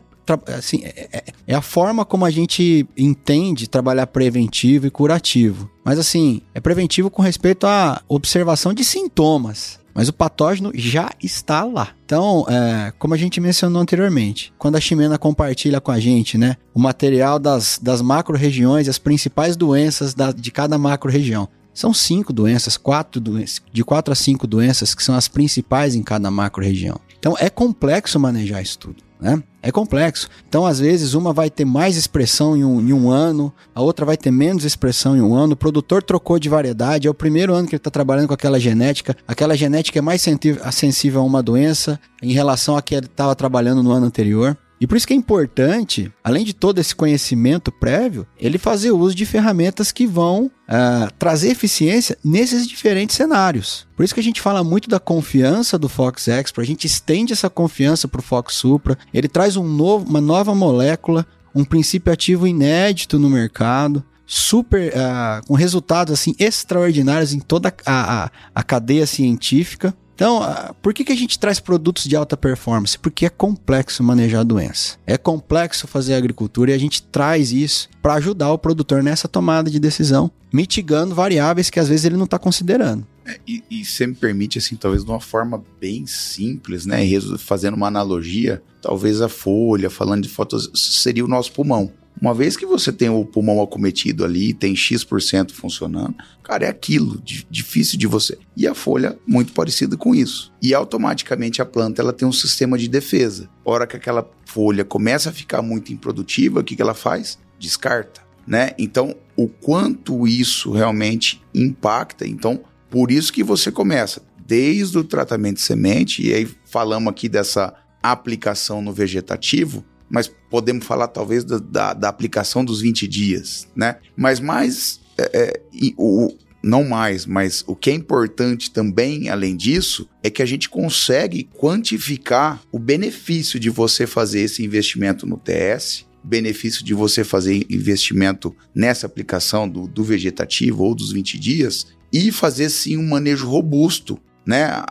assim, 0.56 0.82
é, 0.84 1.08
é, 1.12 1.24
é, 1.48 1.54
a 1.54 1.60
forma 1.60 2.04
como 2.04 2.24
a 2.24 2.30
gente 2.30 2.86
entende 2.96 3.68
trabalhar 3.68 4.06
preventivo 4.06 4.86
e 4.86 4.90
curativo. 4.90 5.68
Mas 5.84 5.98
assim, 5.98 6.40
é 6.54 6.60
preventivo 6.60 7.10
com 7.10 7.20
respeito 7.20 7.66
à 7.66 8.00
observação 8.08 8.72
de 8.72 8.84
sintomas. 8.84 9.80
Mas 9.92 10.08
o 10.08 10.12
patógeno 10.12 10.70
já 10.72 11.10
está 11.20 11.64
lá. 11.64 11.88
Então, 12.06 12.46
é, 12.48 12.92
como 12.96 13.14
a 13.14 13.16
gente 13.16 13.40
mencionou 13.40 13.82
anteriormente, 13.82 14.54
quando 14.56 14.76
a 14.76 14.80
Ximena 14.80 15.18
compartilha 15.18 15.80
com 15.80 15.90
a 15.90 15.98
gente 15.98 16.38
né, 16.38 16.56
o 16.72 16.78
material 16.78 17.40
das, 17.40 17.80
das 17.82 18.00
macro-regiões, 18.00 18.88
as 18.88 18.98
principais 18.98 19.56
doenças 19.56 20.14
da, 20.14 20.30
de 20.30 20.52
cada 20.52 20.78
macro-região, 20.78 21.48
são 21.74 21.92
cinco 21.92 22.32
doenças, 22.32 22.76
quatro 22.76 23.20
doenças, 23.20 23.60
de 23.72 23.84
quatro 23.84 24.12
a 24.12 24.14
cinco 24.14 24.46
doenças 24.46 24.94
que 24.94 25.02
são 25.02 25.16
as 25.16 25.26
principais 25.26 25.96
em 25.96 26.02
cada 26.02 26.30
macro-região. 26.30 27.00
Então, 27.24 27.34
é 27.38 27.48
complexo 27.48 28.20
manejar 28.20 28.60
isso 28.60 28.78
tudo 28.78 29.02
né? 29.24 29.42
É 29.62 29.72
complexo. 29.72 30.28
Então, 30.46 30.66
às 30.66 30.78
vezes, 30.78 31.14
uma 31.14 31.32
vai 31.32 31.48
ter 31.48 31.64
mais 31.64 31.96
expressão 31.96 32.54
em 32.54 32.62
um, 32.62 32.78
em 32.78 32.92
um, 32.92 33.10
ano, 33.10 33.50
a 33.74 33.80
outra 33.80 34.04
vai 34.04 34.18
ter 34.18 34.30
menos 34.30 34.64
expressão 34.64 35.16
em 35.16 35.22
um 35.22 35.34
ano. 35.34 35.54
O 35.54 35.56
produtor 35.56 36.02
trocou 36.02 36.38
de 36.38 36.50
variedade, 36.50 37.08
é 37.08 37.10
o 37.10 37.14
primeiro 37.14 37.54
ano 37.54 37.66
que 37.66 37.74
ele 37.74 37.78
está 37.78 37.90
trabalhando 37.90 38.28
com 38.28 38.34
aquela 38.34 38.60
genética. 38.60 39.16
Aquela 39.26 39.56
genética 39.56 39.98
é 39.98 40.02
mais 40.02 40.20
sensível 40.20 41.22
a 41.22 41.24
uma 41.24 41.42
doença 41.42 41.98
em 42.22 42.32
relação 42.32 42.76
a 42.76 42.82
que 42.82 42.94
ele 42.94 43.06
estava 43.06 43.34
trabalhando 43.34 43.82
no 43.82 43.92
ano 43.92 44.04
anterior. 44.04 44.54
E 44.80 44.86
por 44.86 44.96
isso 44.96 45.06
que 45.06 45.14
é 45.14 45.16
importante, 45.16 46.12
além 46.22 46.44
de 46.44 46.52
todo 46.52 46.78
esse 46.78 46.94
conhecimento 46.94 47.72
prévio, 47.72 48.26
ele 48.38 48.58
fazer 48.58 48.90
uso 48.90 49.14
de 49.14 49.24
ferramentas 49.24 49.92
que 49.92 50.06
vão 50.06 50.46
uh, 50.46 51.10
trazer 51.18 51.50
eficiência 51.50 52.18
nesses 52.24 52.66
diferentes 52.66 53.16
cenários. 53.16 53.86
Por 53.96 54.04
isso 54.04 54.12
que 54.12 54.20
a 54.20 54.22
gente 54.22 54.40
fala 54.40 54.64
muito 54.64 54.88
da 54.88 54.98
confiança 54.98 55.78
do 55.78 55.88
Fox 55.88 56.28
Expro, 56.28 56.60
a 56.60 56.66
gente 56.66 56.86
estende 56.86 57.32
essa 57.32 57.48
confiança 57.48 58.08
para 58.08 58.20
o 58.20 58.22
Fox 58.22 58.54
Supra, 58.54 58.98
ele 59.12 59.28
traz 59.28 59.56
um 59.56 59.66
novo, 59.66 60.08
uma 60.08 60.20
nova 60.20 60.54
molécula, 60.54 61.26
um 61.54 61.64
princípio 61.64 62.12
ativo 62.12 62.46
inédito 62.46 63.18
no 63.18 63.30
mercado, 63.30 64.04
super 64.26 64.92
uh, 64.92 65.46
com 65.46 65.54
resultados 65.54 66.12
assim 66.12 66.34
extraordinários 66.38 67.32
em 67.32 67.40
toda 67.40 67.72
a, 67.86 68.24
a, 68.24 68.30
a 68.54 68.62
cadeia 68.62 69.06
científica. 69.06 69.94
Então, 70.14 70.42
ah, 70.42 70.74
por 70.80 70.94
que, 70.94 71.04
que 71.04 71.12
a 71.12 71.16
gente 71.16 71.38
traz 71.38 71.58
produtos 71.58 72.04
de 72.04 72.14
alta 72.14 72.36
performance? 72.36 72.98
Porque 72.98 73.26
é 73.26 73.30
complexo 73.30 74.02
manejar 74.02 74.40
a 74.40 74.44
doença. 74.44 74.96
É 75.06 75.18
complexo 75.18 75.86
fazer 75.86 76.14
agricultura 76.14 76.70
e 76.70 76.74
a 76.74 76.78
gente 76.78 77.02
traz 77.02 77.52
isso 77.52 77.88
para 78.00 78.14
ajudar 78.14 78.52
o 78.52 78.58
produtor 78.58 79.02
nessa 79.02 79.26
tomada 79.26 79.70
de 79.70 79.80
decisão, 79.80 80.30
mitigando 80.52 81.14
variáveis 81.14 81.68
que 81.68 81.80
às 81.80 81.88
vezes 81.88 82.04
ele 82.04 82.16
não 82.16 82.26
está 82.26 82.38
considerando. 82.38 83.06
É, 83.26 83.38
e, 83.46 83.64
e 83.70 83.84
você 83.84 84.06
me 84.06 84.14
permite, 84.14 84.58
assim, 84.58 84.76
talvez 84.76 85.04
de 85.04 85.10
uma 85.10 85.20
forma 85.20 85.62
bem 85.80 86.06
simples, 86.06 86.84
né? 86.84 87.00
Fazendo 87.38 87.74
uma 87.74 87.86
analogia, 87.86 88.62
talvez 88.82 89.20
a 89.20 89.28
folha, 89.28 89.88
falando 89.88 90.22
de 90.22 90.28
fotos, 90.28 90.70
seria 90.74 91.24
o 91.24 91.28
nosso 91.28 91.50
pulmão. 91.52 91.90
Uma 92.20 92.32
vez 92.32 92.56
que 92.56 92.64
você 92.64 92.92
tem 92.92 93.08
o 93.08 93.24
pulmão 93.24 93.60
acometido 93.60 94.24
ali, 94.24 94.54
tem 94.54 94.74
X% 94.74 95.52
funcionando, 95.52 96.14
cara, 96.42 96.66
é 96.66 96.68
aquilo, 96.68 97.20
difícil 97.50 97.98
de 97.98 98.06
você. 98.06 98.38
E 98.56 98.66
a 98.66 98.74
folha, 98.74 99.18
muito 99.26 99.52
parecida 99.52 99.96
com 99.96 100.14
isso. 100.14 100.52
E 100.62 100.72
automaticamente 100.72 101.60
a 101.60 101.66
planta 101.66 102.00
ela 102.00 102.12
tem 102.12 102.26
um 102.26 102.32
sistema 102.32 102.78
de 102.78 102.88
defesa. 102.88 103.48
A 103.64 103.70
hora 103.70 103.86
que 103.86 103.96
aquela 103.96 104.30
folha 104.46 104.84
começa 104.84 105.30
a 105.30 105.32
ficar 105.32 105.60
muito 105.60 105.92
improdutiva, 105.92 106.60
o 106.60 106.64
que, 106.64 106.76
que 106.76 106.82
ela 106.82 106.94
faz? 106.94 107.38
Descarta. 107.58 108.22
Né? 108.46 108.72
Então, 108.78 109.14
o 109.36 109.48
quanto 109.48 110.26
isso 110.28 110.70
realmente 110.70 111.42
impacta. 111.54 112.26
Então, 112.26 112.60
por 112.90 113.10
isso 113.10 113.32
que 113.32 113.42
você 113.42 113.72
começa 113.72 114.22
desde 114.46 114.98
o 114.98 115.04
tratamento 115.04 115.56
de 115.56 115.62
semente, 115.62 116.26
e 116.26 116.32
aí 116.32 116.48
falamos 116.66 117.10
aqui 117.10 117.28
dessa 117.28 117.74
aplicação 118.02 118.82
no 118.82 118.92
vegetativo, 118.92 119.84
mas 120.08 120.30
podemos 120.50 120.86
falar 120.86 121.08
talvez 121.08 121.44
da, 121.44 121.58
da, 121.58 121.94
da 121.94 122.08
aplicação 122.08 122.64
dos 122.64 122.80
20 122.80 123.08
dias, 123.08 123.68
né? 123.74 123.96
Mas 124.16 124.40
mais, 124.40 125.00
é, 125.18 125.30
é, 125.32 125.60
o, 125.96 126.34
não 126.62 126.82
mais, 126.82 127.26
mas 127.26 127.62
o 127.66 127.76
que 127.76 127.90
é 127.90 127.92
importante 127.92 128.70
também, 128.70 129.28
além 129.28 129.54
disso, 129.54 130.08
é 130.22 130.30
que 130.30 130.42
a 130.42 130.46
gente 130.46 130.68
consegue 130.68 131.48
quantificar 131.52 132.62
o 132.72 132.78
benefício 132.78 133.60
de 133.60 133.68
você 133.68 134.06
fazer 134.06 134.40
esse 134.40 134.64
investimento 134.64 135.26
no 135.26 135.36
TS, 135.36 136.06
benefício 136.24 136.82
de 136.82 136.94
você 136.94 137.22
fazer 137.22 137.66
investimento 137.68 138.56
nessa 138.74 139.06
aplicação 139.06 139.68
do, 139.68 139.86
do 139.86 140.02
vegetativo 140.02 140.82
ou 140.82 140.94
dos 140.94 141.12
20 141.12 141.38
dias 141.38 141.86
e 142.10 142.32
fazer 142.32 142.70
sim 142.70 142.96
um 142.96 143.06
manejo 143.06 143.46
robusto, 143.46 144.18
né? 144.46 144.82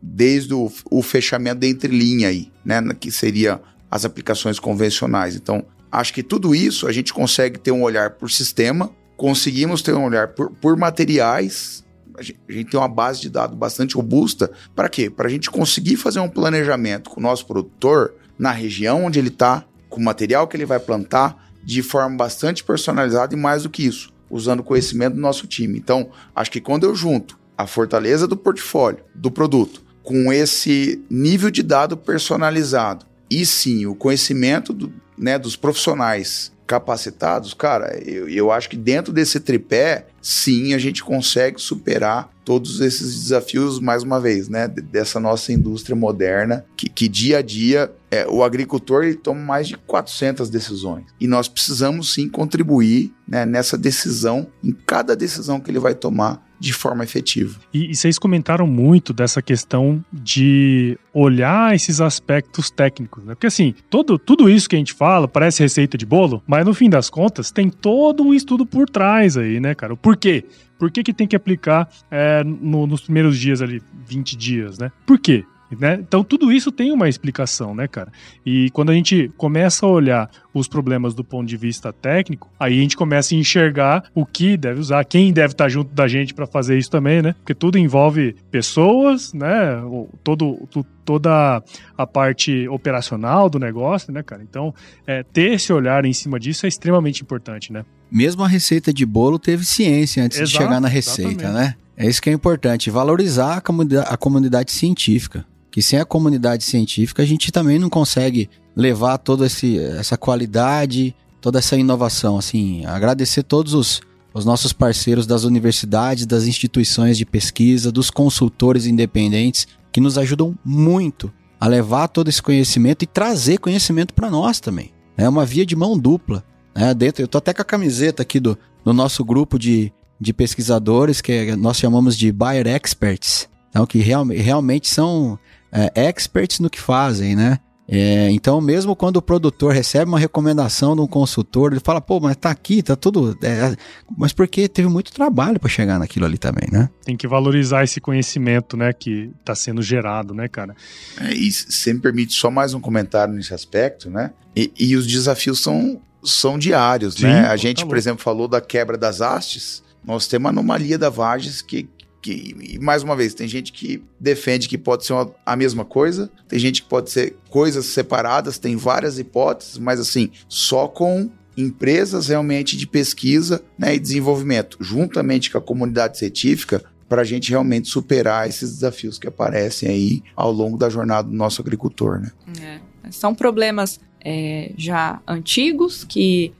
Desde 0.00 0.52
o, 0.52 0.70
o 0.90 1.02
fechamento 1.02 1.60
da 1.60 1.66
entrelinha 1.66 2.28
aí, 2.28 2.50
né? 2.64 2.82
Que 3.00 3.10
seria 3.10 3.60
as 3.92 4.06
aplicações 4.06 4.58
convencionais. 4.58 5.36
Então, 5.36 5.66
acho 5.90 6.14
que 6.14 6.22
tudo 6.22 6.54
isso 6.54 6.86
a 6.86 6.92
gente 6.92 7.12
consegue 7.12 7.58
ter 7.58 7.72
um 7.72 7.82
olhar 7.82 8.12
por 8.12 8.30
sistema, 8.30 8.90
conseguimos 9.18 9.82
ter 9.82 9.92
um 9.92 10.06
olhar 10.06 10.28
por, 10.28 10.50
por 10.50 10.78
materiais. 10.78 11.84
A 12.16 12.22
gente, 12.22 12.40
a 12.48 12.52
gente 12.52 12.70
tem 12.70 12.80
uma 12.80 12.88
base 12.88 13.20
de 13.20 13.28
dados 13.28 13.54
bastante 13.54 13.94
robusta. 13.94 14.50
Para 14.74 14.88
quê? 14.88 15.10
Para 15.10 15.26
a 15.26 15.30
gente 15.30 15.50
conseguir 15.50 15.96
fazer 15.96 16.20
um 16.20 16.28
planejamento 16.28 17.10
com 17.10 17.20
o 17.20 17.22
nosso 17.22 17.46
produtor 17.46 18.14
na 18.38 18.50
região 18.50 19.04
onde 19.04 19.18
ele 19.18 19.28
está, 19.28 19.62
com 19.90 20.00
o 20.00 20.04
material 20.04 20.48
que 20.48 20.56
ele 20.56 20.64
vai 20.64 20.80
plantar, 20.80 21.52
de 21.62 21.82
forma 21.82 22.16
bastante 22.16 22.64
personalizada 22.64 23.34
e 23.34 23.38
mais 23.38 23.64
do 23.64 23.70
que 23.70 23.84
isso, 23.84 24.10
usando 24.30 24.60
o 24.60 24.64
conhecimento 24.64 25.16
do 25.16 25.20
nosso 25.20 25.46
time. 25.46 25.78
Então, 25.78 26.08
acho 26.34 26.50
que 26.50 26.62
quando 26.62 26.84
eu 26.84 26.94
junto 26.94 27.38
a 27.58 27.66
fortaleza 27.66 28.26
do 28.26 28.38
portfólio, 28.38 29.04
do 29.14 29.30
produto, 29.30 29.82
com 30.02 30.32
esse 30.32 31.04
nível 31.10 31.50
de 31.50 31.62
dado 31.62 31.94
personalizado 31.94 33.11
e 33.32 33.46
sim 33.46 33.86
o 33.86 33.94
conhecimento 33.94 34.74
do, 34.74 34.92
né, 35.16 35.38
dos 35.38 35.56
profissionais 35.56 36.52
capacitados, 36.66 37.52
cara, 37.52 37.98
eu, 38.02 38.28
eu 38.28 38.50
acho 38.50 38.68
que 38.68 38.76
dentro 38.76 39.12
desse 39.12 39.40
tripé, 39.40 40.06
sim, 40.20 40.72
a 40.74 40.78
gente 40.78 41.02
consegue 41.02 41.60
superar 41.60 42.30
todos 42.44 42.80
esses 42.80 43.22
desafios, 43.22 43.78
mais 43.78 44.02
uma 44.02 44.20
vez, 44.20 44.48
né, 44.48 44.68
dessa 44.68 45.20
nossa 45.20 45.52
indústria 45.52 45.94
moderna, 45.96 46.64
que, 46.76 46.88
que 46.88 47.08
dia 47.08 47.38
a 47.38 47.42
dia 47.42 47.92
é, 48.10 48.26
o 48.26 48.42
agricultor 48.42 49.04
ele 49.04 49.16
toma 49.16 49.40
mais 49.40 49.68
de 49.68 49.76
400 49.76 50.50
decisões. 50.50 51.04
E 51.20 51.26
nós 51.26 51.48
precisamos 51.48 52.12
sim 52.14 52.28
contribuir 52.28 53.12
né, 53.26 53.44
nessa 53.44 53.76
decisão, 53.76 54.46
em 54.62 54.72
cada 54.72 55.14
decisão 55.16 55.60
que 55.60 55.70
ele 55.70 55.78
vai 55.78 55.94
tomar 55.94 56.42
de 56.62 56.72
forma 56.72 57.02
efetiva. 57.02 57.58
E, 57.74 57.90
e, 57.90 57.96
vocês 57.96 58.20
comentaram 58.20 58.68
muito 58.68 59.12
dessa 59.12 59.42
questão 59.42 60.02
de 60.12 60.96
olhar 61.12 61.74
esses 61.74 62.00
aspectos 62.00 62.70
técnicos, 62.70 63.24
né? 63.24 63.34
Porque 63.34 63.48
assim, 63.48 63.74
todo, 63.90 64.16
tudo 64.16 64.48
isso 64.48 64.68
que 64.68 64.76
a 64.76 64.78
gente 64.78 64.92
fala 64.92 65.26
parece 65.26 65.60
receita 65.60 65.98
de 65.98 66.06
bolo, 66.06 66.40
mas 66.46 66.64
no 66.64 66.72
fim 66.72 66.88
das 66.88 67.10
contas 67.10 67.50
tem 67.50 67.68
todo 67.68 68.22
um 68.22 68.32
estudo 68.32 68.64
por 68.64 68.88
trás 68.88 69.36
aí, 69.36 69.58
né, 69.58 69.74
cara? 69.74 69.96
Por 69.96 70.16
quê? 70.16 70.44
Por 70.78 70.88
que, 70.88 71.02
que 71.02 71.12
tem 71.12 71.26
que 71.26 71.34
aplicar 71.34 71.88
é, 72.08 72.44
no, 72.44 72.86
nos 72.86 73.00
primeiros 73.00 73.36
dias 73.36 73.60
ali, 73.60 73.82
20 74.06 74.36
dias, 74.36 74.78
né? 74.78 74.92
Por 75.04 75.18
quê? 75.18 75.44
Né? 75.78 75.94
Então 75.94 76.22
tudo 76.22 76.52
isso 76.52 76.70
tem 76.70 76.92
uma 76.92 77.08
explicação, 77.08 77.74
né, 77.74 77.88
cara? 77.88 78.12
E 78.46 78.70
quando 78.70 78.90
a 78.90 78.94
gente 78.94 79.32
começa 79.36 79.84
a 79.84 79.88
olhar 79.88 80.30
os 80.54 80.68
problemas 80.68 81.14
do 81.14 81.24
ponto 81.24 81.48
de 81.48 81.56
vista 81.56 81.92
técnico, 81.92 82.50
aí 82.58 82.78
a 82.78 82.82
gente 82.82 82.96
começa 82.96 83.34
a 83.34 83.38
enxergar 83.38 84.04
o 84.14 84.26
que 84.26 84.56
deve 84.56 84.80
usar, 84.80 85.04
quem 85.04 85.32
deve 85.32 85.52
estar 85.52 85.68
junto 85.68 85.94
da 85.94 86.06
gente 86.06 86.34
para 86.34 86.46
fazer 86.46 86.78
isso 86.78 86.90
também, 86.90 87.22
né? 87.22 87.34
Porque 87.34 87.54
tudo 87.54 87.78
envolve 87.78 88.36
pessoas, 88.50 89.32
né? 89.32 89.80
Todo, 90.22 90.68
toda 91.04 91.62
a 91.96 92.06
parte 92.06 92.68
operacional 92.68 93.48
do 93.48 93.58
negócio, 93.58 94.12
né, 94.12 94.22
cara? 94.22 94.42
Então, 94.42 94.74
é, 95.06 95.22
ter 95.22 95.52
esse 95.52 95.72
olhar 95.72 96.04
em 96.04 96.12
cima 96.12 96.38
disso 96.38 96.66
é 96.66 96.68
extremamente 96.68 97.22
importante, 97.22 97.72
né? 97.72 97.84
Mesmo 98.10 98.42
a 98.42 98.48
receita 98.48 98.92
de 98.92 99.06
bolo 99.06 99.38
teve 99.38 99.64
ciência 99.64 100.22
antes 100.22 100.38
Exato, 100.38 100.50
de 100.50 100.58
chegar 100.58 100.80
na 100.80 100.88
receita, 100.88 101.30
exatamente. 101.30 101.54
né? 101.54 101.74
É 101.96 102.06
isso 102.06 102.20
que 102.20 102.30
é 102.30 102.32
importante, 102.32 102.90
valorizar 102.90 103.58
a 103.58 103.60
comunidade, 103.60 104.06
a 104.08 104.16
comunidade 104.16 104.72
científica 104.72 105.44
que 105.72 105.82
sem 105.82 105.98
a 105.98 106.04
comunidade 106.04 106.62
científica 106.64 107.22
a 107.22 107.26
gente 107.26 107.50
também 107.50 107.78
não 107.78 107.88
consegue 107.88 108.48
levar 108.76 109.16
toda 109.16 109.46
essa 109.46 110.16
qualidade, 110.18 111.16
toda 111.40 111.58
essa 111.58 111.76
inovação. 111.76 112.36
Assim, 112.36 112.84
agradecer 112.84 113.42
todos 113.42 113.72
os, 113.72 114.02
os 114.34 114.44
nossos 114.44 114.72
parceiros 114.72 115.26
das 115.26 115.44
universidades, 115.44 116.26
das 116.26 116.44
instituições 116.44 117.16
de 117.16 117.24
pesquisa, 117.24 117.90
dos 117.90 118.10
consultores 118.10 118.84
independentes 118.84 119.66
que 119.90 120.00
nos 120.00 120.18
ajudam 120.18 120.54
muito 120.62 121.32
a 121.58 121.66
levar 121.66 122.08
todo 122.08 122.28
esse 122.28 122.42
conhecimento 122.42 123.02
e 123.02 123.06
trazer 123.06 123.58
conhecimento 123.58 124.12
para 124.12 124.30
nós 124.30 124.60
também. 124.60 124.92
É 125.16 125.26
uma 125.28 125.46
via 125.46 125.64
de 125.64 125.74
mão 125.74 125.98
dupla. 125.98 126.44
Né? 126.74 126.92
Dentro, 126.92 127.22
eu 127.22 127.28
tô 127.28 127.38
até 127.38 127.54
com 127.54 127.62
a 127.62 127.64
camiseta 127.64 128.22
aqui 128.22 128.38
do, 128.38 128.58
do 128.84 128.92
nosso 128.92 129.24
grupo 129.24 129.58
de, 129.58 129.90
de 130.20 130.34
pesquisadores 130.34 131.22
que 131.22 131.56
nós 131.56 131.78
chamamos 131.78 132.16
de 132.16 132.30
Buyer 132.30 132.66
Experts, 132.66 133.48
então, 133.72 133.86
que 133.86 133.98
real, 134.00 134.24
realmente 134.26 134.86
são 134.86 135.38
é, 135.72 136.08
experts 136.08 136.60
no 136.60 136.68
que 136.68 136.80
fazem, 136.80 137.34
né? 137.34 137.58
É, 137.88 138.30
então, 138.30 138.60
mesmo 138.60 138.94
quando 138.94 139.16
o 139.16 139.22
produtor 139.22 139.74
recebe 139.74 140.08
uma 140.08 140.18
recomendação 140.18 140.94
de 140.94 141.02
um 141.02 141.06
consultor, 141.06 141.72
ele 141.72 141.80
fala, 141.80 142.00
pô, 142.00 142.20
mas 142.20 142.36
tá 142.36 142.50
aqui, 142.50 142.82
tá 142.82 142.94
tudo. 142.94 143.36
É, 143.42 143.76
mas 144.16 144.32
porque 144.32 144.68
teve 144.68 144.88
muito 144.88 145.12
trabalho 145.12 145.58
para 145.58 145.68
chegar 145.68 145.98
naquilo 145.98 146.24
ali 146.24 146.38
também, 146.38 146.68
né? 146.70 146.88
Tem 147.04 147.16
que 147.16 147.26
valorizar 147.26 147.84
esse 147.84 148.00
conhecimento, 148.00 148.76
né, 148.76 148.92
que 148.92 149.30
tá 149.44 149.54
sendo 149.54 149.82
gerado, 149.82 150.32
né, 150.32 150.48
cara? 150.48 150.74
É, 151.20 151.34
e 151.34 151.50
se 151.50 151.92
me 151.92 152.00
permite 152.00 152.32
só 152.32 152.50
mais 152.50 152.72
um 152.72 152.80
comentário 152.80 153.34
nesse 153.34 153.52
aspecto, 153.52 154.08
né? 154.08 154.30
E, 154.56 154.72
e 154.78 154.96
os 154.96 155.06
desafios 155.06 155.62
são, 155.62 156.00
são 156.22 156.58
diários, 156.58 157.16
Sim, 157.16 157.24
né? 157.24 157.46
A 157.46 157.56
gente, 157.56 157.82
tá 157.82 157.86
por 157.86 157.98
exemplo, 157.98 158.22
falou 158.22 158.46
da 158.46 158.60
quebra 158.60 158.96
das 158.96 159.20
hastes. 159.20 159.82
Nós 160.04 160.26
temos 160.26 160.44
uma 160.44 160.50
anomalia 160.50 160.96
da 160.96 161.10
Vages 161.10 161.60
que, 161.60 161.88
que, 162.22 162.78
mais 162.80 163.02
uma 163.02 163.16
vez, 163.16 163.34
tem 163.34 163.48
gente 163.48 163.72
que 163.72 164.02
defende 164.18 164.68
que 164.68 164.78
pode 164.78 165.04
ser 165.04 165.12
uma, 165.12 165.34
a 165.44 165.56
mesma 165.56 165.84
coisa, 165.84 166.30
tem 166.48 166.58
gente 166.58 166.82
que 166.82 166.88
pode 166.88 167.10
ser 167.10 167.36
coisas 167.50 167.86
separadas, 167.86 168.58
tem 168.58 168.76
várias 168.76 169.18
hipóteses, 169.18 169.76
mas 169.76 169.98
assim, 169.98 170.30
só 170.48 170.86
com 170.86 171.28
empresas 171.56 172.28
realmente 172.28 172.76
de 172.76 172.86
pesquisa 172.86 173.62
né, 173.76 173.94
e 173.94 173.98
desenvolvimento, 173.98 174.78
juntamente 174.80 175.50
com 175.50 175.58
a 175.58 175.60
comunidade 175.60 176.16
científica, 176.16 176.82
para 177.08 177.20
a 177.22 177.24
gente 177.24 177.50
realmente 177.50 177.88
superar 177.88 178.48
esses 178.48 178.72
desafios 178.72 179.18
que 179.18 179.28
aparecem 179.28 179.88
aí 179.88 180.22
ao 180.34 180.50
longo 180.50 180.78
da 180.78 180.88
jornada 180.88 181.28
do 181.28 181.34
nosso 181.34 181.60
agricultor. 181.60 182.20
Né? 182.20 182.30
É, 182.62 183.10
são 183.10 183.34
problemas 183.34 184.00
é, 184.24 184.72
já 184.78 185.20
antigos 185.26 186.04
que 186.04 186.54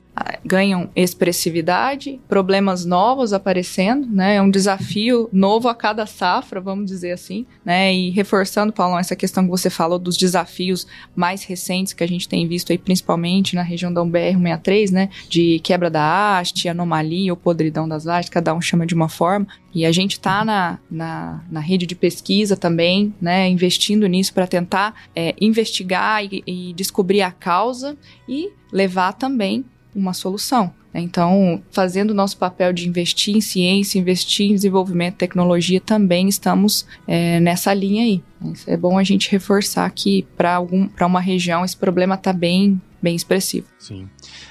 ganham 0.45 0.91
expressividade, 0.95 2.21
problemas 2.29 2.85
novos 2.85 3.33
aparecendo, 3.33 4.07
né? 4.07 4.37
É 4.37 4.43
um 4.43 4.51
desafio 4.51 5.29
novo 5.33 5.69
a 5.69 5.75
cada 5.75 6.05
safra, 6.05 6.61
vamos 6.61 6.87
dizer 6.87 7.13
assim, 7.13 7.47
né? 7.65 7.95
E 7.95 8.11
reforçando, 8.11 8.73
Paulo, 8.73 8.99
essa 8.99 9.17
questão 9.17 9.45
que 9.45 9.51
você 9.51 9.71
falou 9.71 9.99
dos 9.99 10.17
desafios 10.17 10.87
mais 11.17 11.45
recentes 11.45 11.93
que 11.93 12.05
a 12.05 12.09
gente 12.09 12.29
tem 12.29 12.47
visto 12.47 12.73
aí, 12.73 12.79
principalmente 12.79 13.55
na 13.55 13.63
região 13.63 13.93
da 13.93 14.03
UBR-163, 14.03 14.91
né? 14.91 15.09
De 15.29 15.59
quebra 15.61 15.89
da 15.89 16.39
haste, 16.39 16.69
anomalia 16.69 17.33
ou 17.33 17.37
podridão 17.37 17.89
das 17.89 18.07
hastes, 18.07 18.29
cada 18.29 18.55
um 18.55 18.61
chama 18.61 18.85
de 18.85 18.95
uma 18.95 19.09
forma. 19.09 19.47
E 19.75 19.87
a 19.87 19.93
gente 19.93 20.13
está 20.13 20.45
na, 20.45 20.79
na, 20.91 21.43
na, 21.51 21.61
rede 21.61 21.87
de 21.87 21.95
pesquisa 21.95 22.55
também, 22.55 23.15
né? 23.19 23.49
Investindo 23.49 24.07
nisso 24.07 24.35
para 24.35 24.47
tentar 24.47 24.95
é, 25.17 25.35
investigar 25.41 26.23
e, 26.23 26.43
e 26.47 26.75
descobrir 26.75 27.23
a 27.23 27.31
causa 27.31 27.97
e 28.29 28.51
levar 28.71 29.15
também 29.15 29.65
uma 29.95 30.13
solução. 30.13 30.73
Né? 30.93 31.01
Então, 31.01 31.63
fazendo 31.71 32.11
o 32.11 32.15
nosso 32.15 32.37
papel 32.37 32.73
de 32.73 32.89
investir 32.89 33.37
em 33.37 33.41
ciência, 33.41 33.99
investir 33.99 34.51
em 34.51 34.55
desenvolvimento, 34.55 35.17
tecnologia, 35.17 35.81
também 35.81 36.29
estamos 36.29 36.87
é, 37.07 37.41
nessa 37.41 37.73
linha 37.73 38.03
aí. 38.03 38.23
É 38.67 38.77
bom 38.77 38.99
a 38.99 39.05
gente 39.05 39.31
reforçar 39.31 39.89
que 39.91 40.27
para 40.37 40.61
uma 41.07 41.21
região 41.21 41.65
esse 41.65 41.77
problema 41.77 42.15
está 42.15 42.33
bem, 42.33 42.81
bem 43.01 43.15
expressivo. 43.15 43.67
Sim. 43.79 44.09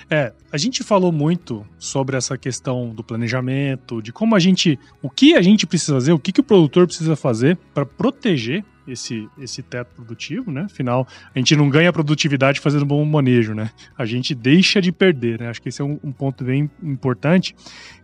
É, 0.09 0.33
a 0.51 0.57
gente 0.57 0.83
falou 0.83 1.11
muito 1.11 1.65
sobre 1.79 2.17
essa 2.17 2.37
questão 2.37 2.89
do 2.89 3.03
planejamento, 3.03 4.01
de 4.01 4.11
como 4.11 4.35
a 4.35 4.39
gente, 4.39 4.77
o 5.01 5.09
que 5.09 5.35
a 5.35 5.41
gente 5.41 5.65
precisa 5.65 5.93
fazer, 5.93 6.11
o 6.11 6.19
que, 6.19 6.31
que 6.31 6.41
o 6.41 6.43
produtor 6.43 6.85
precisa 6.85 7.15
fazer 7.15 7.57
para 7.73 7.85
proteger 7.85 8.63
esse, 8.87 9.27
esse 9.39 9.61
teto 9.61 9.93
produtivo, 9.95 10.51
né? 10.51 10.61
Afinal, 10.61 11.07
a 11.33 11.37
gente 11.37 11.55
não 11.55 11.69
ganha 11.69 11.91
produtividade 11.91 12.59
fazendo 12.59 12.85
bom 12.85 13.03
manejo, 13.05 13.53
né? 13.53 13.71
A 13.97 14.05
gente 14.05 14.33
deixa 14.33 14.81
de 14.81 14.91
perder, 14.91 15.39
né? 15.39 15.49
Acho 15.49 15.61
que 15.61 15.69
esse 15.69 15.81
é 15.81 15.85
um, 15.85 15.99
um 16.03 16.11
ponto 16.11 16.43
bem 16.43 16.69
importante. 16.83 17.55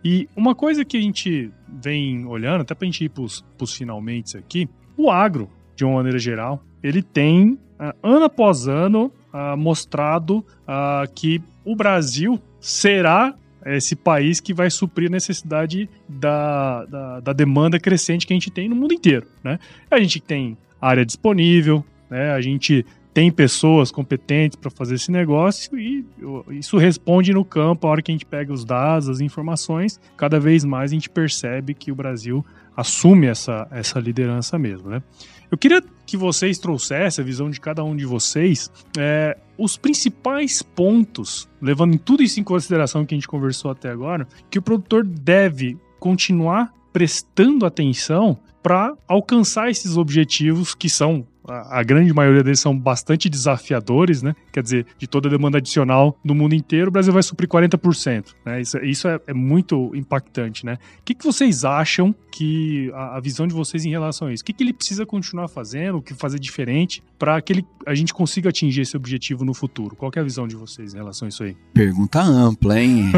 E 0.04 0.30
uma 0.36 0.56
coisa 0.56 0.86
que 0.86 0.98
a 0.98 1.02
gente 1.02 1.52
vem 1.68 2.26
olhando, 2.26 2.62
até 2.62 2.74
para 2.74 2.86
a 2.86 2.90
gente 2.92 3.04
ir 3.04 3.10
para 3.10 3.24
os 3.24 3.44
finalmente 3.76 4.38
aqui, 4.38 4.70
o 4.96 5.12
agro, 5.12 5.50
de 5.76 5.86
uma 5.86 5.96
maneira 5.96 6.18
geral, 6.18 6.64
ele 6.82 7.02
tem, 7.02 7.52
uh, 7.52 7.94
ano 8.02 8.26
após 8.26 8.68
ano, 8.68 9.12
uh, 9.34 9.58
mostrado 9.58 10.38
uh, 10.38 11.12
que 11.14 11.42
o 11.64 11.76
Brasil 11.76 12.42
será 12.60 13.36
esse 13.66 13.96
país 13.96 14.40
que 14.40 14.54
vai 14.54 14.70
suprir 14.70 15.10
a 15.10 15.12
necessidade 15.12 15.90
da, 16.08 16.86
da, 16.86 17.20
da, 17.20 17.34
demanda 17.34 17.80
crescente 17.80 18.26
que 18.26 18.32
a 18.32 18.36
gente 18.36 18.50
tem 18.50 18.70
no 18.70 18.76
mundo 18.76 18.94
inteiro. 18.94 19.28
Né? 19.44 19.60
A 19.92 20.00
gente 20.00 20.22
tem 20.22 20.58
área 20.82 21.06
disponível, 21.06 21.84
né? 22.10 22.32
A 22.32 22.42
gente 22.42 22.86
tem 23.14 23.32
pessoas 23.32 23.92
competentes 23.92 24.56
para 24.56 24.70
fazer 24.70 24.94
esse 24.94 25.12
negócio 25.12 25.78
e 25.80 26.06
isso 26.52 26.78
responde 26.78 27.34
no 27.34 27.44
campo 27.44 27.88
a 27.88 27.90
hora 27.90 28.02
que 28.02 28.12
a 28.12 28.14
gente 28.14 28.26
pega 28.26 28.54
os 28.54 28.64
dados, 28.64 29.10
as 29.10 29.20
informações, 29.20 30.00
cada 30.16 30.40
vez 30.40 30.64
mais 30.64 30.92
a 30.92 30.94
gente 30.94 31.10
percebe 31.10 31.74
que 31.74 31.92
o 31.92 31.96
Brasil 31.96 32.46
assume 32.76 33.26
essa, 33.26 33.68
essa 33.72 34.00
liderança 34.00 34.60
mesmo, 34.60 34.90
né? 34.90 35.02
Eu 35.50 35.58
queria 35.58 35.82
que 36.06 36.16
vocês 36.16 36.60
trouxessem 36.60 37.24
a 37.24 37.26
visão 37.26 37.50
de 37.50 37.60
cada 37.60 37.84
um 37.84 37.96
de 37.96 38.06
vocês, 38.06 38.70
é, 38.98 39.36
os 39.58 39.78
principais 39.78 40.62
pontos, 40.62 41.50
levando 41.60 41.98
tudo 41.98 42.22
isso 42.22 42.40
em 42.40 42.44
consideração 42.44 43.04
que 43.04 43.16
a 43.16 43.18
gente 43.18 43.28
conversou 43.28 43.72
até 43.72 43.90
agora, 43.90 44.28
que 44.50 44.60
o 44.60 44.62
produtor 44.62 45.04
deve 45.04 45.76
continuar 46.00 46.72
prestando 46.94 47.66
atenção 47.66 48.38
para 48.68 48.98
alcançar 49.08 49.70
esses 49.70 49.96
objetivos 49.96 50.76
que 50.76 50.90
são 50.90 51.26
a, 51.48 51.80
a, 51.80 51.84
grande 51.84 52.14
maioria 52.14 52.44
deles 52.44 52.60
são 52.60 52.78
bastante 52.78 53.30
desafiadores, 53.30 54.22
né? 54.22 54.36
Quer 54.52 54.64
dizer, 54.64 54.86
de 54.98 55.08
toda 55.08 55.28
a 55.28 55.32
demanda 55.32 55.58
adicional 55.58 56.18
do 56.24 56.36
mundo 56.36 56.54
inteiro, 56.54 56.90
o 56.90 56.92
Brasil 56.92 57.14
vai 57.14 57.24
suprir 57.24 57.48
40%. 57.48 58.34
Né? 58.46 58.62
Isso, 58.62 58.78
isso 58.80 59.08
é, 59.08 59.20
é 59.28 59.34
muito 59.34 59.96
impactante, 59.96 60.66
né? 60.66 60.78
O 61.00 61.04
que, 61.04 61.14
que 61.14 61.24
vocês 61.24 61.64
acham 61.66 62.14
que 62.32 62.92
a, 62.94 63.18
a, 63.18 63.20
visão 63.20 63.48
de 63.48 63.54
vocês 63.54 63.86
em 63.86 63.90
relação 63.90 64.28
a 64.28 64.34
isso? 64.34 64.44
O 64.44 64.46
que, 64.46 64.54
que 64.54 64.64
ele 64.64 64.74
precisa 64.74 65.06
continuar 65.06 65.48
fazendo, 65.48 65.98
o 65.98 66.02
que 66.02 66.14
fazer 66.14 66.40
diferente 66.40 67.02
para 67.18 67.42
que 67.42 67.54
ele, 67.54 67.66
a 67.86 67.96
gente 67.96 68.14
consiga 68.14 68.50
atingir 68.50 68.82
esse 68.82 68.96
objetivo 68.96 69.44
no 69.44 69.54
futuro? 69.54 69.96
Qual 69.96 70.12
é 70.16 70.20
a 70.20 70.24
visão 70.24 70.48
de 70.48 70.56
vocês 70.56 70.94
em 70.94 70.98
relação 70.98 71.26
a 71.26 71.30
isso 71.30 71.44
aí? 71.44 71.56
Pergunta 71.74 72.22
ampla, 72.22 72.80
hein? 72.80 73.12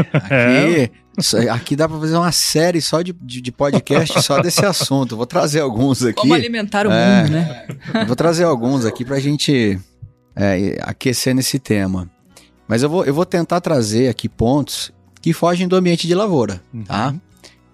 Aqui, 1.20 1.36
é. 1.36 1.50
aqui 1.50 1.76
dá 1.76 1.88
para 1.88 1.98
fazer 1.98 2.16
uma 2.16 2.32
série 2.32 2.80
só 2.80 3.02
de, 3.02 3.12
de, 3.12 3.40
de 3.40 3.52
podcast 3.52 4.22
só 4.22 4.40
desse 4.40 4.64
assunto. 4.64 5.16
Vou 5.16 5.26
trazer 5.26 5.60
alguns 5.60 6.02
aqui. 6.02 6.14
Como 6.14 6.32
alimentar 6.32 6.86
o 6.86 6.90
é, 6.90 7.22
mundo, 7.22 7.32
né? 7.32 7.66
Vou 8.06 8.16
trazer 8.20 8.44
alguns 8.44 8.84
aqui 8.84 9.02
para 9.02 9.16
a 9.16 9.20
gente 9.20 9.80
é, 10.36 10.78
aquecer 10.82 11.34
nesse 11.34 11.58
tema. 11.58 12.06
Mas 12.68 12.82
eu 12.82 12.90
vou, 12.90 13.02
eu 13.02 13.14
vou 13.14 13.24
tentar 13.24 13.62
trazer 13.62 14.08
aqui 14.08 14.28
pontos 14.28 14.92
que 15.22 15.32
fogem 15.32 15.66
do 15.66 15.74
ambiente 15.74 16.06
de 16.06 16.14
lavoura, 16.14 16.60
uhum. 16.74 16.84
tá? 16.84 17.14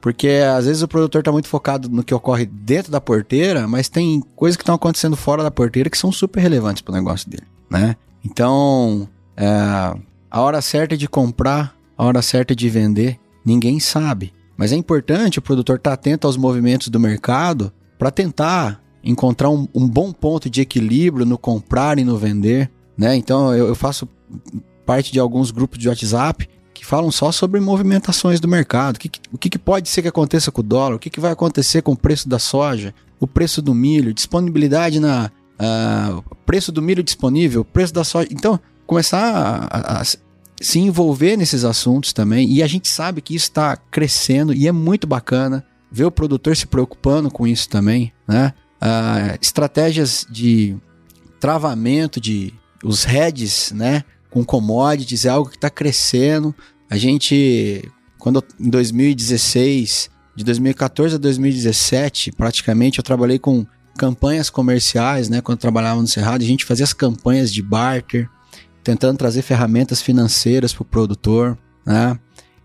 Porque 0.01 0.29
às 0.57 0.67
vezes 0.67 0.83
o 0.83 0.89
produtor 0.89 1.19
está 1.19 1.33
muito 1.33 1.49
focado 1.49 1.89
no 1.89 2.05
que 2.05 2.15
ocorre 2.15 2.47
dentro 2.47 2.93
da 2.93 3.01
porteira, 3.01 3.67
mas 3.67 3.89
tem 3.89 4.23
coisas 4.37 4.57
que 4.57 4.63
estão 4.63 4.77
acontecendo 4.77 5.17
fora 5.17 5.43
da 5.43 5.51
porteira 5.51 5.91
que 5.91 5.99
são 5.99 6.13
super 6.13 6.39
relevantes 6.39 6.81
para 6.81 6.93
o 6.93 6.95
negócio 6.95 7.29
dele, 7.29 7.49
né? 7.69 7.97
Então, 8.25 9.09
é, 9.37 9.49
a 10.31 10.41
hora 10.41 10.63
certa 10.63 10.97
de 10.97 11.09
comprar, 11.09 11.75
a 11.99 12.05
hora 12.05 12.23
certa 12.23 12.55
de 12.55 12.71
vender, 12.71 13.19
ninguém 13.45 13.81
sabe. 13.81 14.33
Mas 14.57 14.71
é 14.71 14.77
importante 14.77 15.41
o 15.41 15.43
produtor 15.43 15.79
estar 15.79 15.91
tá 15.91 15.95
atento 15.95 16.29
aos 16.29 16.37
movimentos 16.37 16.87
do 16.87 17.01
mercado 17.01 17.73
para 17.99 18.13
tentar 18.13 18.86
encontrar 19.07 19.51
um, 19.51 19.69
um, 19.75 19.89
bom 19.89 20.13
ponto 20.13 20.51
de 20.51 20.61
equilíbrio 20.61 21.25
no 21.25 21.39
comprar 21.39 21.99
e 21.99 22.05
no 22.05 22.19
vender, 22.19 22.71
né? 22.99 23.15
Então 23.17 23.55
eu, 23.55 23.69
eu 23.69 23.75
faço 23.75 24.09
parte 24.85 25.13
de 25.13 25.21
alguns 25.21 25.51
grupos 25.51 25.79
de 25.79 25.89
WhatsApp 25.89 26.49
que 26.75 26.85
falam 26.85 27.11
só 27.11 27.33
sobre 27.33 27.61
movimentações 27.61 28.41
do 28.41 28.49
mercado, 28.49 28.97
o 28.97 28.99
que, 28.99 29.11
o 29.33 29.39
que, 29.39 29.59
pode 29.59 29.89
ser 29.89 30.03
que 30.03 30.09
aconteça 30.09 30.53
com 30.53 30.61
o 30.61 30.65
dólar, 30.65 30.97
o 30.97 30.99
que, 30.99 31.09
que 31.09 31.21
vai 31.21 31.33
acontecer 31.33 31.83
com 31.83 31.93
o 31.93 31.97
preço 31.97 32.29
da 32.29 32.39
soja, 32.39 32.95
o 33.19 33.27
preço 33.27 33.63
do 33.63 33.75
milho, 33.75 34.13
disponibilidade 34.13 35.01
na 35.01 35.31
uh, 35.59 36.23
preço 36.45 36.71
do 36.71 36.83
milho 36.83 37.03
disponível, 37.03 37.65
preço 37.65 37.95
da 37.95 38.05
soja. 38.05 38.29
Então 38.31 38.61
começar 38.87 39.21
a, 39.21 39.99
a, 39.99 40.01
a 40.01 40.05
se 40.05 40.79
envolver 40.79 41.37
nesses 41.37 41.65
assuntos 41.65 42.13
também 42.13 42.51
e 42.51 42.63
a 42.63 42.67
gente 42.67 42.89
sabe 42.89 43.21
que 43.21 43.35
isso 43.35 43.47
está 43.47 43.77
crescendo 43.77 44.53
e 44.55 44.67
é 44.67 44.73
muito 44.73 45.07
bacana 45.07 45.65
ver 45.91 46.05
o 46.05 46.11
produtor 46.11 46.57
se 46.57 46.67
preocupando 46.67 47.31
com 47.31 47.47
isso 47.47 47.69
também, 47.69 48.13
né? 48.27 48.53
Uh, 48.83 49.39
estratégias 49.41 50.27
de 50.29 50.77
travamento 51.41 52.21
de 52.21 52.53
os 52.85 53.05
heads, 53.05 53.73
né, 53.73 54.05
com 54.31 54.45
commodities 54.45 55.25
é 55.25 55.29
algo 55.29 55.51
que 55.51 55.57
está 55.57 55.71
crescendo. 55.71 56.55
A 56.89 56.97
gente, 56.97 57.83
quando 58.19 58.45
em 58.61 58.71
2016, 58.71 60.11
de 60.35 60.45
2014 60.45 61.17
a 61.17 61.19
2017, 61.19 62.33
praticamente 62.33 62.99
eu 62.99 63.05
trabalhei 63.05 63.39
com 63.39 63.67
campanhas 63.97 64.51
comerciais, 64.51 65.29
né, 65.29 65.41
quando 65.41 65.59
trabalhava 65.59 66.01
no 66.01 66.07
Cerrado, 66.07 66.43
a 66.43 66.47
gente 66.47 66.65
fazia 66.65 66.85
as 66.85 66.93
campanhas 66.93 67.53
de 67.53 67.63
barter, 67.63 68.29
tentando 68.85 69.19
trazer 69.19 69.43
ferramentas 69.43 70.03
financeiras 70.03 70.73
para 70.73 70.83
o 70.83 70.85
produtor, 70.85 71.59
né? 71.85 72.19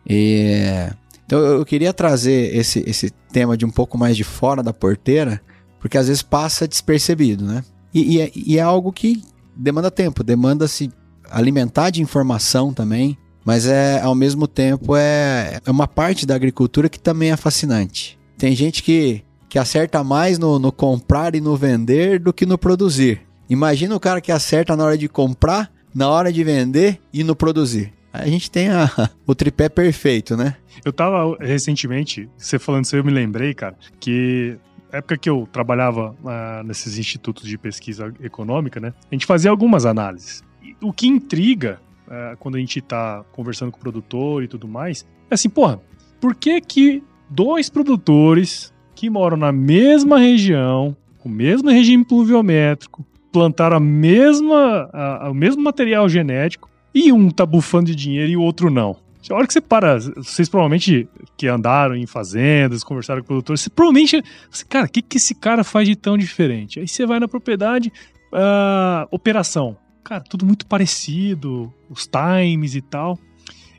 E, 0.07 0.89
então 1.26 1.39
eu 1.39 1.66
queria 1.66 1.93
trazer 1.93 2.55
esse, 2.55 2.84
esse 2.86 3.09
tema 3.32 3.55
de 3.55 3.66
um 3.66 3.72
pouco 3.72 3.97
mais 3.97 4.18
de 4.18 4.24
fora 4.24 4.62
da 4.62 4.74
porteira, 4.74 5.41
porque 5.82 5.97
às 5.97 6.07
vezes 6.07 6.21
passa 6.21 6.67
despercebido, 6.67 7.43
né? 7.43 7.65
E, 7.93 8.15
e, 8.15 8.21
é, 8.21 8.32
e 8.34 8.57
é 8.57 8.61
algo 8.61 8.93
que 8.93 9.21
demanda 9.55 9.91
tempo, 9.91 10.23
demanda 10.23 10.67
se 10.67 10.89
alimentar 11.29 11.89
de 11.89 12.01
informação 12.01 12.73
também, 12.73 13.17
mas 13.43 13.65
é 13.65 13.99
ao 14.01 14.13
mesmo 14.13 14.47
tempo 14.47 14.95
é, 14.95 15.59
é 15.65 15.71
uma 15.71 15.88
parte 15.88 16.25
da 16.25 16.36
agricultura 16.36 16.88
que 16.88 16.99
também 16.99 17.32
é 17.32 17.38
fascinante. 17.38 18.17
Tem 18.38 18.55
gente 18.55 18.84
que, 18.84 19.23
que 19.49 19.57
acerta 19.57 20.03
mais 20.03 20.38
no, 20.38 20.59
no 20.59 20.71
comprar 20.71 21.36
e 21.36 21.41
no 21.41 21.57
vender 21.57 22.19
do 22.19 22.32
que 22.32 22.45
no 22.45 22.57
produzir. 22.57 23.21
Imagina 23.49 23.95
o 23.95 23.99
cara 23.99 24.21
que 24.21 24.32
acerta 24.32 24.75
na 24.75 24.86
hora 24.86 24.97
de 24.97 25.09
comprar, 25.09 25.71
na 25.93 26.09
hora 26.09 26.32
de 26.32 26.43
vender 26.43 27.01
e 27.11 27.23
no 27.23 27.36
produzir. 27.36 27.91
A 28.13 28.27
gente 28.27 28.51
tem 28.51 28.69
a, 28.69 28.89
o 29.25 29.34
tripé 29.34 29.69
perfeito, 29.69 30.38
né? 30.38 30.55
Eu 30.84 30.93
tava 30.93 31.36
recentemente, 31.39 32.29
você 32.38 32.57
falando 32.57 32.86
isso, 32.86 32.95
eu 32.95 33.03
me 33.03 33.11
lembrei, 33.11 33.53
cara, 33.53 33.75
que 33.99 34.57
época 34.91 35.17
que 35.17 35.29
eu 35.29 35.47
trabalhava 35.51 36.15
uh, 36.23 36.63
nesses 36.63 36.97
institutos 36.97 37.47
de 37.47 37.57
pesquisa 37.57 38.13
econômica, 38.21 38.79
né, 38.79 38.93
a 39.09 39.15
gente 39.15 39.25
fazia 39.25 39.49
algumas 39.49 39.85
análises. 39.85 40.43
O 40.81 40.91
que 40.91 41.07
intriga 41.07 41.79
uh, 42.07 42.37
quando 42.37 42.55
a 42.55 42.59
gente 42.59 42.79
está 42.79 43.23
conversando 43.31 43.71
com 43.71 43.77
o 43.77 43.81
produtor 43.81 44.43
e 44.43 44.47
tudo 44.47 44.67
mais 44.67 45.05
é 45.29 45.33
assim, 45.33 45.49
porra, 45.49 45.81
por 46.19 46.35
que 46.35 46.59
que 46.61 47.03
dois 47.29 47.69
produtores 47.69 48.73
que 48.93 49.09
moram 49.09 49.37
na 49.37 49.51
mesma 49.51 50.19
região, 50.19 50.95
com 51.17 51.29
o 51.29 51.31
mesmo 51.31 51.69
regime 51.69 52.03
pluviométrico, 52.03 53.05
plantaram 53.31 53.77
a 53.77 53.79
mesma, 53.79 54.89
a, 54.91 55.29
o 55.29 55.33
mesmo 55.33 55.63
material 55.63 56.07
genético 56.09 56.69
e 56.93 57.11
um 57.11 57.29
tá 57.29 57.45
bufando 57.45 57.85
de 57.85 57.95
dinheiro 57.95 58.31
e 58.31 58.37
o 58.37 58.41
outro 58.41 58.69
não? 58.69 58.97
A 59.30 59.36
hora 59.36 59.45
que 59.45 59.53
você 59.53 59.61
para, 59.61 59.99
vocês 59.99 60.49
provavelmente 60.49 61.07
que 61.38 61.47
andaram 61.47 61.95
em 61.95 62.07
fazendas, 62.07 62.84
conversaram 62.84 63.22
com 63.22 63.28
produtores, 63.28 63.61
você 63.61 63.69
provavelmente, 63.69 64.24
cara, 64.67 64.86
o 64.86 64.89
que, 64.89 65.01
que 65.01 65.17
esse 65.17 65.36
cara 65.36 65.63
faz 65.63 65.88
de 65.88 65.95
tão 65.95 66.17
diferente? 66.17 66.80
Aí 66.80 66.88
você 66.88 67.05
vai 67.05 67.19
na 67.19 67.28
propriedade, 67.28 67.91
uh, 68.34 69.07
operação. 69.11 69.78
Cara, 70.03 70.22
tudo 70.22 70.45
muito 70.45 70.65
parecido, 70.65 71.72
os 71.89 72.07
times 72.07 72.76
e 72.76 72.82
tal. 72.82 73.19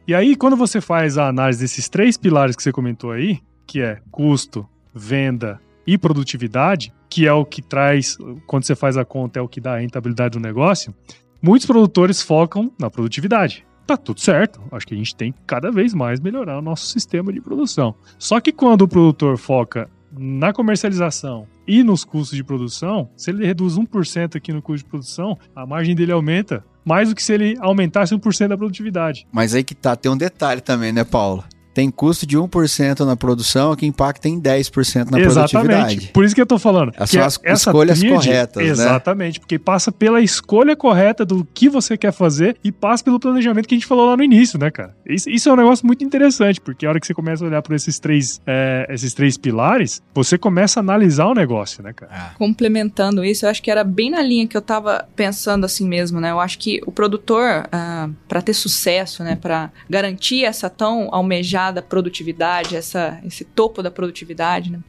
E 0.07 0.15
aí, 0.15 0.37
quando 0.37 0.57
você 0.57 0.81
faz 0.81 1.19
a 1.19 1.29
análise 1.29 1.61
desses 1.61 1.89
três 1.89 2.17
pilares 2.17 2.55
que 2.55 2.63
você 2.63 2.73
comentou 2.73 3.11
aí, 3.11 3.41
que 3.67 3.81
é 3.81 4.01
custo, 4.11 4.69
venda 4.95 5.61
e 5.87 5.99
produtividade, 5.99 6.93
que 7.11 7.27
é 7.27 7.33
o 7.33 7.45
que 7.45 7.61
traz, 7.61 8.17
quando 8.47 8.65
você 8.65 8.75
faz 8.75 8.97
a 8.97 9.05
conta, 9.05 9.41
é 9.41 9.43
o 9.43 9.49
que 9.49 9.61
dá 9.61 9.75
a 9.75 9.79
rentabilidade 9.79 10.39
do 10.39 10.41
negócio, 10.41 10.95
muitos 11.43 11.67
produtores 11.67 12.23
focam 12.23 12.71
na 12.79 12.89
produtividade 12.89 13.65
tá 13.87 13.97
tudo 13.97 14.21
certo. 14.21 14.61
Acho 14.71 14.87
que 14.87 14.95
a 14.95 14.97
gente 14.97 15.15
tem 15.15 15.33
que 15.33 15.39
cada 15.47 15.71
vez 15.71 15.95
mais 15.95 16.21
melhorar 16.21 16.59
o 16.59 16.63
nosso 16.63 16.87
sistema 16.87 17.33
de 17.33 17.41
produção. 17.41 17.95
Só 18.19 18.41
que 18.41 18.53
quando 18.53 18.83
o 18.83 18.89
produtor 18.89 19.37
foca 19.37 19.89
na 20.17 20.53
comercialização 20.53 21.47
e 21.67 21.83
nos 21.83 22.05
custos 22.05 22.37
de 22.37 22.45
produção, 22.45 23.09
se 23.17 23.31
ele 23.31 23.47
reduz 23.47 23.77
1% 23.77 24.37
aqui 24.37 24.53
no 24.53 24.61
custo 24.61 24.85
de 24.85 24.91
produção, 24.91 25.39
a 25.55 25.65
margem 25.65 25.95
dele 25.95 26.13
aumenta 26.13 26.65
mais 26.85 27.09
do 27.09 27.15
que 27.15 27.23
se 27.23 27.33
ele 27.33 27.57
aumentasse 27.61 28.15
1% 28.15 28.49
da 28.49 28.57
produtividade. 28.57 29.27
Mas 29.33 29.55
aí 29.55 29.63
que 29.63 29.75
tá, 29.75 29.95
tem 29.97 30.11
um 30.11 30.17
detalhe 30.17 30.61
também, 30.61 30.93
né, 30.93 31.05
Paulo? 31.05 31.45
Tem 31.73 31.91
custo 31.91 32.27
de 32.27 32.37
1% 32.37 33.01
na 33.01 33.17
produção 33.17 33.75
que 33.75 33.87
impacta 33.87 34.29
em 34.29 34.41
10% 34.41 35.11
na 35.11 35.21
Exatamente. 35.21 35.51
produtividade. 35.51 36.11
Por 36.13 36.25
isso 36.25 36.35
que 36.35 36.41
eu 36.41 36.47
tô 36.47 36.59
falando. 36.59 36.93
É 36.97 37.07
são 37.07 37.23
as 37.23 37.41
escolhas 37.45 37.99
tríade, 37.99 38.27
corretas, 38.27 38.63
né? 38.63 38.71
Exatamente, 38.71 39.39
né? 39.39 39.41
porque 39.41 39.59
passa 39.59 39.91
pela 39.91 40.21
escolha 40.21 40.77
correta 40.77 41.25
do 41.25 41.45
que 41.45 41.69
você 41.69 41.97
quer 41.97 42.13
fazer 42.13 42.57
e 42.63 42.71
passa 42.71 43.03
pelo 43.05 43.19
planejamento 43.19 43.67
que 43.67 43.75
a 43.75 43.79
gente 43.79 43.87
falou 43.87 44.07
lá 44.07 44.17
no 44.17 44.23
início, 44.23 44.59
né, 44.59 44.71
cara? 44.71 44.95
Isso, 45.07 45.29
isso 45.31 45.49
é 45.49 45.53
um 45.53 45.57
negócio 45.57 45.87
muito 45.87 46.05
interessante, 46.05 46.61
porque 46.61 46.87
a 46.87 46.91
hora 46.91 47.01
que 47.01 47.07
você 47.07 47.15
começa 47.15 47.45
a 47.45 47.49
olhar 47.49 47.63
por 47.63 47.75
esses 47.75 47.99
três, 47.99 48.41
é, 48.47 48.87
esses 48.91 49.15
três 49.15 49.37
pilares, 49.37 50.03
você 50.15 50.37
começa 50.37 50.81
a 50.81 50.83
analisar 50.83 51.27
o 51.27 51.35
negócio, 51.35 51.83
né, 51.83 51.93
cara? 51.93 52.13
Ah. 52.15 52.31
Complementando 52.39 53.25
isso, 53.25 53.47
eu 53.47 53.51
acho 53.51 53.63
que 53.63 53.71
era 53.71 53.85
bem 53.85 54.11
na 54.11 54.23
linha 54.23 54.47
que 54.47 54.57
eu 54.57 54.63
tava 54.63 55.07
pensando 55.17 55.65
assim 55.65 55.87
mesmo, 55.87 56.21
né? 56.21 56.31
Eu 56.31 56.41
acho 56.41 56.59
que 56.59 56.81
o 56.87 56.93
produtor, 56.93 57.69
ah, 57.71 58.09
para 58.29 58.43
ter 58.43 58.55
sucesso, 58.55 59.23
né, 59.23 59.37
para 59.37 59.71
garantir 59.89 60.45
essa 60.45 60.69
tão 60.69 61.09
almejada 61.13 61.62
da 61.71 61.83
produtividade, 61.83 62.77
essa, 62.77 63.21
esse 63.25 63.45
topo 63.45 63.83
da 63.83 63.91
produtividade, 63.91 64.73
né? 64.73 64.81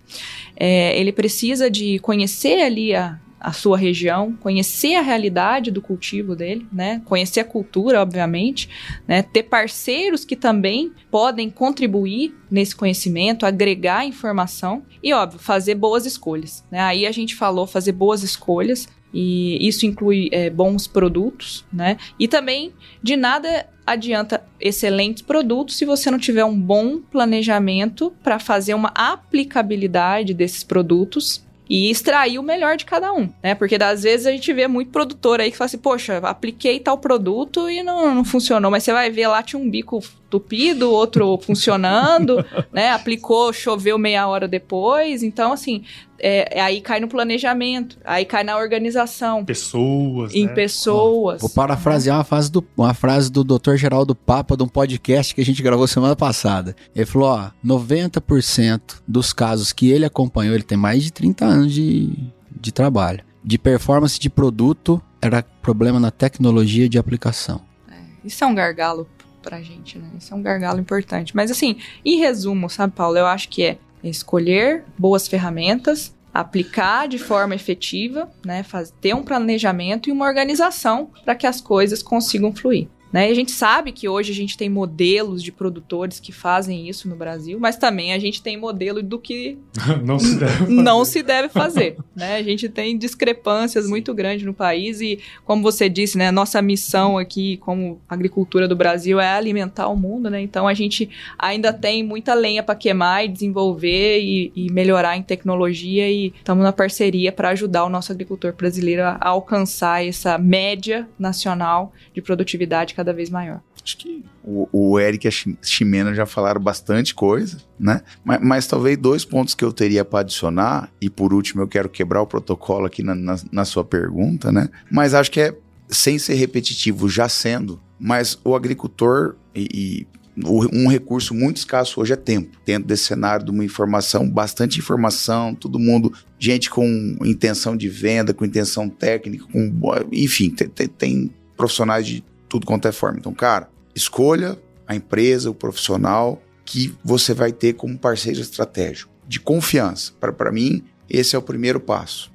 É, 0.55 0.97
ele 0.99 1.11
precisa 1.11 1.69
de 1.69 1.99
conhecer 1.99 2.61
ali 2.61 2.95
a, 2.95 3.19
a 3.39 3.51
sua 3.51 3.77
região, 3.77 4.33
conhecer 4.39 4.95
a 4.95 5.01
realidade 5.01 5.69
do 5.69 5.81
cultivo 5.81 6.35
dele, 6.35 6.65
né? 6.71 7.01
Conhecer 7.03 7.41
a 7.41 7.45
cultura, 7.45 8.01
obviamente, 8.01 8.69
né? 9.05 9.21
Ter 9.21 9.43
parceiros 9.43 10.23
que 10.23 10.35
também 10.35 10.93
podem 11.11 11.49
contribuir 11.49 12.33
nesse 12.49 12.73
conhecimento, 12.73 13.45
agregar 13.45 14.05
informação 14.05 14.83
e, 15.03 15.13
óbvio, 15.13 15.39
fazer 15.39 15.75
boas 15.75 16.05
escolhas. 16.05 16.63
Né? 16.71 16.79
Aí 16.79 17.05
a 17.05 17.11
gente 17.11 17.35
falou 17.35 17.67
fazer 17.67 17.91
boas 17.91 18.23
escolhas 18.23 18.87
e 19.13 19.65
isso 19.65 19.85
inclui 19.85 20.29
é, 20.31 20.49
bons 20.49 20.87
produtos, 20.87 21.63
né? 21.71 21.97
E 22.19 22.27
também 22.27 22.73
de 23.01 23.15
nada 23.15 23.67
adianta 23.85 24.43
excelentes 24.59 25.21
produtos 25.21 25.77
se 25.77 25.85
você 25.85 26.09
não 26.09 26.17
tiver 26.17 26.45
um 26.45 26.59
bom 26.59 26.99
planejamento 26.99 28.13
para 28.23 28.39
fazer 28.39 28.73
uma 28.73 28.91
aplicabilidade 28.95 30.33
desses 30.33 30.63
produtos 30.63 31.43
e 31.69 31.89
extrair 31.89 32.37
o 32.39 32.43
melhor 32.43 32.75
de 32.75 32.85
cada 32.85 33.13
um, 33.13 33.29
né? 33.41 33.55
Porque 33.55 33.75
às 33.75 34.03
vezes 34.03 34.25
a 34.25 34.31
gente 34.31 34.51
vê 34.51 34.67
muito 34.67 34.91
produtor 34.91 35.39
aí 35.39 35.49
que 35.49 35.57
fala 35.57 35.65
assim, 35.65 35.77
poxa, 35.77 36.17
apliquei 36.17 36.79
tal 36.79 36.97
produto 36.97 37.69
e 37.69 37.81
não, 37.81 38.13
não 38.13 38.25
funcionou, 38.25 38.69
mas 38.69 38.83
você 38.83 38.91
vai 38.91 39.09
ver 39.09 39.27
lá 39.27 39.41
tinha 39.41 39.61
um 39.61 39.69
bico 39.69 39.99
tupido, 40.29 40.91
outro 40.91 41.37
funcionando, 41.37 42.43
né? 42.71 42.91
Aplicou, 42.91 43.53
choveu 43.53 43.97
meia 43.97 44.27
hora 44.27 44.47
depois, 44.47 45.23
então 45.23 45.53
assim, 45.53 45.83
é, 46.25 46.57
é, 46.57 46.61
aí 46.61 46.79
cai 46.79 47.01
no 47.01 47.09
planejamento, 47.09 47.97
aí 48.05 48.23
cai 48.23 48.45
na 48.45 48.57
organização. 48.57 49.43
Pessoas. 49.43 50.33
Em 50.33 50.45
né? 50.45 50.53
pessoas. 50.53 51.41
Vou 51.41 51.49
parafrasear 51.49 52.15
uma 52.15 52.23
frase 52.23 52.49
do, 52.49 52.65
uma 52.77 52.93
frase 52.93 53.29
do 53.29 53.43
Dr. 53.43 53.75
Geraldo 53.75 54.15
Papa 54.15 54.55
de 54.55 54.63
um 54.63 54.67
podcast 54.69 55.35
que 55.35 55.41
a 55.41 55.45
gente 55.45 55.61
gravou 55.61 55.85
semana 55.85 56.15
passada. 56.15 56.77
Ele 56.95 57.05
falou: 57.05 57.27
ó, 57.27 57.51
90% 57.65 59.01
dos 59.05 59.33
casos 59.33 59.73
que 59.73 59.91
ele 59.91 60.05
acompanhou, 60.05 60.55
ele 60.55 60.63
tem 60.63 60.77
mais 60.77 61.03
de 61.03 61.11
30 61.11 61.43
anos 61.43 61.73
de, 61.73 62.13
de 62.49 62.71
trabalho, 62.71 63.21
de 63.43 63.57
performance 63.57 64.17
de 64.17 64.29
produto, 64.29 65.01
era 65.21 65.43
problema 65.61 65.99
na 65.99 66.09
tecnologia 66.09 66.87
de 66.87 66.97
aplicação. 66.97 67.59
É, 67.91 67.95
isso 68.23 68.41
é 68.45 68.47
um 68.47 68.55
gargalo 68.55 69.09
pra 69.41 69.61
gente, 69.61 69.99
né? 69.99 70.07
Isso 70.17 70.33
é 70.33 70.37
um 70.37 70.41
gargalo 70.41 70.79
importante. 70.79 71.35
Mas 71.35 71.51
assim, 71.51 71.79
em 72.05 72.17
resumo, 72.17 72.69
sabe, 72.69 72.93
Paulo, 72.95 73.17
eu 73.17 73.25
acho 73.25 73.49
que 73.49 73.61
é 73.61 73.77
escolher 74.09 74.83
boas 74.97 75.27
ferramentas, 75.27 76.13
aplicar 76.33 77.07
de 77.07 77.19
forma 77.19 77.53
efetiva, 77.53 78.29
né, 78.45 78.65
ter 78.99 79.13
um 79.13 79.23
planejamento 79.23 80.09
e 80.09 80.11
uma 80.11 80.25
organização 80.25 81.11
para 81.23 81.35
que 81.35 81.45
as 81.45 81.61
coisas 81.61 82.01
consigam 82.01 82.53
fluir. 82.53 82.87
Né? 83.13 83.29
E 83.29 83.31
a 83.31 83.35
gente 83.35 83.51
sabe 83.51 83.91
que 83.91 84.09
hoje 84.09 84.31
a 84.31 84.35
gente 84.35 84.57
tem 84.57 84.67
modelos 84.67 85.43
de 85.43 85.51
produtores 85.51 86.19
que 86.19 86.31
fazem 86.31 86.89
isso 86.89 87.07
no 87.07 87.15
Brasil, 87.15 87.59
mas 87.59 87.77
também 87.77 88.11
a 88.11 88.19
gente 88.19 88.41
tem 88.41 88.57
modelo 88.57 89.03
do 89.03 89.19
que 89.19 89.57
não 90.03 90.19
se 90.19 90.35
deve 90.35 90.57
fazer. 90.57 90.73
Não 90.73 91.05
se 91.05 91.23
deve 91.23 91.49
fazer 91.49 91.97
né? 92.15 92.35
A 92.35 92.43
gente 92.43 92.69
tem 92.69 92.97
discrepâncias 92.97 93.87
muito 93.87 94.13
grandes 94.13 94.45
no 94.45 94.53
país 94.53 95.01
e, 95.01 95.19
como 95.45 95.61
você 95.61 95.89
disse, 95.89 96.17
né, 96.17 96.31
nossa 96.31 96.61
missão 96.61 97.17
aqui 97.17 97.57
como 97.57 97.99
agricultura 98.07 98.67
do 98.67 98.75
Brasil 98.75 99.19
é 99.19 99.29
alimentar 99.35 99.87
o 99.87 99.95
mundo, 99.95 100.29
né? 100.29 100.41
Então 100.41 100.67
a 100.67 100.73
gente 100.73 101.09
ainda 101.37 101.73
tem 101.73 102.03
muita 102.03 102.33
lenha 102.33 102.63
para 102.63 102.75
queimar 102.75 103.25
e 103.25 103.27
desenvolver 103.27 104.19
e, 104.21 104.51
e, 104.55 104.71
melhorar 104.71 105.17
em 105.17 105.23
tecnologia 105.23 106.09
e 106.09 106.33
estamos 106.37 106.63
na 106.63 106.71
parceria 106.71 107.31
para 107.31 107.49
ajudar 107.49 107.83
o 107.83 107.89
nosso 107.89 108.11
agricultor 108.11 108.53
brasileiro 108.53 109.03
a, 109.03 109.17
a 109.19 109.29
alcançar 109.29 110.05
essa 110.05 110.37
média 110.37 111.07
nacional 111.17 111.91
de 112.13 112.21
produtividade 112.21 112.93
cada 112.93 113.02
vez 113.11 113.29
maior. 113.29 113.59
Acho 113.83 113.97
que 113.97 114.23
o, 114.43 114.69
o 114.71 114.99
Eric 114.99 115.27
e 115.27 115.29
a 115.29 115.31
Ximena 115.61 116.13
já 116.13 116.25
falaram 116.25 116.61
bastante 116.61 117.13
coisa, 117.13 117.57
né? 117.77 118.01
Mas, 118.23 118.39
mas 118.41 118.67
talvez 118.67 118.97
dois 118.97 119.25
pontos 119.25 119.53
que 119.53 119.65
eu 119.65 119.73
teria 119.73 120.05
para 120.05 120.19
adicionar, 120.19 120.89
e 121.01 121.09
por 121.09 121.33
último 121.33 121.61
eu 121.61 121.67
quero 121.67 121.89
quebrar 121.89 122.21
o 122.21 122.27
protocolo 122.27 122.85
aqui 122.85 123.03
na, 123.03 123.13
na, 123.13 123.35
na 123.51 123.65
sua 123.65 123.83
pergunta, 123.83 124.51
né? 124.51 124.69
Mas 124.89 125.13
acho 125.13 125.29
que 125.29 125.41
é, 125.41 125.57
sem 125.89 126.17
ser 126.17 126.35
repetitivo, 126.35 127.09
já 127.09 127.27
sendo, 127.27 127.81
mas 127.99 128.39
o 128.45 128.55
agricultor 128.55 129.35
e, 129.53 129.67
e 129.73 130.07
um 130.35 130.87
recurso 130.87 131.33
muito 131.33 131.57
escasso 131.57 132.01
hoje 132.01 132.13
é 132.13 132.15
tempo. 132.15 132.57
Dentro 132.65 132.87
desse 132.87 133.03
cenário 133.03 133.45
de 133.45 133.51
uma 133.51 133.63
informação, 133.63 134.27
bastante 134.27 134.79
informação, 134.79 135.53
todo 135.53 135.77
mundo, 135.77 136.11
gente 136.39 136.69
com 136.69 137.17
intenção 137.23 137.77
de 137.77 137.87
venda, 137.87 138.33
com 138.33 138.43
intenção 138.43 138.89
técnica, 138.89 139.45
com, 139.51 139.71
enfim, 140.11 140.49
tem, 140.49 140.67
tem, 140.67 140.87
tem 140.87 141.31
profissionais 141.55 142.07
de 142.07 142.23
tudo 142.53 142.67
quanto 142.67 142.87
é 142.87 142.91
forma. 142.91 143.17
Então, 143.17 143.33
cara, 143.33 143.67
escolha 143.95 144.59
a 144.85 144.95
empresa, 144.95 145.49
o 145.49 145.55
profissional 145.55 146.39
que 146.63 146.95
você 147.03 147.33
vai 147.33 147.51
ter 147.51 147.73
como 147.73 147.97
parceiro 147.97 148.39
estratégico, 148.39 149.11
de 149.27 149.39
confiança. 149.39 150.13
Para 150.19 150.51
mim, 150.51 150.83
esse 151.09 151.35
é 151.35 151.39
o 151.39 151.41
primeiro 151.41 151.79
passo. 151.79 152.31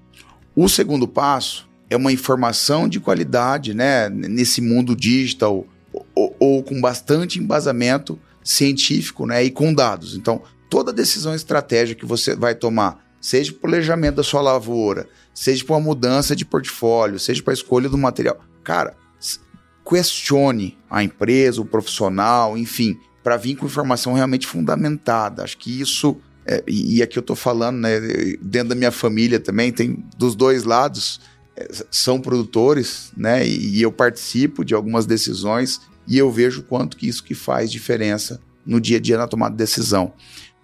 O 0.56 0.68
segundo 0.68 1.06
passo 1.06 1.68
é 1.88 1.96
uma 1.96 2.10
informação 2.10 2.88
de 2.88 2.98
qualidade, 2.98 3.72
né, 3.74 4.08
nesse 4.08 4.60
mundo 4.60 4.96
digital 4.96 5.64
ou, 6.16 6.36
ou 6.40 6.64
com 6.64 6.80
bastante 6.80 7.38
embasamento 7.38 8.18
científico, 8.42 9.24
né, 9.24 9.44
e 9.44 9.52
com 9.52 9.72
dados. 9.72 10.16
Então, 10.16 10.42
toda 10.68 10.92
decisão 10.92 11.32
estratégica 11.32 12.00
que 12.00 12.06
você 12.06 12.34
vai 12.34 12.56
tomar, 12.56 13.06
seja 13.20 13.52
para 13.52 13.58
o 13.58 13.60
planejamento 13.60 14.16
da 14.16 14.24
sua 14.24 14.40
lavoura, 14.40 15.08
seja 15.32 15.64
para 15.64 15.76
uma 15.76 15.80
mudança 15.80 16.34
de 16.34 16.44
portfólio, 16.44 17.20
seja 17.20 17.40
para 17.40 17.52
a 17.52 17.54
escolha 17.54 17.88
do 17.88 17.96
material, 17.96 18.40
cara, 18.64 18.96
questione 19.88 20.76
a 20.90 21.02
empresa, 21.02 21.62
o 21.62 21.64
profissional, 21.64 22.58
enfim, 22.58 22.98
para 23.22 23.36
vir 23.36 23.56
com 23.56 23.66
informação 23.66 24.12
realmente 24.12 24.46
fundamentada. 24.46 25.42
Acho 25.42 25.56
que 25.56 25.80
isso, 25.80 26.18
é, 26.46 26.62
e 26.66 27.02
aqui 27.02 27.18
eu 27.18 27.22
estou 27.22 27.36
falando, 27.36 27.78
né, 27.78 27.98
dentro 28.42 28.70
da 28.70 28.74
minha 28.74 28.92
família 28.92 29.40
também, 29.40 29.72
tem 29.72 30.04
dos 30.16 30.34
dois 30.34 30.64
lados, 30.64 31.20
é, 31.56 31.68
são 31.90 32.20
produtores, 32.20 33.12
né, 33.16 33.46
e, 33.46 33.78
e 33.78 33.82
eu 33.82 33.90
participo 33.90 34.64
de 34.64 34.74
algumas 34.74 35.06
decisões 35.06 35.80
e 36.06 36.18
eu 36.18 36.30
vejo 36.30 36.62
quanto 36.62 36.96
que 36.96 37.08
isso 37.08 37.24
que 37.24 37.34
faz 37.34 37.70
diferença 37.70 38.40
no 38.66 38.80
dia 38.80 38.98
a 38.98 39.00
dia 39.00 39.16
na 39.16 39.26
tomada 39.26 39.52
de 39.52 39.58
decisão. 39.58 40.12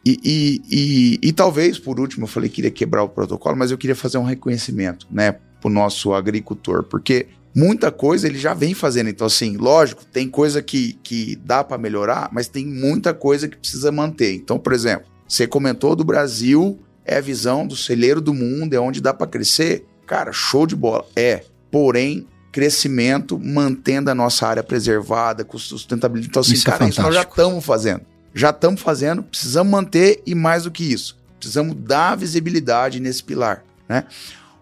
E, 0.05 0.21
e, 0.23 0.63
e, 0.71 1.29
e, 1.29 1.33
talvez, 1.33 1.79
por 1.79 1.99
último, 1.99 2.25
eu 2.25 2.29
falei 2.29 2.51
que 2.51 2.57
queria 2.57 2.71
quebrar 2.71 3.03
o 3.03 3.09
protocolo, 3.09 3.57
mas 3.57 3.71
eu 3.71 3.79
queria 3.79 3.97
fazer 3.97 4.19
um 4.19 4.25
reconhecimento, 4.25 5.07
né, 5.11 5.33
para 5.33 5.71
o 5.71 5.73
nosso 5.73 6.13
agricultor, 6.13 6.83
porque 6.85 7.29
muita 7.55 7.91
coisa 7.91 8.27
ele 8.27 8.39
já 8.39 8.53
vem 8.53 8.75
fazendo. 8.75 9.09
Então, 9.09 9.27
assim, 9.27 9.57
lógico, 9.57 10.05
tem 10.05 10.29
coisa 10.29 10.61
que, 10.61 10.95
que 11.03 11.37
dá 11.37 11.63
para 11.63 11.79
melhorar, 11.79 12.29
mas 12.33 12.49
tem 12.49 12.67
muita 12.67 13.15
coisa 13.15 13.49
que 13.49 13.57
precisa 13.57 13.93
manter. 13.93 14.35
Então, 14.35 14.59
por 14.59 14.73
exemplo, 14.73 15.07
você 15.29 15.47
comentou 15.47 15.95
do 15.95 16.05
Brasil, 16.05 16.79
é 17.05 17.17
a 17.17 17.21
visão 17.21 17.67
do 17.67 17.77
celeiro 17.77 18.21
do 18.21 18.35
mundo, 18.35 18.75
é 18.75 18.81
onde 18.81 19.01
dá 19.01 19.15
para 19.15 19.27
crescer. 19.27 19.87
Cara, 20.07 20.33
show 20.33 20.67
de 20.67 20.75
bola. 20.75 21.07
É. 21.15 21.45
Porém, 21.71 22.27
crescimento 22.53 23.39
mantendo 23.39 24.11
a 24.11 24.15
nossa 24.15 24.47
área 24.47 24.63
preservada, 24.63 25.45
com 25.45 25.59
sustentabilidade. 25.59 26.31
Então, 26.31 26.41
assim, 26.41 26.55
isso 26.55 26.69
é 26.69 26.71
cara, 26.71 26.85
é 26.85 26.89
isso 26.89 27.03
nós 27.03 27.15
já 27.15 27.23
estamos 27.23 27.65
fazendo. 27.65 28.03
Já 28.35 28.51
estamos 28.51 28.81
fazendo, 28.81 29.23
precisamos 29.23 29.71
manter 29.71 30.23
e 30.27 30.35
mais 30.35 30.65
do 30.65 30.71
que 30.71 30.85
isso, 30.85 31.17
precisamos 31.39 31.77
dar 31.77 32.17
visibilidade 32.17 32.99
nesse 32.99 33.23
pilar, 33.23 33.65
né? 33.89 34.05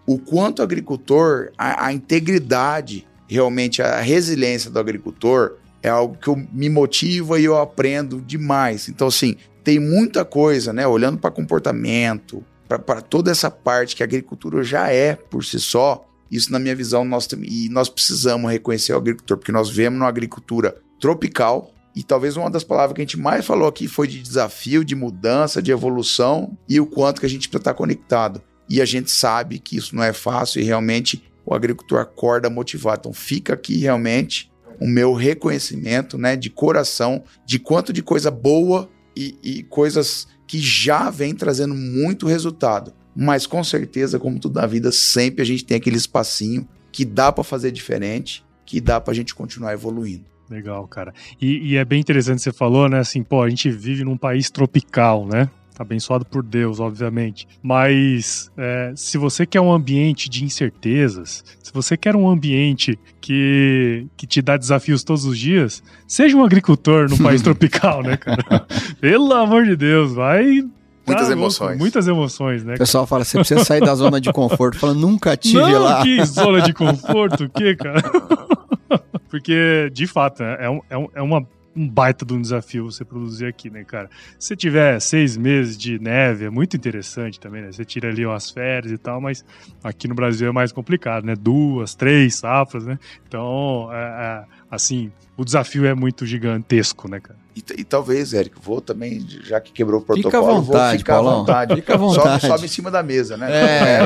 O 0.07 0.19
quanto 0.19 0.59
o 0.59 0.63
agricultor, 0.63 1.51
a, 1.57 1.87
a 1.87 1.93
integridade, 1.93 3.07
realmente 3.29 3.81
a 3.81 4.01
resiliência 4.01 4.71
do 4.71 4.79
agricultor 4.79 5.57
é 5.83 5.89
algo 5.89 6.17
que 6.17 6.29
eu 6.29 6.37
me 6.53 6.69
motiva 6.69 7.41
e 7.41 7.45
eu 7.45 7.59
aprendo 7.59 8.21
demais. 8.21 8.89
Então, 8.89 9.09
assim, 9.09 9.37
tem 9.65 9.79
muita 9.79 10.25
coisa, 10.25 10.73
né? 10.73 10.87
Olhando 10.87 11.19
para 11.19 11.31
comportamento, 11.31 12.45
para 12.69 13.01
toda 13.01 13.31
essa 13.31 13.51
parte 13.51 13.97
que 13.97 14.03
a 14.03 14.07
agricultura 14.07 14.63
já 14.63 14.91
é 14.91 15.15
por 15.15 15.45
si 15.45 15.59
só, 15.59 16.07
isso 16.31 16.51
na 16.51 16.59
minha 16.59 16.75
visão 16.75 17.05
nós 17.05 17.29
e 17.43 17.69
nós 17.69 17.89
precisamos 17.89 18.51
reconhecer 18.51 18.95
o 18.95 18.97
agricultor, 18.97 19.37
porque 19.37 19.53
nós 19.53 19.69
vemos 19.69 20.01
uma 20.01 20.09
agricultura 20.09 20.75
tropical 20.99 21.71
e 21.95 22.03
talvez 22.03 22.37
uma 22.37 22.49
das 22.49 22.65
palavras 22.65 22.95
que 22.95 23.03
a 23.03 23.05
gente 23.05 23.19
mais 23.19 23.45
falou 23.45 23.69
aqui 23.69 23.87
foi 23.87 24.09
de 24.09 24.23
desafio, 24.23 24.83
de 24.83 24.95
mudança, 24.95 25.61
de 25.61 25.71
evolução 25.71 26.57
e 26.67 26.81
o 26.81 26.87
quanto 26.87 27.21
que 27.21 27.27
a 27.27 27.29
gente 27.29 27.55
estar 27.55 27.75
conectado 27.75 28.41
e 28.73 28.81
a 28.81 28.87
gente 28.87 29.11
sabe 29.11 29.59
que 29.59 29.77
isso 29.77 29.95
não 29.95 30.03
é 30.03 30.15
fácil 30.15 30.59
e 30.59 30.65
realmente 30.65 31.23
o 31.45 31.55
agricultor 31.55 32.01
acorda 32.01 32.49
motivado. 32.49 33.01
Então 33.01 33.13
fica 33.13 33.53
aqui 33.53 33.77
realmente 33.77 34.51
o 34.81 34.89
meu 34.89 35.13
reconhecimento, 35.13 36.17
né, 36.17 36.37
de 36.37 36.49
coração, 36.49 37.23
de 37.45 37.59
quanto 37.59 37.93
de 37.93 38.03
coisa 38.03 38.31
boa 38.31 38.89
e, 39.15 39.37
e 39.43 39.63
coisas 39.65 40.27
que 40.47 40.59
já 40.59 41.11
vem 41.11 41.35
trazendo 41.35 41.75
muito 41.75 42.27
resultado. 42.27 42.95
Mas 43.15 43.47
com 43.47 43.63
certeza, 43.63 44.19
como 44.19 44.41
tudo 44.41 44.59
na 44.59 44.67
vida, 44.67 44.91
sempre 44.91 45.43
a 45.43 45.45
gente 45.45 45.67
tem 45.67 45.77
aquele 45.77 45.99
espacinho 45.99 46.67
que 46.91 47.05
dá 47.05 47.31
para 47.31 47.45
fazer 47.45 47.73
diferente, 47.73 48.43
que 48.65 48.81
dá 48.81 48.99
para 48.99 49.13
a 49.13 49.15
gente 49.15 49.35
continuar 49.35 49.75
evoluindo. 49.75 50.25
Legal, 50.49 50.89
cara. 50.89 51.13
E, 51.39 51.73
e, 51.73 51.77
é 51.77 51.85
bem 51.85 52.01
interessante 52.01 52.41
você 52.41 52.53
falou, 52.53 52.89
né? 52.89 53.01
Assim, 53.01 53.23
pô, 53.23 53.43
a 53.43 53.51
gente 53.51 53.71
vive 53.71 54.03
num 54.03 54.17
país 54.17 54.51
tropical, 54.51 55.27
né? 55.27 55.51
Abençoado 55.83 56.25
por 56.25 56.43
Deus, 56.43 56.81
obviamente. 56.81 57.47
Mas 57.63 58.51
é, 58.57 58.93
se 58.97 59.19
você 59.19 59.45
quer 59.45 59.61
um 59.61 59.73
ambiente 59.73 60.29
de 60.31 60.45
incertezas, 60.45 61.45
se 61.63 61.73
você 61.73 61.97
quer 61.97 62.17
um 62.17 62.29
ambiente 62.29 62.99
que, 63.21 64.07
que 64.17 64.27
te 64.27 64.41
dá 64.41 64.57
desafios 64.57 65.05
todos 65.05 65.25
os 65.25 65.39
dias, 65.39 65.83
seja 66.07 66.37
um 66.37 66.45
agricultor 66.45 67.09
no 67.09 67.19
país 67.19 67.41
tropical, 67.43 68.03
né, 68.03 68.17
cara? 68.17 68.67
Pelo 69.01 69.33
amor 69.35 69.65
de 69.65 69.77
Deus, 69.77 70.15
vai 70.15 70.63
Muitas 71.07 71.27
tá, 71.27 71.33
emoções. 71.33 71.79
Muitas 71.79 72.09
emoções, 72.09 72.65
né? 72.65 72.75
O 72.75 72.79
pessoal 72.79 73.07
fala, 73.07 73.25
você 73.25 73.39
precisa 73.39 73.65
sair 73.65 73.81
da 73.81 73.95
zona 73.95 74.21
de 74.21 74.33
conforto. 74.33 74.79
Fala, 74.79 74.95
nunca 74.95 75.37
tive 75.37 75.59
Não, 75.59 75.83
lá. 75.83 76.03
que 76.03 76.25
zona 76.25 76.63
de 76.63 76.73
conforto, 76.75 77.45
o 77.45 77.49
que, 77.49 77.75
cara? 77.75 78.03
Porque, 79.29 79.91
de 79.93 80.07
fato, 80.07 80.43
é, 80.43 80.71
um, 80.71 80.81
é, 80.89 81.09
é 81.17 81.23
uma 81.23 81.45
um 81.75 81.89
baita 81.89 82.25
de 82.25 82.35
um 82.35 82.41
desafio 82.41 82.85
você 82.85 83.05
produzir 83.05 83.47
aqui, 83.47 83.71
né, 83.71 83.85
cara? 83.85 84.11
Se 84.39 84.55
tiver 84.55 85.01
seis 85.01 85.37
meses 85.37 85.77
de 85.77 85.99
neve, 85.99 86.45
é 86.45 86.51
muito 86.51 86.77
interessante 86.77 87.41
também, 87.41 87.63
né? 87.63 87.73
Você 87.73 87.85
tira 87.85 88.09
ali 88.09 88.25
umas 88.25 88.51
férias 88.51 88.93
e 88.93 88.99
tal, 88.99 89.21
mas 89.21 89.45
aqui 89.83 90.07
no 90.07 90.15
Brasil 90.15 90.49
é 90.49 90.53
mais 90.53 90.73
complicado, 90.73 91.25
né? 91.25 91.35
Duas, 91.35 91.95
três 91.95 92.37
safras, 92.37 92.85
né? 92.85 92.99
Então, 93.27 93.89
é, 93.93 93.97
é, 93.97 94.45
assim, 94.71 95.11
o 95.37 95.45
desafio 95.45 95.87
é 95.87 95.95
muito 95.95 96.27
gigantesco, 96.27 97.09
né, 97.09 97.21
cara? 97.21 97.39
E, 97.55 97.63
e, 97.81 97.85
talvez, 97.85 98.33
Érico, 98.33 98.59
vou 98.63 98.81
também, 98.81 99.27
já 99.45 99.61
que 99.61 99.73
quebrou 99.73 100.01
o 100.01 100.05
protocolo, 100.05 100.31
Fica 100.31 100.39
à 100.39 100.41
vontade, 100.41 100.89
vou 100.89 100.99
ficar 100.99 101.15
Paulão. 101.15 101.33
à 101.33 101.39
vontade. 101.39 101.75
Fica 101.75 101.95
à 101.95 101.97
vontade. 101.99 102.41
Sobe, 102.41 102.53
sobe 102.55 102.65
em 102.65 102.69
cima 102.69 102.91
da 102.91 103.03
mesa, 103.03 103.37
né? 103.37 103.49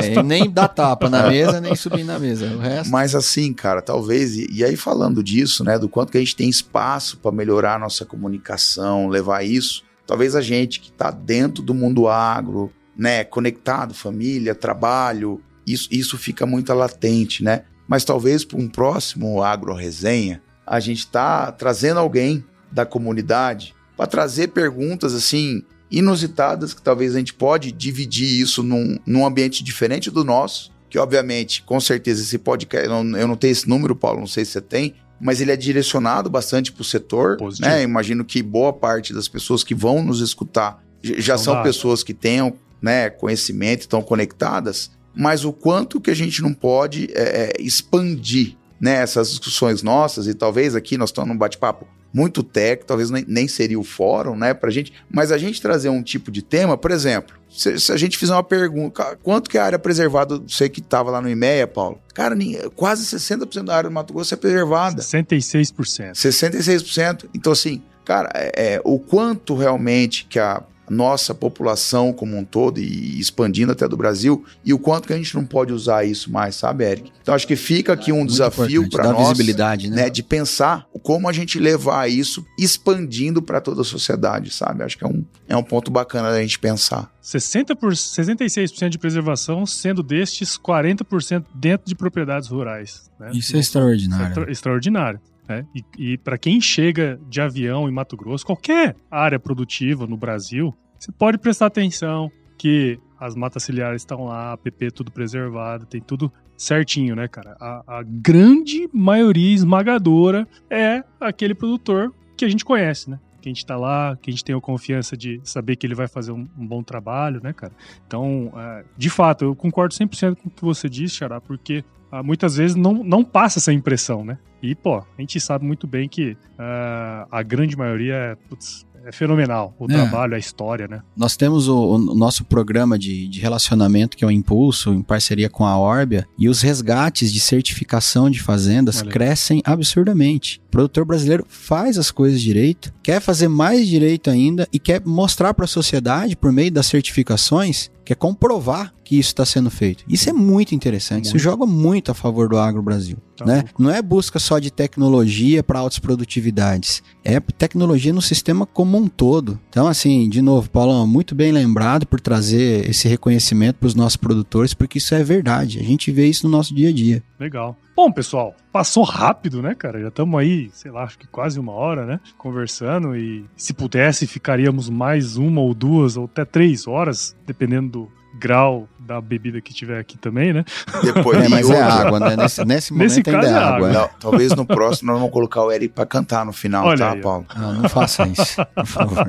É, 0.05 0.23
nem 0.23 0.49
dá 0.49 0.67
tapa 0.67 1.09
na 1.09 1.29
mesa, 1.29 1.61
nem 1.61 1.73
subir 1.73 2.03
na 2.03 2.19
mesa. 2.19 2.45
O 2.47 2.59
resto... 2.59 2.91
Mas 2.91 3.15
assim, 3.15 3.53
cara, 3.53 3.81
talvez, 3.81 4.35
e, 4.35 4.47
e 4.51 4.65
aí 4.65 4.75
falando 4.75 5.23
disso, 5.23 5.63
né, 5.63 5.79
do 5.79 5.87
quanto 5.87 6.11
que 6.11 6.17
a 6.17 6.21
gente 6.21 6.35
tem 6.35 6.49
espaço 6.49 7.17
para 7.17 7.31
melhorar 7.31 7.75
a 7.75 7.79
nossa 7.79 8.05
comunicação, 8.05 9.07
levar 9.07 9.45
isso, 9.45 9.83
talvez 10.05 10.35
a 10.35 10.41
gente 10.41 10.81
que 10.81 10.89
está 10.89 11.09
dentro 11.09 11.63
do 11.63 11.73
mundo 11.73 12.09
agro, 12.09 12.69
né, 12.97 13.23
conectado, 13.23 13.93
família, 13.93 14.53
trabalho, 14.53 15.41
isso, 15.65 15.87
isso 15.91 16.17
fica 16.17 16.45
muito 16.45 16.73
latente, 16.73 17.43
né? 17.43 17.63
Mas 17.87 18.03
talvez 18.03 18.43
para 18.43 18.57
um 18.57 18.67
próximo 18.67 19.41
Agro 19.41 19.73
Resenha, 19.73 20.41
a 20.67 20.79
gente 20.79 20.99
está 20.99 21.51
trazendo 21.51 21.99
alguém 21.99 22.43
da 22.71 22.85
comunidade 22.85 23.73
para 23.95 24.05
trazer 24.05 24.49
perguntas 24.49 25.13
assim 25.13 25.63
inusitadas 25.89 26.73
que 26.73 26.81
talvez 26.81 27.15
a 27.15 27.17
gente 27.17 27.33
pode 27.33 27.71
dividir 27.71 28.41
isso 28.41 28.61
num, 28.61 28.99
num 29.05 29.25
ambiente 29.25 29.63
diferente 29.63 30.11
do 30.11 30.23
nosso, 30.23 30.71
que 30.89 30.99
obviamente, 30.99 31.63
com 31.63 31.79
certeza 31.79 32.21
esse 32.21 32.37
podcast, 32.37 32.87
eu 32.87 33.03
não, 33.03 33.17
eu 33.17 33.27
não 33.27 33.37
tenho 33.37 33.53
esse 33.53 33.67
número, 33.67 33.95
Paulo, 33.95 34.19
não 34.19 34.27
sei 34.27 34.43
se 34.43 34.51
você 34.51 34.61
tem, 34.61 34.95
mas 35.19 35.39
ele 35.39 35.51
é 35.51 35.55
direcionado 35.55 36.29
bastante 36.29 36.71
para 36.71 36.81
o 36.81 36.85
setor, 36.85 37.37
Positivo. 37.37 37.69
né? 37.69 37.81
Imagino 37.83 38.25
que 38.25 38.43
boa 38.43 38.73
parte 38.73 39.13
das 39.13 39.27
pessoas 39.27 39.63
que 39.63 39.73
vão 39.73 40.03
nos 40.03 40.19
escutar 40.19 40.83
já 41.01 41.35
então, 41.35 41.37
são 41.37 41.63
pessoas 41.63 42.03
que 42.03 42.13
tenham 42.13 42.53
né, 42.81 43.09
conhecimento, 43.09 43.81
estão 43.81 44.01
conectadas, 44.01 44.91
mas 45.15 45.45
o 45.45 45.53
quanto 45.53 46.01
que 46.01 46.11
a 46.11 46.15
gente 46.15 46.41
não 46.41 46.53
pode 46.53 47.09
é, 47.13 47.51
é 47.57 47.61
expandir 47.61 48.55
né, 48.79 49.01
essas 49.01 49.29
discussões 49.29 49.81
nossas, 49.81 50.27
e 50.27 50.33
talvez 50.33 50.75
aqui 50.75 50.97
nós 50.97 51.09
estamos 51.09 51.29
num 51.29 51.37
bate-papo 51.37 51.87
muito 52.13 52.41
técnico, 52.41 52.85
talvez 52.87 53.09
nem, 53.09 53.47
seria 53.47 53.79
o 53.79 53.83
fórum, 53.83 54.35
né, 54.35 54.53
pra 54.53 54.71
gente, 54.71 54.93
mas 55.09 55.31
a 55.31 55.37
gente 55.37 55.61
trazer 55.61 55.89
um 55.89 56.01
tipo 56.01 56.31
de 56.31 56.41
tema, 56.41 56.77
por 56.77 56.91
exemplo, 56.91 57.35
se, 57.49 57.79
se 57.79 57.91
a 57.91 57.97
gente 57.97 58.17
fizer 58.17 58.33
uma 58.33 58.43
pergunta, 58.43 59.17
quanto 59.21 59.49
que 59.49 59.57
é 59.57 59.61
a 59.61 59.65
área 59.65 59.79
preservada, 59.79 60.39
você 60.39 60.69
que 60.69 60.79
estava 60.79 61.11
lá 61.11 61.21
no 61.21 61.29
IMEA, 61.29 61.67
Paulo, 61.67 61.99
cara, 62.13 62.35
quase 62.75 63.03
60% 63.03 63.63
da 63.63 63.75
área 63.75 63.89
do 63.89 63.93
Mato 63.93 64.13
Grosso 64.13 64.33
é 64.33 64.37
preservada. 64.37 65.01
66%. 65.01 66.13
66%. 66.13 67.29
Então, 67.33 67.51
assim, 67.51 67.81
cara, 68.03 68.29
é, 68.33 68.73
é, 68.73 68.81
o 68.83 68.99
quanto 68.99 69.55
realmente 69.55 70.25
que 70.25 70.39
a 70.39 70.63
nossa 70.89 71.33
população 71.33 72.13
como 72.13 72.37
um 72.37 72.43
todo 72.43 72.79
e 72.79 73.19
expandindo 73.19 73.71
até 73.71 73.87
do 73.87 73.97
Brasil 73.97 74.45
e 74.63 74.73
o 74.73 74.79
quanto 74.79 75.07
que 75.07 75.13
a 75.13 75.17
gente 75.17 75.35
não 75.35 75.45
pode 75.45 75.73
usar 75.73 76.05
isso 76.05 76.31
mais, 76.31 76.55
sabe, 76.55 76.85
Eric? 76.85 77.11
Então 77.21 77.35
acho 77.35 77.47
que 77.47 77.55
fica 77.55 77.93
aqui 77.93 78.11
um 78.11 78.25
desafio 78.25 78.89
para 78.89 79.11
nós, 79.11 79.29
visibilidade, 79.29 79.89
né? 79.89 80.03
né? 80.03 80.09
de 80.09 80.23
pensar 80.23 80.87
como 81.03 81.27
a 81.27 81.33
gente 81.33 81.59
levar 81.59 82.09
isso 82.09 82.45
expandindo 82.57 83.41
para 83.41 83.59
toda 83.59 83.81
a 83.81 83.85
sociedade, 83.85 84.51
sabe? 84.51 84.83
Acho 84.83 84.97
que 84.97 85.03
é 85.03 85.07
um, 85.07 85.23
é 85.47 85.57
um 85.57 85.63
ponto 85.63 85.91
bacana 85.91 86.31
da 86.31 86.41
gente 86.41 86.59
pensar. 86.59 87.11
60 87.21 87.75
por, 87.75 87.91
66% 87.91 88.89
de 88.89 88.97
preservação, 88.97 89.65
sendo 89.65 90.01
destes 90.01 90.57
40% 90.57 91.43
dentro 91.53 91.85
de 91.85 91.95
propriedades 91.95 92.47
rurais. 92.47 93.11
Né? 93.19 93.31
Isso 93.33 93.55
é 93.55 93.59
extraordinário. 93.59 94.45
É 94.47 94.51
extraordinário. 94.51 95.19
Né? 95.47 95.65
E, 95.73 96.11
e 96.13 96.17
para 96.17 96.37
quem 96.37 96.59
chega 96.59 97.19
de 97.29 97.39
avião 97.39 97.87
em 97.87 97.91
Mato 97.91 98.17
Grosso, 98.17 98.45
qualquer 98.45 98.95
área 99.09 99.39
produtiva 99.39 100.05
no 100.05 100.17
Brasil, 100.17 100.75
você 100.99 101.11
pode 101.11 101.37
prestar 101.37 101.67
atenção 101.67 102.31
que 102.57 102.99
as 103.19 103.35
matas 103.35 103.63
ciliares 103.63 104.01
estão 104.01 104.25
lá, 104.25 104.53
a 104.53 104.57
PP 104.57 104.91
tudo 104.91 105.11
preservado, 105.11 105.85
tem 105.85 106.01
tudo 106.01 106.31
certinho, 106.55 107.15
né, 107.15 107.27
cara? 107.27 107.55
A, 107.59 107.99
a, 107.99 108.03
grande 108.03 108.89
maioria 108.91 109.53
esmagadora 109.53 110.47
é 110.69 111.03
aquele 111.19 111.53
produtor 111.53 112.13
que 112.35 112.43
a 112.43 112.49
gente 112.49 112.65
conhece, 112.65 113.09
né? 113.09 113.19
Que 113.41 113.49
a 113.49 113.51
gente 113.53 113.65
tá 113.65 113.77
lá, 113.77 114.17
que 114.19 114.29
a 114.29 114.33
gente 114.33 114.43
tem 114.43 114.55
a 114.55 114.59
confiança 114.59 115.15
de 115.15 115.39
saber 115.43 115.75
que 115.75 115.85
ele 115.85 115.93
vai 115.93 116.07
fazer 116.07 116.31
um, 116.31 116.47
um 116.57 116.65
bom 116.65 116.81
trabalho, 116.81 117.39
né, 117.43 117.53
cara? 117.53 117.73
Então, 118.05 118.51
é, 118.55 118.83
de 118.97 119.09
fato, 119.09 119.45
eu 119.45 119.55
concordo 119.55 119.93
100% 119.93 120.35
com 120.35 120.49
o 120.49 120.51
que 120.51 120.63
você 120.63 120.89
disse, 120.89 121.15
Xará, 121.15 121.39
porque 121.39 121.83
muitas 122.23 122.55
vezes 122.55 122.75
não, 122.75 123.03
não 123.03 123.23
passa 123.23 123.59
essa 123.59 123.73
impressão, 123.73 124.23
né? 124.23 124.37
E, 124.61 124.73
pô, 124.73 124.97
a 124.97 125.21
gente 125.21 125.39
sabe 125.39 125.65
muito 125.65 125.85
bem 125.85 126.09
que 126.09 126.31
uh, 126.31 127.27
a 127.31 127.43
grande 127.43 127.77
maioria 127.77 128.15
é, 128.15 128.35
putz, 128.35 128.87
é 129.07 129.11
fenomenal. 129.11 129.73
O 129.79 129.85
é. 129.85 129.87
trabalho, 129.87 130.35
a 130.35 130.37
história, 130.37 130.85
né? 130.85 131.01
Nós 131.15 131.37
temos 131.37 131.69
o, 131.69 131.95
o, 131.95 131.97
nosso 131.97 132.43
programa 132.43 132.99
de, 132.99 133.27
de 133.29 133.39
relacionamento, 133.39 134.17
que 134.17 134.25
é 134.25 134.27
o 134.27 134.31
Impulso, 134.31 134.93
em 134.93 135.01
parceria 135.01 135.49
com 135.49 135.65
a 135.65 135.79
Orbia, 135.79 136.27
e 136.37 136.49
os 136.49 136.61
resgates 136.61 137.31
de 137.31 137.39
certificação 137.39 138.29
de 138.29 138.41
fazendas 138.41 139.01
crescem 139.01 139.61
absurdamente. 139.63 140.61
O 140.67 140.71
produtor 140.71 141.05
brasileiro 141.05 141.45
faz 141.47 141.97
as 141.97 142.11
coisas 142.11 142.41
direito, 142.41 142.93
quer 143.01 143.21
fazer 143.21 143.47
mais 143.47 143.87
direito 143.87 144.29
ainda 144.29 144.67
e 144.73 144.79
quer 144.79 145.01
mostrar 145.05 145.53
para 145.53 145.63
a 145.63 145.69
sociedade, 145.69 146.35
por 146.35 146.51
meio 146.51 146.71
das 146.71 146.87
certificações, 146.87 147.89
quer 148.07 148.15
comprovar 148.15 148.93
que 149.03 149.17
isso 149.19 149.29
está 149.29 149.45
sendo 149.45 149.69
feito. 149.69 150.03
Isso 150.07 150.29
é 150.29 150.33
muito 150.33 150.73
interessante. 150.73 151.25
Muito. 151.25 151.37
Isso 151.37 151.39
joga 151.39 151.65
muito 151.65 152.11
a 152.11 152.13
favor 152.13 152.47
do 152.47 152.57
agro 152.57 152.81
Brasil. 152.81 153.17
Tá 153.35 153.45
né? 153.45 153.63
Não 153.77 153.91
é 153.91 154.01
busca 154.01 154.39
só 154.39 154.59
de 154.59 154.71
tecnologia 154.71 155.61
para 155.61 155.79
altas 155.79 155.99
produtividades. 155.99 157.03
É 157.23 157.39
tecnologia 157.39 158.13
no 158.13 158.21
sistema 158.21 158.65
como 158.65 158.97
um 158.97 159.07
todo. 159.07 159.59
Então, 159.69 159.87
assim, 159.87 160.27
de 160.29 160.41
novo, 160.41 160.69
Paulão, 160.69 161.05
muito 161.05 161.35
bem 161.35 161.51
lembrado 161.51 162.05
por 162.05 162.19
trazer 162.19 162.89
esse 162.89 163.07
reconhecimento 163.07 163.75
para 163.75 163.87
os 163.87 163.95
nossos 163.95 164.17
produtores, 164.17 164.73
porque 164.73 164.97
isso 164.97 165.13
é 165.13 165.23
verdade. 165.23 165.79
A 165.79 165.83
gente 165.83 166.11
vê 166.11 166.27
isso 166.27 166.45
no 166.47 166.51
nosso 166.51 166.73
dia 166.73 166.89
a 166.89 166.93
dia. 166.93 167.23
Legal. 167.39 167.77
Bom, 167.97 168.11
pessoal, 168.11 168.55
passou 168.71 169.03
rápido, 169.03 169.59
né, 169.59 169.73
cara? 169.73 169.99
Já 169.99 170.09
estamos 170.09 170.39
aí, 170.39 170.69
sei 170.71 170.91
lá, 170.91 171.03
acho 171.03 171.17
que 171.17 171.25
quase 171.25 171.59
uma 171.59 171.71
hora, 171.71 172.05
né? 172.05 172.19
Conversando 172.37 173.15
e 173.15 173.43
se 173.55 173.73
pudesse, 173.73 174.27
ficaríamos 174.27 174.87
mais 174.87 175.35
uma 175.35 175.61
ou 175.61 175.73
duas 175.73 176.15
ou 176.15 176.25
até 176.25 176.45
três 176.45 176.87
horas, 176.87 177.35
dependendo 177.43 177.89
do 177.89 177.96
grau 178.37 178.87
da 178.99 179.21
bebida 179.21 179.61
que 179.61 179.73
tiver 179.73 179.99
aqui 179.99 180.17
também, 180.17 180.53
né? 180.53 180.65
Depois 181.01 181.39
é, 181.39 181.49
mas 181.49 181.69
é 181.69 181.81
água, 181.81 182.19
né? 182.19 182.35
Nesse, 182.35 182.65
nesse 182.65 182.91
momento 182.91 183.09
nesse 183.09 183.23
caso 183.23 183.47
é, 183.47 183.51
é 183.51 183.53
água. 183.53 183.89
Não, 183.89 184.09
talvez 184.19 184.53
no 184.53 184.65
próximo 184.65 185.11
nós 185.11 185.19
vamos 185.19 185.33
colocar 185.33 185.63
o 185.63 185.71
Eric 185.71 185.93
para 185.93 186.05
cantar 186.05 186.45
no 186.45 186.53
final, 186.53 186.85
Olha 186.85 186.97
tá, 186.97 187.11
aí, 187.13 187.21
Paulo? 187.21 187.45
Não, 187.55 187.73
não 187.73 187.89
faça 187.89 188.27
isso, 188.27 188.65
por 188.75 188.85
favor. 188.85 189.25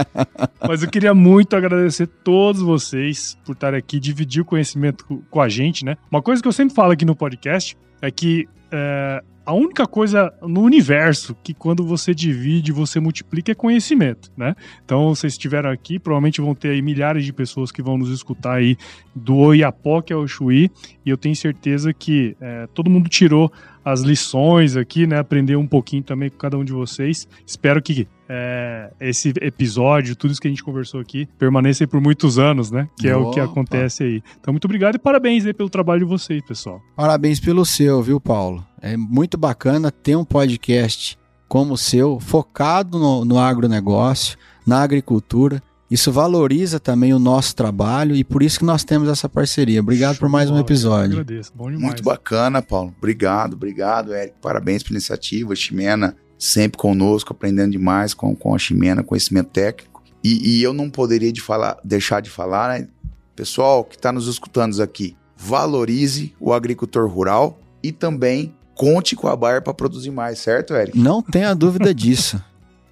mas 0.66 0.82
eu 0.82 0.88
queria 0.88 1.14
muito 1.14 1.56
agradecer 1.56 2.06
todos 2.06 2.62
vocês 2.62 3.36
por 3.44 3.52
estarem 3.52 3.78
aqui, 3.78 3.98
dividir 3.98 4.42
o 4.42 4.44
conhecimento 4.44 5.22
com 5.30 5.40
a 5.40 5.48
gente, 5.48 5.84
né? 5.84 5.96
Uma 6.10 6.22
coisa 6.22 6.40
que 6.40 6.48
eu 6.48 6.52
sempre 6.52 6.74
falo 6.74 6.92
aqui 6.92 7.04
no 7.04 7.16
podcast 7.16 7.76
é 8.00 8.10
que 8.10 8.48
é, 8.70 9.22
a 9.48 9.54
única 9.54 9.86
coisa 9.86 10.30
no 10.42 10.60
universo 10.60 11.34
que 11.42 11.54
quando 11.54 11.82
você 11.82 12.14
divide, 12.14 12.70
você 12.70 13.00
multiplica 13.00 13.50
é 13.50 13.54
conhecimento, 13.54 14.30
né? 14.36 14.54
Então, 14.84 15.08
vocês 15.08 15.32
estiveram 15.32 15.70
aqui, 15.70 15.98
provavelmente 15.98 16.38
vão 16.42 16.54
ter 16.54 16.68
aí 16.68 16.82
milhares 16.82 17.24
de 17.24 17.32
pessoas 17.32 17.72
que 17.72 17.80
vão 17.80 17.96
nos 17.96 18.10
escutar 18.10 18.56
aí 18.56 18.76
do 19.14 19.36
Oiapoque 19.36 20.12
ao 20.12 20.28
Chuí, 20.28 20.70
e 21.02 21.08
eu 21.08 21.16
tenho 21.16 21.34
certeza 21.34 21.94
que 21.94 22.36
é, 22.38 22.68
todo 22.74 22.90
mundo 22.90 23.08
tirou 23.08 23.50
as 23.90 24.02
lições 24.02 24.76
aqui, 24.76 25.06
né? 25.06 25.18
Aprendeu 25.18 25.58
um 25.58 25.66
pouquinho 25.66 26.02
também 26.02 26.28
com 26.28 26.36
cada 26.36 26.58
um 26.58 26.64
de 26.64 26.72
vocês. 26.72 27.26
Espero 27.46 27.80
que 27.80 28.06
é, 28.28 28.90
esse 29.00 29.32
episódio, 29.40 30.14
tudo 30.14 30.30
isso 30.32 30.40
que 30.40 30.46
a 30.46 30.50
gente 30.50 30.62
conversou 30.62 31.00
aqui, 31.00 31.26
permaneça 31.38 31.84
aí 31.84 31.86
por 31.86 32.00
muitos 32.00 32.38
anos, 32.38 32.70
né? 32.70 32.88
Que 32.98 33.08
é 33.08 33.16
o 33.16 33.30
que 33.30 33.40
acontece 33.40 34.02
aí. 34.02 34.22
Então, 34.38 34.52
muito 34.52 34.66
obrigado 34.66 34.96
e 34.96 34.98
parabéns 34.98 35.46
aí 35.46 35.54
pelo 35.54 35.70
trabalho 35.70 36.00
de 36.00 36.06
vocês, 36.06 36.42
pessoal. 36.42 36.80
Parabéns 36.94 37.40
pelo 37.40 37.64
seu, 37.64 38.02
viu, 38.02 38.20
Paulo? 38.20 38.64
É 38.80 38.96
muito 38.96 39.38
bacana 39.38 39.90
ter 39.90 40.16
um 40.16 40.24
podcast 40.24 41.18
como 41.48 41.74
o 41.74 41.78
seu, 41.78 42.20
focado 42.20 42.98
no, 42.98 43.24
no 43.24 43.38
agronegócio, 43.38 44.36
na 44.66 44.82
agricultura. 44.82 45.62
Isso 45.90 46.12
valoriza 46.12 46.78
também 46.78 47.14
o 47.14 47.18
nosso 47.18 47.56
trabalho 47.56 48.14
e 48.14 48.22
por 48.22 48.42
isso 48.42 48.58
que 48.58 48.64
nós 48.64 48.84
temos 48.84 49.08
essa 49.08 49.28
parceria. 49.28 49.80
Obrigado 49.80 50.16
Show 50.16 50.20
por 50.20 50.28
mais 50.28 50.50
um 50.50 50.58
episódio. 50.58 51.20
agradeço, 51.20 51.50
bom 51.54 51.66
demais. 51.66 51.82
Muito 51.82 52.02
bacana, 52.02 52.60
Paulo. 52.60 52.94
Obrigado, 52.98 53.54
obrigado, 53.54 54.14
Eric. 54.14 54.34
Parabéns 54.40 54.82
pela 54.82 54.96
iniciativa. 54.96 55.54
Ximena 55.56 56.14
sempre 56.38 56.78
conosco, 56.78 57.32
aprendendo 57.32 57.72
demais 57.72 58.12
com, 58.12 58.36
com 58.36 58.54
a 58.54 58.58
Ximena, 58.58 59.02
conhecimento 59.02 59.48
técnico. 59.48 60.02
E, 60.22 60.58
e 60.58 60.62
eu 60.62 60.74
não 60.74 60.90
poderia 60.90 61.32
de 61.32 61.40
falar, 61.40 61.78
deixar 61.82 62.20
de 62.20 62.28
falar, 62.28 62.78
né? 62.78 62.88
Pessoal 63.34 63.82
que 63.84 63.96
está 63.96 64.12
nos 64.12 64.26
escutando 64.26 64.80
aqui, 64.82 65.16
valorize 65.36 66.34
o 66.40 66.52
agricultor 66.52 67.08
rural 67.08 67.58
e 67.82 67.92
também 67.92 68.54
conte 68.74 69.16
com 69.16 69.28
a 69.28 69.36
Bayer 69.36 69.62
para 69.62 69.72
produzir 69.72 70.10
mais, 70.10 70.38
certo, 70.38 70.74
Eric? 70.74 70.98
Não 70.98 71.22
tenha 71.22 71.54
dúvida 71.54 71.94
disso. 71.94 72.42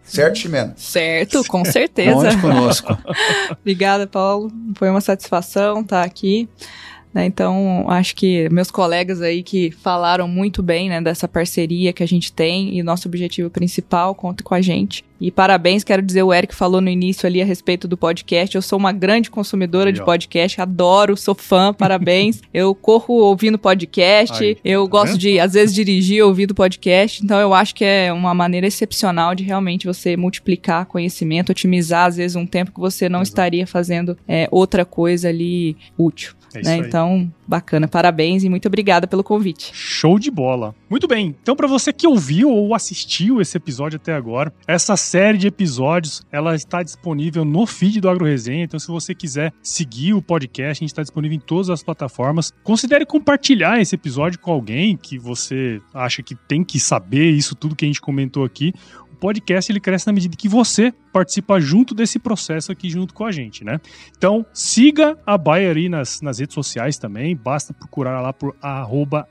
Certo, 0.06 0.38
Ximena? 0.38 0.72
Certo, 0.76 1.44
com 1.44 1.64
certeza. 1.66 2.14
Conte 2.14 2.40
conosco. 2.40 2.96
Obrigada, 3.60 4.06
Paulo. 4.06 4.50
Foi 4.76 4.88
uma 4.88 5.00
satisfação 5.00 5.80
estar 5.80 6.02
aqui. 6.02 6.48
Né? 7.12 7.24
Então, 7.24 7.86
acho 7.88 8.14
que 8.14 8.48
meus 8.50 8.70
colegas 8.70 9.22
aí 9.22 9.42
que 9.42 9.70
falaram 9.70 10.28
muito 10.28 10.62
bem 10.62 10.88
né, 10.88 11.00
dessa 11.00 11.26
parceria 11.26 11.92
que 11.92 12.02
a 12.02 12.06
gente 12.06 12.32
tem 12.32 12.78
e 12.78 12.82
nosso 12.82 13.08
objetivo 13.08 13.48
principal, 13.50 14.14
conta 14.14 14.44
com 14.44 14.54
a 14.54 14.60
gente. 14.60 15.02
E 15.20 15.30
parabéns, 15.30 15.82
quero 15.82 16.02
dizer, 16.02 16.22
o 16.22 16.32
Eric 16.32 16.54
falou 16.54 16.80
no 16.80 16.88
início 16.88 17.26
ali 17.26 17.40
a 17.40 17.44
respeito 17.44 17.88
do 17.88 17.96
podcast. 17.96 18.54
Eu 18.54 18.62
sou 18.62 18.78
uma 18.78 18.92
grande 18.92 19.30
consumidora 19.30 19.88
Aí, 19.88 19.92
de 19.92 20.04
podcast, 20.04 20.60
adoro, 20.60 21.16
sou 21.16 21.34
fã, 21.34 21.72
parabéns. 21.74 22.42
eu 22.52 22.74
corro 22.74 23.14
ouvindo 23.14 23.58
podcast, 23.58 24.44
Aí, 24.44 24.56
eu 24.64 24.84
tá 24.84 24.90
gosto 24.90 25.12
vendo? 25.12 25.20
de, 25.20 25.40
às 25.40 25.54
vezes, 25.54 25.74
dirigir 25.74 26.22
ouvindo 26.24 26.54
podcast. 26.54 27.24
Então, 27.24 27.38
eu 27.40 27.54
acho 27.54 27.74
que 27.74 27.84
é 27.84 28.12
uma 28.12 28.34
maneira 28.34 28.66
excepcional 28.66 29.34
de 29.34 29.42
realmente 29.44 29.86
você 29.86 30.16
multiplicar 30.16 30.86
conhecimento, 30.86 31.50
otimizar, 31.50 32.06
às 32.06 32.16
vezes, 32.16 32.36
um 32.36 32.46
tempo 32.46 32.72
que 32.72 32.80
você 32.80 33.08
não 33.08 33.20
Exato. 33.20 33.30
estaria 33.30 33.66
fazendo 33.66 34.16
é, 34.28 34.46
outra 34.50 34.84
coisa 34.84 35.28
ali 35.28 35.76
útil. 35.96 36.34
É 36.54 36.62
né? 36.62 36.76
Então, 36.78 37.30
bacana, 37.46 37.86
parabéns 37.86 38.42
e 38.44 38.48
muito 38.48 38.66
obrigada 38.66 39.06
pelo 39.06 39.22
convite. 39.22 39.70
Show 39.74 40.18
de 40.18 40.30
bola. 40.30 40.74
Muito 40.88 41.06
bem, 41.06 41.34
então 41.42 41.54
para 41.54 41.66
você 41.66 41.92
que 41.92 42.06
ouviu 42.06 42.50
ou 42.50 42.74
assistiu 42.74 43.40
esse 43.40 43.56
episódio 43.56 43.96
até 43.96 44.14
agora, 44.14 44.52
essa 44.66 44.96
série 45.06 45.38
de 45.38 45.46
episódios, 45.46 46.26
ela 46.32 46.54
está 46.54 46.82
disponível 46.82 47.44
no 47.44 47.64
feed 47.64 48.00
do 48.00 48.08
AgroResenha. 48.08 48.64
Então, 48.64 48.78
se 48.80 48.88
você 48.88 49.14
quiser 49.14 49.52
seguir 49.62 50.14
o 50.14 50.20
podcast, 50.20 50.70
a 50.70 50.84
gente 50.84 50.90
está 50.90 51.02
disponível 51.02 51.36
em 51.36 51.40
todas 51.40 51.70
as 51.70 51.82
plataformas. 51.82 52.52
Considere 52.64 53.06
compartilhar 53.06 53.80
esse 53.80 53.94
episódio 53.94 54.40
com 54.40 54.50
alguém 54.50 54.96
que 54.96 55.16
você 55.16 55.80
acha 55.94 56.22
que 56.22 56.34
tem 56.34 56.64
que 56.64 56.80
saber 56.80 57.30
isso 57.30 57.54
tudo 57.54 57.76
que 57.76 57.84
a 57.84 57.88
gente 57.88 58.00
comentou 58.00 58.44
aqui 58.44 58.72
podcast 59.16 59.72
ele 59.72 59.80
cresce 59.80 60.06
na 60.06 60.12
medida 60.12 60.36
que 60.36 60.48
você 60.48 60.92
participa 61.12 61.60
junto 61.60 61.94
desse 61.94 62.18
processo 62.18 62.70
aqui 62.70 62.90
junto 62.90 63.14
com 63.14 63.24
a 63.24 63.32
gente, 63.32 63.64
né? 63.64 63.80
Então, 64.16 64.44
siga 64.52 65.18
a 65.26 65.38
Bayer 65.38 65.76
aí 65.76 65.88
nas, 65.88 66.20
nas 66.20 66.38
redes 66.38 66.54
sociais 66.54 66.98
também, 66.98 67.34
basta 67.34 67.72
procurar 67.72 68.20
lá 68.20 68.32
por 68.32 68.54
arroba 68.60 69.26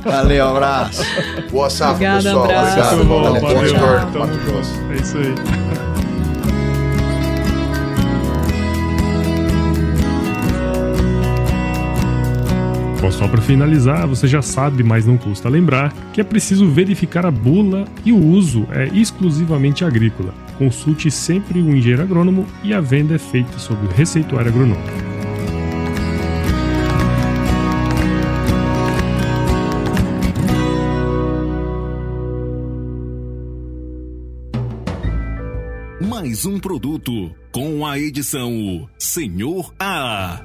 Valeu, 0.04 0.48
abraço. 0.50 1.04
Boa 1.52 1.70
safra, 1.70 1.94
Obrigada, 1.94 2.24
pessoal. 2.24 2.44
abraço. 2.46 2.96
Obrigado. 2.96 3.06
Bom, 3.06 3.22
Valeu. 3.24 3.42
valeu. 3.42 4.08
Bom 4.12 4.20
Mato 4.20 4.38
Grosso. 4.46 4.74
É 4.92 4.96
isso 4.96 5.18
aí. 5.18 5.36
Bom, 13.06 13.12
só 13.12 13.28
para 13.28 13.40
finalizar, 13.40 14.08
você 14.08 14.28
já 14.28 14.42
sabe, 14.42 14.82
mas 14.82 15.06
não 15.06 15.16
custa 15.16 15.48
lembrar, 15.48 15.94
que 16.12 16.20
é 16.20 16.24
preciso 16.24 16.68
verificar 16.68 17.24
a 17.24 17.30
bula 17.30 17.86
e 18.04 18.12
o 18.12 18.18
uso 18.18 18.68
é 18.72 18.88
exclusivamente 18.88 19.86
agrícola. 19.86 20.34
Consulte 20.58 21.12
sempre 21.12 21.62
o 21.62 21.76
engenheiro 21.76 22.04
agrônomo 22.04 22.48
e 22.64 22.74
a 22.74 22.80
venda 22.80 23.16
é 23.16 23.18
feita 23.18 23.60
sob 23.60 23.86
o 23.86 23.90
receituário 23.90 24.50
agronômico. 24.50 25.06
Mais 36.02 36.46
um 36.46 36.60
produto 36.60 37.12
com 37.52 37.86
a 37.86 38.00
edição 38.00 38.90
Senhor 38.98 39.74
A. 39.80 40.42